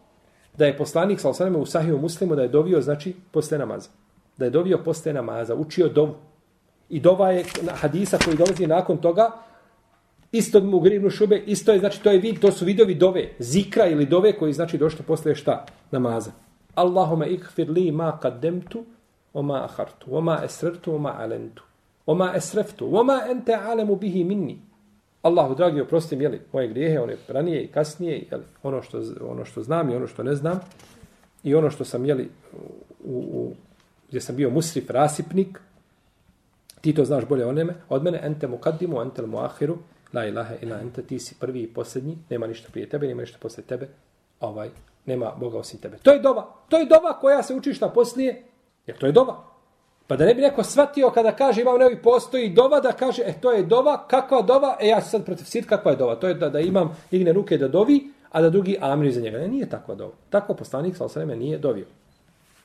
da 0.57 0.65
je 0.65 0.77
poslanik, 0.77 1.19
sallallahu 1.19 1.43
alejhi 1.43 1.51
ve 1.51 1.53
sellem 1.53 1.63
u 1.63 1.65
sahiju 1.65 2.01
muslimu, 2.01 2.35
da 2.35 2.41
je 2.41 2.47
dovio, 2.47 2.81
znači, 2.81 3.15
poslije 3.31 3.59
namaza. 3.59 3.89
Da 4.37 4.45
je 4.45 4.51
dovio 4.51 4.77
poslije 4.77 5.13
namaza, 5.13 5.55
učio 5.55 5.89
dovu. 5.89 6.15
I 6.93 6.99
dova 6.99 7.31
je 7.31 7.43
hadisa 7.73 8.17
koji 8.25 8.37
dolazi 8.37 8.67
nakon 8.67 8.97
toga, 8.97 9.31
isto 10.31 10.59
mu 10.61 10.79
gribnu 10.79 11.09
šube, 11.09 11.41
isto 11.45 11.73
je, 11.73 11.79
znači, 11.79 12.03
to 12.03 12.11
je 12.11 12.19
vid, 12.19 12.39
to 12.39 12.51
su 12.51 12.65
vidovi 12.65 12.95
dove, 12.95 13.29
zikra 13.39 13.87
ili 13.87 14.05
dove 14.05 14.33
koji, 14.37 14.53
znači, 14.53 14.77
došto 14.77 15.03
posle 15.03 15.35
šta? 15.35 15.65
Namaza. 15.91 16.31
Allahuma 16.75 17.25
ikfir 17.25 17.69
li 17.69 17.91
ma 17.91 18.17
kaddemtu, 18.21 18.83
oma 19.33 19.63
ahartu, 19.63 20.17
oma 20.17 20.39
esrertu, 20.45 20.95
oma 20.95 21.15
alentu, 21.17 21.63
oma 22.05 22.31
esreftu, 22.35 22.89
oma 22.97 23.19
ente 23.31 23.53
alemu 23.55 23.95
bihi 23.95 24.23
minni. 24.23 24.59
Allahu 25.21 25.55
dragi, 25.55 25.81
oprostim, 25.81 26.21
jeli, 26.21 26.41
moje 26.53 26.67
grijehe, 26.67 26.99
one 26.99 27.17
ranije 27.27 27.63
i 27.63 27.67
kasnije, 27.67 28.25
jeli, 28.31 28.43
ono 28.63 28.81
što, 28.81 29.01
ono 29.21 29.45
što 29.45 29.63
znam 29.63 29.89
i 29.89 29.95
ono 29.95 30.07
što 30.07 30.23
ne 30.23 30.35
znam, 30.35 30.59
i 31.43 31.55
ono 31.55 31.69
što 31.69 31.85
sam, 31.85 32.05
jeli, 32.05 32.29
u, 33.03 33.17
u, 33.17 33.51
gdje 34.09 34.21
sam 34.21 34.35
bio 34.35 34.49
musrif, 34.49 34.89
rasipnik, 34.89 35.59
ti 36.83 36.93
to 36.95 37.05
znaš 37.05 37.25
bolje 37.25 37.45
od 37.45 37.55
mene, 37.55 37.73
od 37.89 38.03
mene, 38.03 38.19
ente 38.23 38.47
muqaddimu, 38.47 39.01
ente 39.01 39.21
mu 39.21 39.39
ahiru, 39.39 39.77
la 40.13 40.25
ilaha 40.25 40.55
ila 40.61 40.79
ente, 40.79 41.01
ti 41.01 41.19
si 41.19 41.35
prvi 41.39 41.61
i 41.63 41.67
posljednji, 41.73 42.17
nema 42.29 42.47
ništa 42.47 42.67
prije 42.71 42.89
tebe, 42.89 43.07
nema 43.07 43.21
ništa 43.21 43.37
posle 43.41 43.63
tebe, 43.63 43.87
ovaj, 44.39 44.69
nema 45.05 45.31
Boga 45.39 45.57
osim 45.57 45.79
tebe. 45.79 45.97
To 46.03 46.11
je 46.11 46.19
dova, 46.19 46.47
to 46.69 46.77
je 46.77 46.85
dova 46.85 47.19
koja 47.19 47.43
se 47.43 47.55
učiš 47.55 47.81
na 47.81 47.89
poslije, 47.89 48.43
jer 48.87 48.97
to 48.97 49.05
je 49.05 49.11
dova. 49.11 49.43
Pa 50.07 50.15
da 50.15 50.25
ne 50.25 50.35
bi 50.35 50.41
neko 50.41 50.63
shvatio 50.63 51.09
kada 51.09 51.31
kaže 51.31 51.61
imam 51.61 51.79
nevi 51.79 52.01
postoji 52.01 52.49
dova 52.49 52.79
da 52.79 52.91
kaže 52.91 53.23
e 53.25 53.33
to 53.41 53.51
je 53.51 53.63
dova, 53.63 54.07
kakva 54.07 54.41
dova, 54.41 54.75
e 54.79 54.87
ja 54.87 55.01
sad 55.01 55.25
protiv 55.25 55.45
sit 55.45 55.65
kakva 55.65 55.91
je 55.91 55.97
dova. 55.97 56.15
To 56.15 56.27
je 56.27 56.33
da, 56.33 56.49
da 56.49 56.59
imam 56.59 56.97
digne 57.11 57.33
ruke 57.33 57.57
da 57.57 57.67
dovi, 57.67 58.11
a 58.31 58.41
da 58.41 58.49
drugi 58.49 58.77
amri 58.81 59.11
za 59.11 59.21
njega. 59.21 59.37
Ne, 59.37 59.47
nije 59.47 59.69
takva 59.69 59.95
dova. 59.95 60.11
Tako 60.29 60.53
poslanik 60.53 60.97
sa 60.97 61.05
osreme 61.05 61.35
nije 61.35 61.57
dovio. 61.57 61.85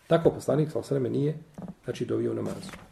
Tako 0.06 0.30
poslanik 0.30 0.70
sa 0.70 0.78
osreme 0.78 1.08
nije 1.08 1.38
znači 1.84 2.04
dovio 2.04 2.34
namazu. 2.34 2.87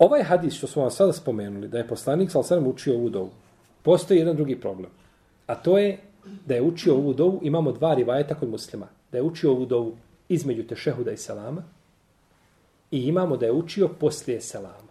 Ovaj 0.00 0.22
hadis 0.22 0.54
što 0.54 0.66
smo 0.66 0.82
vam 0.82 0.90
sada 0.90 1.12
spomenuli, 1.12 1.68
da 1.68 1.78
je 1.78 1.88
poslanik 1.88 2.30
sal 2.30 2.40
osreme 2.40 2.68
učio 2.68 2.94
ovu 2.94 3.08
dovu, 3.10 3.30
postoji 3.82 4.18
jedan 4.18 4.36
drugi 4.36 4.56
problem. 4.60 4.90
A 5.46 5.54
to 5.54 5.78
je 5.78 5.98
da 6.46 6.54
je 6.54 6.62
učio 6.62 6.94
ovu 6.94 7.12
dovu, 7.12 7.40
imamo 7.42 7.72
dva 7.72 7.94
rivajeta 7.94 8.34
kod 8.34 8.48
muslima. 8.48 8.86
Da 9.12 9.18
je 9.18 9.22
učio 9.22 9.50
ovu 9.50 9.66
dovu 9.66 9.96
između 10.28 10.62
tešehuda 10.62 11.12
i 11.12 11.16
salama, 11.16 11.62
I 12.90 13.02
imamo 13.06 13.36
da 13.36 13.46
je 13.46 13.52
učio 13.52 13.88
poslije 13.88 14.40
selama. 14.40 14.90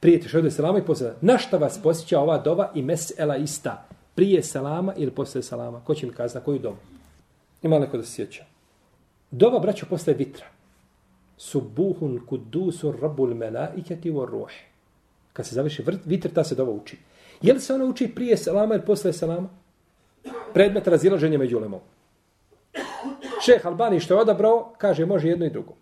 Prije 0.00 0.20
tešehuda 0.20 0.48
i 0.48 0.50
selama 0.50 0.78
i 0.78 0.82
poslije 0.82 1.08
selama. 1.08 1.32
Na 1.32 1.38
šta 1.38 1.56
vas 1.56 1.78
posjeća 1.82 2.20
ova 2.20 2.38
doba 2.38 2.72
i 2.74 2.82
mesela 2.82 3.36
ista? 3.36 3.86
Prije 4.14 4.42
selama 4.42 4.94
ili 4.96 5.10
poslije 5.10 5.42
selama? 5.42 5.80
Ko 5.84 5.94
će 5.94 6.06
mi 6.06 6.12
kazati 6.12 6.38
na 6.38 6.44
koju 6.44 6.58
dovu? 6.58 6.76
Ima 7.62 7.78
neko 7.78 7.96
da 7.96 8.02
se 8.02 8.12
sjeća. 8.12 8.44
Doba, 9.30 9.58
braćo, 9.58 9.86
poslije 9.90 10.16
vitra. 10.16 10.46
Subuhun 11.38 12.26
kudusun 12.26 12.96
rabul 13.00 13.34
melaiketi 13.34 14.10
wa 14.10 14.26
ruh. 14.26 14.50
Kad 15.32 15.46
se 15.46 15.54
završi 15.54 15.84
vitr, 16.04 16.28
ta 16.34 16.44
se 16.44 16.54
dova 16.54 16.72
uči. 16.72 16.98
Je 17.42 17.52
li 17.52 17.60
se 17.60 17.74
ona 17.74 17.84
uči 17.84 18.08
prije 18.14 18.36
selama 18.36 18.74
ili 18.74 18.84
posle 18.84 19.12
selama? 19.12 19.48
Predmet 20.54 20.88
razilaženja 20.88 21.38
među 21.38 21.58
lemom. 21.58 21.80
Šeh 23.44 23.66
Albani 23.66 24.00
što 24.00 24.14
je 24.14 24.20
odabrao, 24.20 24.72
kaže 24.78 25.06
može 25.06 25.28
jedno 25.28 25.46
i 25.46 25.50
drugo. 25.50 25.74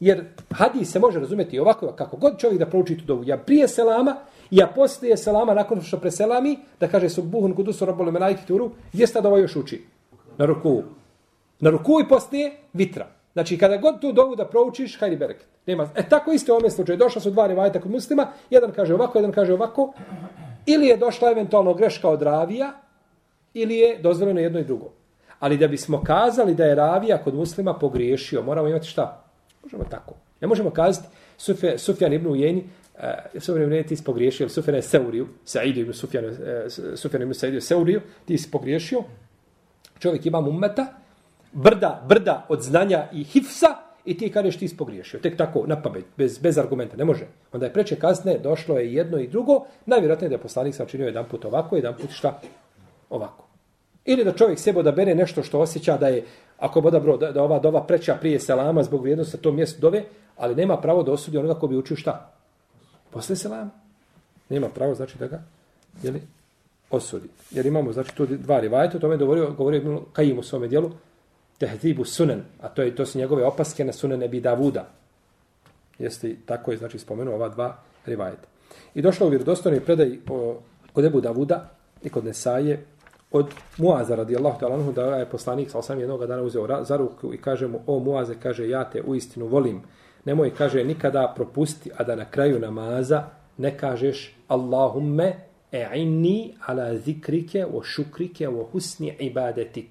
Jer 0.00 0.24
hadis 0.50 0.92
se 0.92 0.98
može 0.98 1.20
razumjeti 1.20 1.58
ovako, 1.58 1.92
kako 1.92 2.16
god 2.16 2.38
čovjek 2.38 2.58
da 2.58 2.66
prouči 2.66 2.98
tu 2.98 3.04
dovu. 3.04 3.24
Ja 3.24 3.36
prije 3.36 3.68
selama, 3.68 4.16
ja 4.50 4.66
poslije 4.66 5.16
selama, 5.16 5.54
nakon 5.54 5.80
što 5.82 5.98
preselami, 5.98 6.58
da 6.80 6.88
kaže 6.88 7.08
su 7.08 7.22
buhun 7.22 7.50
rabbul 7.50 7.72
su 7.72 7.84
robole 7.84 8.12
melajki 8.12 8.46
turu, 8.46 8.70
gdje 8.92 9.06
sta 9.06 9.20
dova 9.20 9.38
još 9.38 9.56
uči? 9.56 9.82
Na 10.38 10.44
ruku. 10.44 10.82
Na 11.60 11.70
ruku 11.70 12.00
i 12.00 12.08
poslije 12.08 12.52
vitra. 12.72 13.21
Znači, 13.32 13.58
kada 13.58 13.76
god 13.76 14.00
tu 14.00 14.12
dovu 14.12 14.36
da 14.36 14.46
proučiš, 14.48 14.98
hajdi 15.00 15.16
bereket. 15.16 15.46
Nema. 15.66 15.88
E 15.94 16.08
tako 16.08 16.32
isto 16.32 16.52
u 16.52 16.56
ovom 16.56 16.70
slučaju. 16.70 16.98
Došla 16.98 17.20
su 17.20 17.30
dva 17.30 17.46
rivajta 17.46 17.80
kod 17.80 17.90
muslima, 17.90 18.26
jedan 18.50 18.72
kaže 18.72 18.94
ovako, 18.94 19.18
jedan 19.18 19.32
kaže 19.32 19.54
ovako. 19.54 19.92
Ili 20.66 20.86
je 20.86 20.96
došla 20.96 21.30
eventualno 21.30 21.74
greška 21.74 22.08
od 22.08 22.22
ravija, 22.22 22.72
ili 23.54 23.76
je 23.76 23.98
dozvoljeno 23.98 24.40
jedno 24.40 24.58
i 24.58 24.64
drugo. 24.64 24.92
Ali 25.38 25.56
da 25.56 25.68
bismo 25.68 26.02
kazali 26.04 26.54
da 26.54 26.64
je 26.64 26.74
ravija 26.74 27.18
kod 27.18 27.34
muslima 27.34 27.74
pogriješio, 27.74 28.42
moramo 28.42 28.68
imati 28.68 28.86
šta? 28.86 29.24
Možemo 29.62 29.84
tako. 29.84 30.14
Ne 30.40 30.48
možemo 30.48 30.70
kazati 30.70 31.08
Sufjan, 31.36 31.78
Sufjan 31.78 32.12
ibn 32.12 32.26
Ujeni, 32.26 32.64
uh, 32.94 33.02
Sufjan 33.40 33.62
ibn 33.62 33.72
Ujeni 33.72 33.86
ti 33.86 33.96
si 33.96 34.04
pogriješio, 34.04 34.48
Sufjan 34.48 34.76
je 34.76 34.82
Seuriju, 34.82 35.28
Saidu 35.44 35.80
ibn 35.80 35.92
Sufjan, 35.92 36.24
uh, 36.24 36.32
eh, 36.32 36.96
Sufjan 36.96 37.22
ibn 37.22 37.34
Saidu 37.34 37.60
Seuriju, 37.60 38.00
ti 38.24 38.38
si 38.38 38.50
pogriješio. 38.50 39.02
Čovjek 39.98 40.26
ima 40.26 40.38
ummeta, 40.38 40.86
brda, 41.52 42.04
brda 42.08 42.46
od 42.48 42.62
znanja 42.62 43.08
i 43.12 43.24
hifsa, 43.24 43.76
i 44.04 44.18
ti 44.18 44.32
kažeš 44.32 44.56
ti 44.58 44.68
si. 44.68 45.18
Tek 45.22 45.36
tako, 45.36 45.64
na 45.66 45.82
pamet, 45.82 46.04
bez, 46.16 46.38
bez 46.38 46.58
argumenta, 46.58 46.96
ne 46.96 47.04
može. 47.04 47.26
Onda 47.52 47.66
je 47.66 47.72
preče 47.72 47.96
kasne, 47.96 48.38
došlo 48.38 48.78
je 48.78 48.94
jedno 48.94 49.18
i 49.18 49.28
drugo, 49.28 49.64
najvjerojatnije 49.86 50.28
da 50.28 50.34
je 50.34 50.42
poslanik 50.42 50.74
sam 50.74 50.86
činio 50.86 51.06
jedan 51.06 51.24
put 51.30 51.44
ovako, 51.44 51.76
jedan 51.76 51.94
put 52.00 52.10
šta? 52.10 52.40
Ovako. 53.10 53.44
Ili 54.04 54.24
da 54.24 54.32
čovjek 54.32 54.58
sebo 54.58 54.82
da 54.82 54.92
bere 54.92 55.14
nešto 55.14 55.42
što 55.42 55.60
osjeća 55.60 55.96
da 55.96 56.08
je 56.08 56.24
ako 56.58 56.80
boda 56.80 57.00
bro, 57.00 57.16
da, 57.16 57.32
da 57.32 57.42
ova 57.42 57.58
dova 57.58 57.86
preća 57.86 58.14
prije 58.20 58.40
selama 58.40 58.82
zbog 58.82 59.02
vrijednosti 59.02 59.38
to 59.38 59.52
mjesto 59.52 59.80
dove, 59.80 60.04
ali 60.36 60.54
nema 60.54 60.76
pravo 60.76 61.02
da 61.02 61.12
osudi 61.12 61.38
onoga 61.38 61.60
ko 61.60 61.66
bi 61.66 61.76
učio 61.76 61.96
šta? 61.96 62.32
Posle 63.10 63.36
selama. 63.36 63.70
Nema 64.48 64.68
pravo, 64.68 64.94
znači 64.94 65.18
da 65.18 65.26
ga 65.26 65.42
jeli, 66.02 66.22
osudi. 66.90 67.28
Jer 67.50 67.66
imamo, 67.66 67.92
znači, 67.92 68.16
tu 68.16 68.26
dva 68.26 68.60
rivajta, 68.60 68.96
o 68.96 69.00
tome 69.00 69.14
je 69.14 69.18
govorio, 69.18 69.50
govorio 69.50 70.02
Kajim 70.12 70.38
u 70.38 70.42
svome 70.42 70.68
dijelu, 70.68 70.90
tehzibu 71.62 72.04
sunen, 72.04 72.42
a 72.60 72.68
to 72.68 72.82
je 72.82 72.94
to 72.96 73.06
su 73.06 73.18
njegove 73.18 73.44
opaske 73.44 73.84
na 73.84 73.92
sunene 73.92 74.28
bi 74.28 74.40
Davuda. 74.40 74.88
Jeste, 75.98 76.36
tako 76.46 76.70
je, 76.70 76.76
znači, 76.76 76.98
spomenuo 76.98 77.34
ova 77.34 77.48
dva 77.48 77.76
rivajeta. 78.06 78.48
I 78.94 79.02
došlo 79.02 79.26
u 79.26 79.30
vjerodostojnoj 79.30 79.84
predaj 79.84 80.18
o, 80.28 80.58
kod 80.92 81.04
Ebu 81.04 81.20
Davuda 81.20 81.70
i 82.02 82.08
kod 82.08 82.24
Nesaje, 82.24 82.84
od 83.32 83.46
Muaza 83.78 84.16
radijallahu 84.16 84.60
ta'ala 84.60 84.74
anhu 84.74 84.92
da 84.92 85.16
je 85.16 85.30
poslanik 85.30 85.70
sa 85.70 85.78
osam 85.78 86.00
jednog 86.00 86.26
dana 86.26 86.42
uzeo 86.42 86.84
za 86.84 86.96
ruku 86.96 87.34
i 87.34 87.38
kaže 87.38 87.68
mu 87.68 87.80
o 87.86 87.98
Muaze 87.98 88.34
kaže 88.42 88.68
ja 88.68 88.84
te 88.90 89.02
uistinu 89.02 89.46
volim 89.46 89.80
nemoj 90.24 90.54
kaže 90.54 90.84
nikada 90.84 91.32
propusti 91.36 91.90
a 91.96 92.04
da 92.04 92.16
na 92.16 92.24
kraju 92.24 92.58
namaza 92.58 93.24
ne 93.58 93.78
kažeš 93.78 94.36
Allahumme 94.48 95.32
e'inni 95.72 96.54
ala 96.66 96.96
zikrike 96.96 97.66
o 97.66 97.82
šukrike 97.82 98.48
o 98.48 98.68
husni 98.72 99.16
ibadetik 99.18 99.90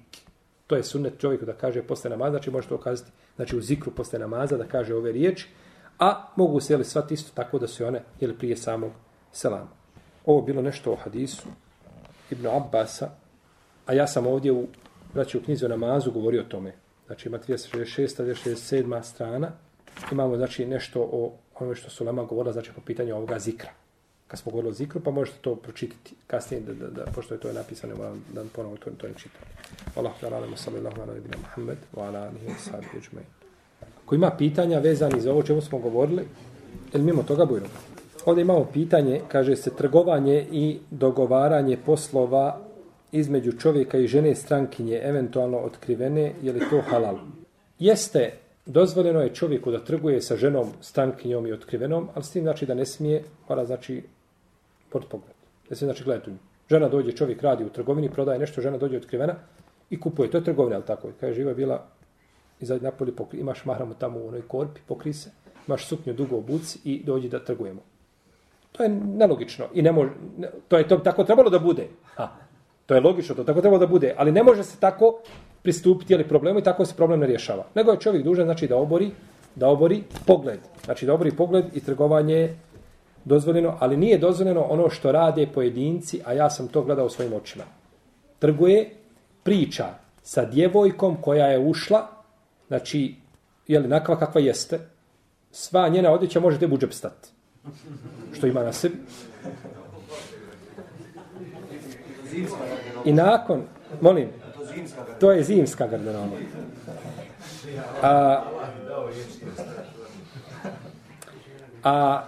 to 0.72 0.76
je 0.76 0.82
sunnet 0.82 1.18
čovjeku 1.18 1.44
da 1.44 1.52
kaže 1.52 1.82
posle 1.82 2.10
namaza 2.10 2.30
znači 2.30 2.50
može 2.50 2.68
to 2.68 2.78
kazati 2.78 3.10
znači 3.36 3.56
u 3.56 3.60
zikru 3.60 3.92
posle 3.92 4.18
namaza 4.18 4.56
da 4.56 4.64
kaže 4.64 4.94
ove 4.94 5.12
riječi 5.12 5.48
a 5.98 6.32
mogu 6.36 6.60
se 6.60 6.72
jeli 6.72 6.84
svat 6.84 7.10
isto 7.10 7.30
tako 7.34 7.58
da 7.58 7.68
su 7.68 7.84
one 7.84 8.02
jeli 8.20 8.38
prije 8.38 8.56
samog 8.56 8.92
selama 9.32 9.68
ovo 10.26 10.42
bilo 10.42 10.62
nešto 10.62 10.92
o 10.92 10.96
hadisu 10.96 11.48
Ibn 12.30 12.46
Abbasa 12.46 13.10
A 13.86 13.92
ja 13.92 14.06
sam 14.06 14.26
ovdje 14.26 14.52
u, 14.52 14.66
znači, 15.12 15.38
u 15.38 15.42
knjizi 15.42 15.64
o 15.64 15.68
namazu 15.68 16.12
govorio 16.12 16.40
o 16.40 16.44
tome. 16.48 16.72
Znači, 17.06 17.28
ima 17.28 17.38
366, 17.38 18.22
67. 18.44 19.02
strana. 19.02 19.50
Imamo, 20.12 20.36
znači, 20.36 20.66
nešto 20.66 21.00
o 21.00 21.32
onome 21.54 21.74
što 21.76 21.90
su 21.90 22.04
Lema 22.04 22.24
govorila, 22.24 22.52
znači, 22.52 22.70
po 22.74 22.80
pitanju 22.80 23.16
ovoga 23.16 23.38
zikra. 23.38 23.70
Kad 24.32 24.38
smo 24.38 24.50
govorili 24.52 24.70
o 24.70 24.74
zikru, 24.74 25.00
pa 25.00 25.10
možete 25.10 25.38
to 25.40 25.56
pročitati 25.56 26.14
kasnije, 26.26 26.60
da, 26.60 26.74
da, 26.74 26.86
da, 26.88 27.04
pošto 27.14 27.34
je 27.34 27.40
to 27.40 27.52
napisano, 27.52 27.96
moram 27.96 28.24
da 28.34 28.44
ponovo 28.56 28.76
to, 28.76 28.90
to 28.90 29.08
ne 29.08 29.14
čitam. 29.16 29.40
Allah, 29.96 30.12
da 30.20 30.28
radimo, 30.28 30.56
sallallahu 30.56 31.00
ala 31.00 31.14
nebina 31.14 31.36
Muhammed, 31.38 31.78
wa 31.96 32.06
ala 32.06 32.18
alihi 32.18 32.46
wa 32.46 32.58
sahbihi 32.58 32.96
ajma'in. 32.96 33.28
Ako 34.04 34.14
ima 34.14 34.30
pitanja 34.30 34.78
vezani 34.78 35.20
za 35.20 35.32
ovo 35.32 35.42
čemu 35.42 35.60
smo 35.60 35.78
govorili, 35.78 36.24
ili 36.94 37.04
mimo 37.04 37.22
toga 37.22 37.44
bujno. 37.44 37.66
Ovdje 38.24 38.42
imamo 38.42 38.64
pitanje, 38.72 39.20
kaže 39.28 39.56
se, 39.56 39.70
trgovanje 39.76 40.46
i 40.52 40.78
dogovaranje 40.90 41.76
poslova 41.86 42.60
između 43.12 43.52
čovjeka 43.52 43.98
i 43.98 44.06
žene 44.06 44.34
strankinje 44.34 44.96
eventualno 44.96 45.58
otkrivene, 45.58 46.32
je 46.42 46.52
li 46.52 46.60
to 46.70 46.80
halal? 46.80 47.18
Jeste, 47.78 48.32
dozvoljeno 48.66 49.20
je 49.20 49.34
čovjeku 49.34 49.70
da 49.70 49.84
trguje 49.84 50.22
sa 50.22 50.36
ženom 50.36 50.72
strankinjom 50.80 51.46
i 51.46 51.52
otkrivenom, 51.52 52.08
ali 52.14 52.24
s 52.24 52.30
tim 52.30 52.42
znači 52.42 52.66
da 52.66 52.74
ne 52.74 52.86
smije, 52.86 53.24
mora 53.48 53.64
znači 53.64 54.02
pod 54.92 55.06
pogled. 55.10 55.36
Da 55.68 55.76
se 55.76 55.84
znači 55.84 56.04
gledati 56.04 56.30
Žena 56.70 56.88
dođe, 56.88 57.12
čovjek 57.12 57.42
radi 57.42 57.64
u 57.64 57.68
trgovini, 57.68 58.10
prodaje 58.10 58.38
nešto, 58.38 58.60
žena 58.60 58.78
dođe 58.78 58.96
otkrivena 58.96 59.34
i 59.90 60.00
kupuje. 60.00 60.30
To 60.30 60.38
je 60.38 60.44
trgovina, 60.44 60.76
ali 60.76 60.86
tako 60.86 61.08
je. 61.08 61.14
Kaže, 61.20 61.34
živa 61.34 61.54
bila 61.54 61.82
izađi 62.60 62.84
napolje, 62.84 63.12
pokri, 63.16 63.40
imaš 63.40 63.64
mahramu 63.64 63.94
tamo 63.94 64.20
u 64.20 64.28
onoj 64.28 64.42
korpi, 64.48 64.80
pokri 64.86 65.12
se, 65.12 65.30
imaš 65.66 65.86
suknju 65.86 66.12
dugo 66.12 66.36
u 66.36 66.44
i 66.84 67.02
dođi 67.04 67.28
da 67.28 67.44
trgujemo. 67.44 67.80
To 68.72 68.82
je 68.82 68.88
nelogično 68.88 69.64
i 69.74 69.82
ne 69.82 69.92
može, 69.92 70.10
ne, 70.38 70.48
to 70.68 70.78
je 70.78 70.88
to 70.88 70.96
tako 70.96 71.24
trebalo 71.24 71.50
da 71.50 71.58
bude. 71.58 71.88
Ha. 72.14 72.28
To 72.86 72.94
je 72.94 73.00
logično, 73.00 73.34
to 73.34 73.44
tako 73.44 73.60
trebalo 73.60 73.80
da 73.80 73.86
bude, 73.86 74.14
ali 74.16 74.32
ne 74.32 74.42
može 74.42 74.62
se 74.64 74.80
tako 74.80 75.18
pristupiti 75.62 76.14
ali 76.14 76.28
problemu 76.28 76.58
i 76.58 76.62
tako 76.62 76.84
se 76.84 76.96
problem 76.96 77.20
ne 77.20 77.26
rješava. 77.26 77.64
Nego 77.74 77.90
je 77.90 78.00
čovjek 78.00 78.24
dužan 78.24 78.44
znači 78.44 78.68
da 78.68 78.76
obori, 78.76 79.10
da 79.54 79.68
obori 79.68 80.02
pogled. 80.26 80.60
Znači 80.84 81.06
da 81.06 81.14
obori 81.14 81.30
pogled 81.36 81.64
i 81.76 81.80
trgovanje 81.80 82.56
dozvoljeno, 83.24 83.76
ali 83.80 83.96
nije 83.96 84.18
dozvoljeno 84.18 84.62
ono 84.62 84.90
što 84.90 85.12
rade 85.12 85.46
pojedinci, 85.54 86.20
a 86.24 86.32
ja 86.32 86.50
sam 86.50 86.68
to 86.68 86.82
gledao 86.82 87.08
svojim 87.08 87.32
očima. 87.32 87.64
Trguje, 88.38 88.94
priča 89.42 89.86
sa 90.22 90.44
djevojkom 90.44 91.16
koja 91.22 91.46
je 91.46 91.58
ušla, 91.58 92.06
znači, 92.68 93.14
je 93.68 93.78
li 93.78 93.88
nakva 93.88 94.18
kakva 94.18 94.40
jeste, 94.40 94.80
sva 95.50 95.88
njena 95.88 96.12
odjeća 96.12 96.40
može 96.40 96.58
te 96.58 96.66
buđe 96.66 96.86
stati. 96.90 97.28
Što 98.32 98.46
ima 98.46 98.62
na 98.62 98.72
sebi. 98.72 98.96
I 103.04 103.12
nakon, 103.12 103.62
molim, 104.00 104.28
to 105.20 105.32
je 105.32 105.44
zimska 105.44 105.86
garderoba. 105.86 106.36
A, 108.02 108.42
a 111.84 112.24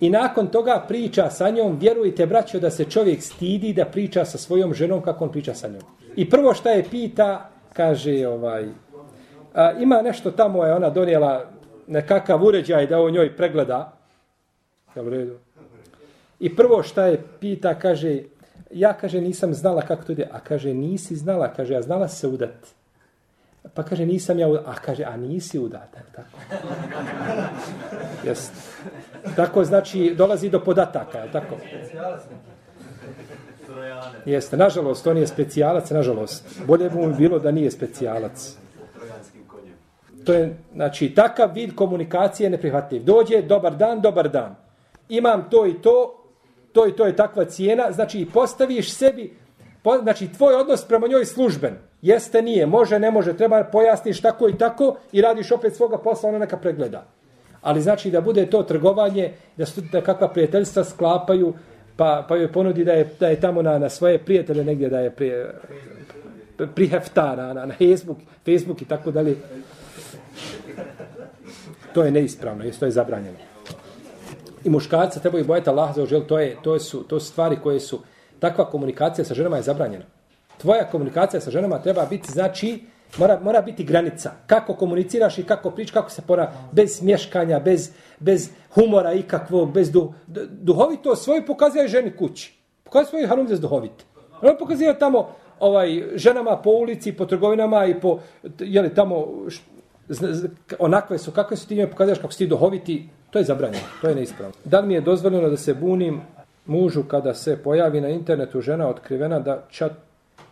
I 0.00 0.10
nakon 0.10 0.46
toga 0.46 0.84
priča 0.88 1.30
sa 1.30 1.50
njom, 1.50 1.78
vjerujte 1.78 2.26
braćo 2.26 2.60
da 2.60 2.70
se 2.70 2.84
čovjek 2.84 3.22
stidi 3.22 3.72
da 3.72 3.84
priča 3.84 4.24
sa 4.24 4.38
svojom 4.38 4.74
ženom 4.74 5.02
kako 5.02 5.24
on 5.24 5.32
priča 5.32 5.54
sa 5.54 5.68
njom. 5.68 5.82
I 6.16 6.30
prvo 6.30 6.54
šta 6.54 6.70
je 6.70 6.84
pita, 6.90 7.50
kaže 7.72 8.28
ovaj, 8.28 8.64
a, 9.54 9.72
ima 9.72 10.02
nešto 10.02 10.30
tamo 10.30 10.64
je 10.64 10.74
ona 10.74 10.90
donijela 10.90 11.44
nekakav 11.86 12.44
uređaj 12.44 12.86
da 12.86 13.00
o 13.00 13.10
njoj 13.10 13.36
pregleda. 13.36 13.92
Jel 14.94 15.06
u 15.06 15.10
redu? 15.10 15.38
I 16.40 16.56
prvo 16.56 16.82
šta 16.82 17.06
je 17.06 17.22
pita, 17.40 17.74
kaže, 17.74 18.22
ja 18.70 18.92
kaže 18.92 19.20
nisam 19.20 19.54
znala 19.54 19.82
kako 19.82 20.04
to 20.04 20.12
ide, 20.12 20.28
a 20.32 20.40
kaže 20.40 20.74
nisi 20.74 21.16
znala, 21.16 21.52
kaže 21.56 21.74
ja 21.74 21.82
znala 21.82 22.08
se 22.08 22.28
udati. 22.28 22.68
Pa 23.74 23.82
kaže, 23.82 24.06
nisam 24.06 24.38
ja, 24.38 24.48
a 24.66 24.74
kaže, 24.74 25.04
a 25.04 25.16
nisi 25.16 25.58
udata, 25.58 26.00
tako. 26.12 26.38
Jest. 28.24 28.52
Tako 29.36 29.64
znači, 29.64 30.14
dolazi 30.16 30.50
do 30.50 30.60
podataka, 30.60 31.18
je 31.18 31.32
tako? 31.32 31.56
Jeste, 34.24 34.56
nažalost, 34.56 35.06
on 35.06 35.16
je 35.16 35.26
specijalac, 35.26 35.90
nažalost. 35.90 36.60
Bolje 36.66 36.90
bi 36.90 36.96
mu 36.96 37.14
bilo 37.14 37.38
da 37.38 37.50
nije 37.50 37.70
specijalac. 37.70 38.56
To 40.24 40.32
je, 40.32 40.56
znači, 40.74 41.14
takav 41.14 41.52
vid 41.54 41.74
komunikacije 41.74 42.50
neprihvatljiv. 42.50 43.04
Dođe, 43.04 43.42
dobar 43.42 43.76
dan, 43.76 44.00
dobar 44.00 44.28
dan. 44.28 44.56
Imam 45.08 45.46
to 45.50 45.66
i 45.66 45.74
to, 45.82 46.24
to 46.72 46.86
i 46.86 46.92
to 46.92 47.06
je 47.06 47.16
takva 47.16 47.44
cijena, 47.44 47.92
znači, 47.92 48.26
postaviš 48.34 48.92
sebi, 48.92 49.36
po, 49.86 49.98
znači, 50.02 50.28
tvoj 50.28 50.54
odnos 50.54 50.84
prema 50.84 51.06
njoj 51.06 51.24
služben. 51.24 51.74
Jeste, 52.02 52.42
nije, 52.42 52.66
može, 52.66 52.98
ne 52.98 53.10
može, 53.10 53.36
treba 53.36 53.64
pojasniš 53.64 54.20
tako 54.20 54.48
i 54.48 54.58
tako 54.58 54.96
i 55.12 55.20
radiš 55.20 55.52
opet 55.52 55.76
svoga 55.76 55.98
posla, 55.98 56.28
ona 56.28 56.38
neka 56.38 56.56
pregleda. 56.56 57.06
Ali 57.62 57.82
znači 57.82 58.10
da 58.10 58.20
bude 58.20 58.46
to 58.50 58.62
trgovanje, 58.62 59.32
da 59.56 59.66
su 59.66 59.80
da 59.92 60.00
kakva 60.00 60.28
prijateljstva 60.28 60.84
sklapaju, 60.84 61.54
pa, 61.96 62.26
pa 62.28 62.36
joj 62.36 62.52
ponudi 62.52 62.84
da 62.84 62.92
je, 62.92 63.10
da 63.20 63.28
je 63.28 63.40
tamo 63.40 63.62
na, 63.62 63.78
na 63.78 63.88
svoje 63.88 64.18
prijatelje 64.18 64.64
negdje 64.64 64.88
da 64.88 65.00
je 65.00 65.10
prije, 65.10 65.54
prihefta 66.74 67.36
na, 67.36 67.52
na, 67.52 67.66
na 67.66 67.74
Facebook, 67.74 68.18
Facebook 68.44 68.82
i 68.82 68.88
tako 68.88 69.10
dalje. 69.10 69.36
To 71.94 72.02
je 72.02 72.10
neispravno, 72.10 72.64
to 72.78 72.84
je 72.84 72.90
zabranjeno. 72.90 73.38
I 74.64 74.70
muškarca 74.70 75.20
trebaju 75.20 75.44
bojati 75.44 75.70
Allah 75.70 75.94
za 75.94 76.02
ožel, 76.02 76.26
to, 76.26 76.38
je, 76.38 76.56
to, 76.62 76.78
su, 76.78 77.02
to 77.02 77.20
su 77.20 77.26
stvari 77.26 77.56
koje 77.62 77.80
su, 77.80 78.00
takva 78.38 78.70
komunikacija 78.70 79.24
sa 79.24 79.34
ženama 79.34 79.56
je 79.56 79.62
zabranjena 79.62 80.04
tvoja 80.58 80.84
komunikacija 80.84 81.40
sa 81.40 81.50
ženama 81.50 81.78
treba 81.78 82.06
biti, 82.06 82.32
znači, 82.32 82.80
mora, 83.18 83.40
mora 83.42 83.62
biti 83.62 83.84
granica. 83.84 84.32
Kako 84.46 84.74
komuniciraš 84.74 85.38
i 85.38 85.42
kako 85.42 85.70
prič, 85.70 85.90
kako 85.90 86.10
se 86.10 86.22
pora, 86.22 86.52
bez 86.72 86.98
smješkanja, 86.98 87.60
bez, 87.60 87.90
bez 88.20 88.50
humora 88.74 89.12
ikakvog, 89.12 89.72
bez 89.72 89.90
du, 89.90 90.12
duhovito 90.50 91.16
svoj 91.16 91.46
pokazuje 91.46 91.88
ženi 91.88 92.16
kući. 92.16 92.54
Pokazuje 92.84 93.10
svoj 93.10 93.26
harum 93.26 93.48
za 93.48 93.58
duhovit. 93.58 94.04
On 94.42 94.56
pokazuje 94.58 94.98
tamo 94.98 95.28
ovaj 95.60 96.02
ženama 96.14 96.56
po 96.56 96.70
ulici, 96.70 97.12
po 97.12 97.26
trgovinama 97.26 97.86
i 97.86 98.00
po, 98.00 98.18
je 98.58 98.82
li 98.82 98.94
tamo, 98.94 99.26
onakve 100.78 101.18
su, 101.18 101.30
kakve 101.30 101.56
su 101.56 101.68
ti 101.68 101.76
njoj 101.76 101.90
pokazuješ 101.90 102.18
kako 102.18 102.32
si 102.32 102.38
ti 102.38 102.46
duhoviti, 102.46 103.08
to 103.30 103.38
je 103.38 103.44
zabranjeno, 103.44 103.84
to 104.00 104.08
je 104.08 104.14
neispravno. 104.14 104.54
Da 104.64 104.80
li 104.80 104.86
mi 104.86 104.94
je 104.94 105.00
dozvoljeno 105.00 105.48
da 105.48 105.56
se 105.56 105.74
bunim 105.74 106.20
mužu 106.66 107.02
kada 107.02 107.34
se 107.34 107.56
pojavi 107.56 108.00
na 108.00 108.08
internetu 108.08 108.60
žena 108.60 108.88
otkrivena 108.88 109.40
da 109.40 109.64
čat 109.70 109.92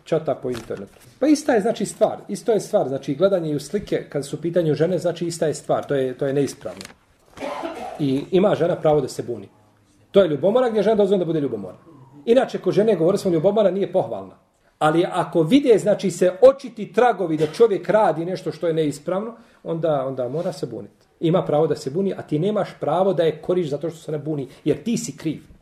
čata 0.05 0.35
po 0.35 0.49
internetu. 0.49 0.93
Pa 1.19 1.27
ista 1.27 1.53
je 1.53 1.61
znači 1.61 1.85
stvar, 1.85 2.17
isto 2.27 2.51
je 2.51 2.59
stvar, 2.59 2.87
znači 2.87 3.15
gledanje 3.15 3.55
u 3.55 3.59
slike 3.59 4.05
kad 4.09 4.25
su 4.25 4.35
u 4.35 4.41
pitanju 4.41 4.75
žene, 4.75 4.97
znači 4.97 5.27
ista 5.27 5.47
je 5.47 5.53
stvar, 5.53 5.85
to 5.85 5.95
je, 5.95 6.17
to 6.17 6.27
je 6.27 6.33
neispravno. 6.33 6.81
I 7.99 8.23
ima 8.31 8.55
žena 8.55 8.75
pravo 8.75 9.01
da 9.01 9.07
se 9.07 9.23
buni. 9.23 9.49
To 10.11 10.21
je 10.21 10.27
ljubomora 10.27 10.69
gdje 10.69 10.83
žena 10.83 10.95
dozvoljena 10.95 11.25
da 11.25 11.25
bude 11.25 11.39
ljubomora. 11.39 11.77
Inače, 12.25 12.57
ko 12.57 12.71
žene 12.71 12.95
govori 12.95 13.17
smo 13.17 13.31
ljubomora 13.31 13.71
nije 13.71 13.91
pohvalna. 13.91 14.35
Ali 14.79 15.05
ako 15.11 15.43
vide, 15.43 15.77
znači 15.77 16.11
se 16.11 16.31
očiti 16.41 16.93
tragovi 16.93 17.37
da 17.37 17.47
čovjek 17.47 17.89
radi 17.89 18.25
nešto 18.25 18.51
što 18.51 18.67
je 18.67 18.73
neispravno, 18.73 19.33
onda, 19.63 20.05
onda 20.07 20.29
mora 20.29 20.53
se 20.53 20.65
buniti. 20.65 21.07
Ima 21.19 21.45
pravo 21.45 21.67
da 21.67 21.75
se 21.75 21.89
buni, 21.89 22.13
a 22.13 22.21
ti 22.21 22.39
nemaš 22.39 22.69
pravo 22.79 23.13
da 23.13 23.23
je 23.23 23.41
koriš 23.41 23.69
zato 23.69 23.89
što 23.89 23.99
se 23.99 24.11
ne 24.11 24.17
buni, 24.17 24.47
jer 24.63 24.83
ti 24.83 24.97
si 24.97 25.17
kriv. 25.17 25.54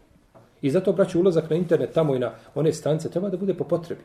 I 0.64 0.72
zato, 0.72 0.93
braću, 0.93 1.20
ulazak 1.20 1.49
na 1.49 1.55
internet 1.55 1.93
tamo 1.93 2.16
i 2.16 2.20
na 2.20 2.32
one 2.55 2.74
stance 2.74 3.09
treba 3.09 3.30
da 3.30 3.38
bude 3.38 3.53
po 3.53 3.64
potrebi. 3.64 4.01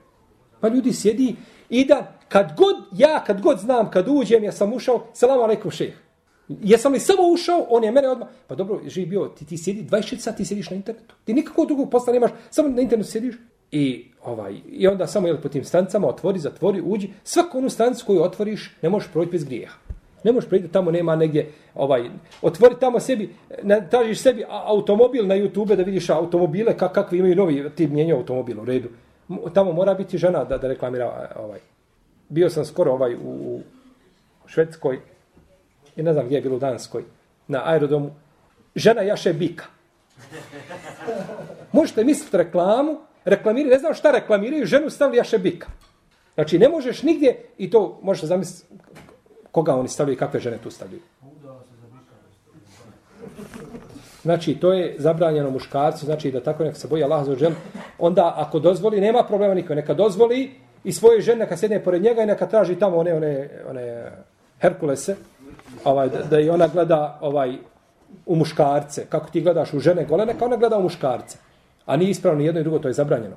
Pa 0.60 0.68
ljudi 0.68 0.92
sjedi 0.92 1.36
i 1.70 1.84
da 1.84 2.12
kad 2.28 2.52
god, 2.56 2.76
ja 2.92 3.24
kad 3.24 3.40
god 3.40 3.58
znam, 3.58 3.90
kad 3.90 4.08
uđem, 4.08 4.44
ja 4.44 4.52
sam 4.52 4.72
ušao, 4.72 5.06
salam 5.12 5.40
alaikum 5.40 5.70
šeh. 5.70 5.94
Jesam 6.48 6.92
li 6.92 7.00
samo 7.00 7.22
ušao, 7.22 7.66
on 7.68 7.84
je 7.84 7.92
mene 7.92 8.08
odmah. 8.08 8.28
Pa 8.46 8.54
dobro, 8.54 8.80
živ 8.86 9.08
bio, 9.08 9.24
ti, 9.26 9.46
ti 9.46 9.58
sjedi 9.58 9.86
24 9.90 10.18
sati, 10.18 10.44
sjediš 10.44 10.70
na 10.70 10.76
internetu. 10.76 11.14
Ti 11.24 11.34
nikakvog 11.34 11.66
drugog 11.66 11.90
posla 11.90 12.12
nemaš, 12.12 12.30
samo 12.50 12.68
na 12.68 12.82
internetu 12.82 13.10
sjediš. 13.10 13.34
I, 13.70 14.04
ovaj, 14.24 14.60
I 14.70 14.88
onda 14.88 15.06
samo 15.06 15.26
jel, 15.26 15.40
po 15.42 15.48
tim 15.48 15.64
stancama 15.64 16.08
otvori, 16.08 16.38
zatvori, 16.38 16.82
uđi. 16.84 17.10
Svaku 17.24 17.58
onu 17.58 17.70
stancu 17.70 18.06
koju 18.06 18.22
otvoriš, 18.22 18.76
ne 18.82 18.88
možeš 18.88 19.12
proći 19.12 19.30
bez 19.30 19.44
grijeha. 19.44 19.78
Ne 20.28 20.32
možeš 20.32 20.48
proći 20.48 20.68
tamo, 20.68 20.90
nema 20.90 21.16
negdje, 21.16 21.48
ovaj, 21.74 22.10
otvori 22.42 22.74
tamo 22.80 23.00
sebi, 23.00 23.30
ne, 23.62 23.80
tražiš 23.90 24.22
sebi 24.22 24.44
automobil 24.48 25.26
na 25.26 25.34
YouTube 25.34 25.76
da 25.76 25.82
vidiš 25.82 26.10
automobile, 26.10 26.76
kak, 26.76 26.92
kakvi 26.92 27.18
imaju 27.18 27.36
novi, 27.36 27.70
ti 27.74 27.86
mijenjaju 27.86 28.18
automobil 28.18 28.60
u 28.60 28.64
redu 28.64 28.88
tamo 29.54 29.72
mora 29.72 29.94
biti 29.94 30.18
žena 30.18 30.44
da, 30.44 30.58
da 30.58 30.68
reklamira 30.68 31.32
ovaj. 31.36 31.60
Bio 32.28 32.50
sam 32.50 32.64
skoro 32.64 32.92
ovaj 32.92 33.14
u, 33.14 33.60
u 34.44 34.48
Švedskoj 34.48 35.00
i 35.96 36.02
ne 36.02 36.12
znam 36.12 36.26
gdje 36.26 36.36
je 36.36 36.42
bilo 36.42 36.56
u 36.56 36.58
Danskoj 36.58 37.02
na 37.48 37.62
aerodomu. 37.64 38.10
Žena 38.74 39.02
jaše 39.02 39.32
bika. 39.32 39.64
Možete 41.72 42.04
misliti 42.04 42.36
reklamu, 42.36 42.98
reklamiraju, 43.24 43.72
ne 43.72 43.78
znam 43.78 43.94
šta 43.94 44.10
reklamiraju, 44.10 44.66
ženu 44.66 44.90
stavili 44.90 45.18
jaše 45.18 45.38
bika. 45.38 45.68
Znači 46.34 46.58
ne 46.58 46.68
možeš 46.68 47.02
nigdje 47.02 47.36
i 47.58 47.70
to 47.70 47.98
možeš 48.02 48.24
zamisliti 48.24 48.74
koga 49.58 49.74
oni 49.74 49.88
stavljaju 49.88 50.14
i 50.14 50.18
kakve 50.18 50.40
žene 50.40 50.58
tu 50.62 50.70
stavljaju. 50.70 51.02
Znači, 54.22 54.54
to 54.54 54.72
je 54.72 54.94
zabranjeno 54.98 55.50
muškarcu, 55.50 56.06
znači 56.06 56.30
da 56.30 56.40
tako 56.40 56.64
neka 56.64 56.78
se 56.78 56.88
boji 56.88 57.02
Allah 57.02 57.26
za 57.26 57.34
žel. 57.34 57.52
Onda, 57.98 58.34
ako 58.36 58.58
dozvoli, 58.58 59.00
nema 59.00 59.22
problema 59.22 59.54
nikoj. 59.54 59.76
Neka 59.76 59.94
dozvoli 59.94 60.50
i 60.84 60.92
svoje 60.92 61.20
žene 61.20 61.44
neka 61.44 61.56
sjedne 61.56 61.82
pored 61.84 62.02
njega 62.02 62.22
i 62.22 62.26
neka 62.26 62.46
traži 62.46 62.78
tamo 62.78 62.98
one, 62.98 63.14
one, 63.14 63.48
one 63.70 64.12
Herkulese, 64.60 65.16
ovaj, 65.84 66.08
da, 66.08 66.22
da 66.30 66.40
i 66.40 66.50
ona 66.50 66.68
gleda 66.68 67.18
ovaj, 67.20 67.56
u 68.26 68.36
muškarce. 68.36 69.06
Kako 69.08 69.30
ti 69.30 69.40
gledaš 69.40 69.74
u 69.74 69.80
žene 69.80 70.04
gole, 70.04 70.26
neka 70.26 70.44
ona 70.44 70.56
gleda 70.56 70.78
u 70.78 70.82
muškarce. 70.82 71.38
A 71.86 71.96
nije 71.96 72.10
ispravno 72.10 72.38
ni 72.38 72.46
jedno 72.46 72.60
i 72.60 72.64
drugo, 72.64 72.78
to 72.78 72.88
je 72.88 72.94
zabranjeno. 72.94 73.36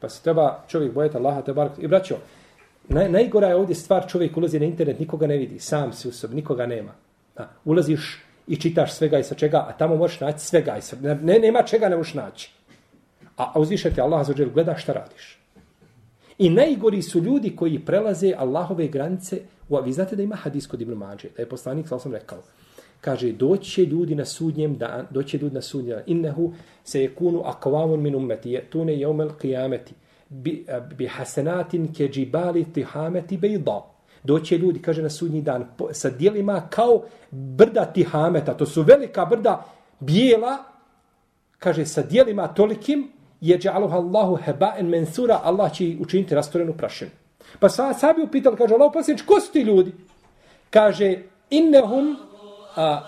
Pa 0.00 0.08
se 0.08 0.22
treba 0.22 0.62
čovjek 0.68 0.92
bojati 0.92 1.16
Allaha 1.16 1.42
te 1.42 1.52
bar... 1.52 1.70
I 1.78 1.86
braćo, 1.86 2.16
naj, 2.88 3.08
najgora 3.08 3.48
je 3.48 3.56
ovdje 3.56 3.74
stvar, 3.74 4.06
čovjek 4.08 4.36
ulazi 4.36 4.60
na 4.60 4.66
internet, 4.66 4.98
nikoga 4.98 5.26
ne 5.26 5.36
vidi, 5.36 5.58
sam 5.58 5.92
si 5.92 6.08
u 6.08 6.12
sobi, 6.12 6.34
nikoga 6.34 6.66
nema. 6.66 6.92
Da, 7.36 7.50
ulaziš 7.64 8.24
i 8.46 8.56
čitaš 8.56 8.92
svega 8.92 9.18
i 9.18 9.24
sa 9.24 9.34
čega, 9.34 9.66
a 9.68 9.72
tamo 9.72 9.96
možeš 9.96 10.20
naći 10.20 10.38
svega 10.38 10.76
i 10.78 10.82
sa... 10.82 10.96
Ne, 11.22 11.38
nema 11.38 11.62
čega 11.62 11.88
ne 11.88 11.96
možeš 11.96 12.14
naći. 12.14 12.50
A, 13.36 13.52
a 13.54 13.60
uzvišete 13.60 14.00
Allah 14.00 14.26
za 14.26 14.34
gleda 14.54 14.76
šta 14.76 14.92
radiš. 14.92 15.38
I 16.38 16.50
najgori 16.50 17.02
su 17.02 17.20
ljudi 17.20 17.56
koji 17.56 17.78
prelaze 17.78 18.34
Allahove 18.38 18.88
granice. 18.88 19.40
U, 19.68 19.80
vi 19.80 19.92
znate 19.92 20.16
da 20.16 20.22
ima 20.22 20.36
hadis 20.36 20.66
kod 20.66 20.80
Ibn 20.80 20.92
Mađe, 20.92 21.28
da 21.36 21.42
je 21.42 21.48
poslanik, 21.48 21.88
sam 21.88 22.00
sam 22.00 22.12
rekao, 22.12 22.38
kaže, 23.00 23.32
doće 23.32 23.86
ljudi 23.86 24.14
na 24.14 24.24
sudnjem 24.24 24.76
dan, 24.78 25.06
doće 25.10 25.38
ljudi 25.38 25.54
na 25.54 25.62
sudnjem 25.62 25.96
dan, 25.96 26.04
innehu 26.06 26.52
se 26.84 27.02
je 27.02 27.14
kunu 27.14 27.42
akvamun 27.44 28.00
min 28.02 28.14
ummeti, 28.14 28.50
je 28.50 28.64
tune 28.70 28.98
jeumel 28.98 29.30
qiyameti, 29.42 29.92
bi, 30.32 30.66
bi 30.96 31.06
hasenatin 31.06 31.92
ke 31.94 32.08
džibali 32.08 32.64
tihameti 32.72 33.36
bejda 33.36 33.92
doće 34.24 34.58
ljudi, 34.58 34.82
kaže 34.82 35.02
na 35.02 35.10
sudnji 35.10 35.42
dan, 35.42 35.64
sa 35.92 36.10
dijelima 36.10 36.62
kao 36.70 37.02
brda 37.30 37.84
tihameta, 37.84 38.54
to 38.54 38.66
su 38.66 38.82
velika 38.82 39.24
brda 39.24 39.64
bijela, 40.00 40.58
kaže 41.58 41.86
sa 41.86 42.02
dijelima 42.02 42.48
tolikim, 42.48 43.12
je 43.40 43.58
džaluha 43.58 43.96
Allahu 43.96 44.38
heba'en 44.46 44.88
mensura, 44.88 45.40
Allah 45.42 45.72
će 45.72 45.96
učiniti 46.00 46.34
rastorenu 46.34 46.72
prašenu. 46.72 47.10
Pa 47.60 47.68
sa, 47.68 47.94
sabi 47.94 48.22
upitali, 48.22 48.56
kaže 48.56 48.74
Allah, 48.74 48.90
pa 48.94 49.00
ko 49.26 49.40
su 49.40 49.52
ti 49.52 49.60
ljudi? 49.60 49.92
Kaže, 50.70 51.18
innehum, 51.50 52.16
a, 52.76 53.00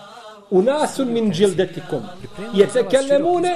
unasun 0.51 1.11
min 1.11 1.31
džildetikum. 1.31 2.01
Jetekellemune 2.53 3.55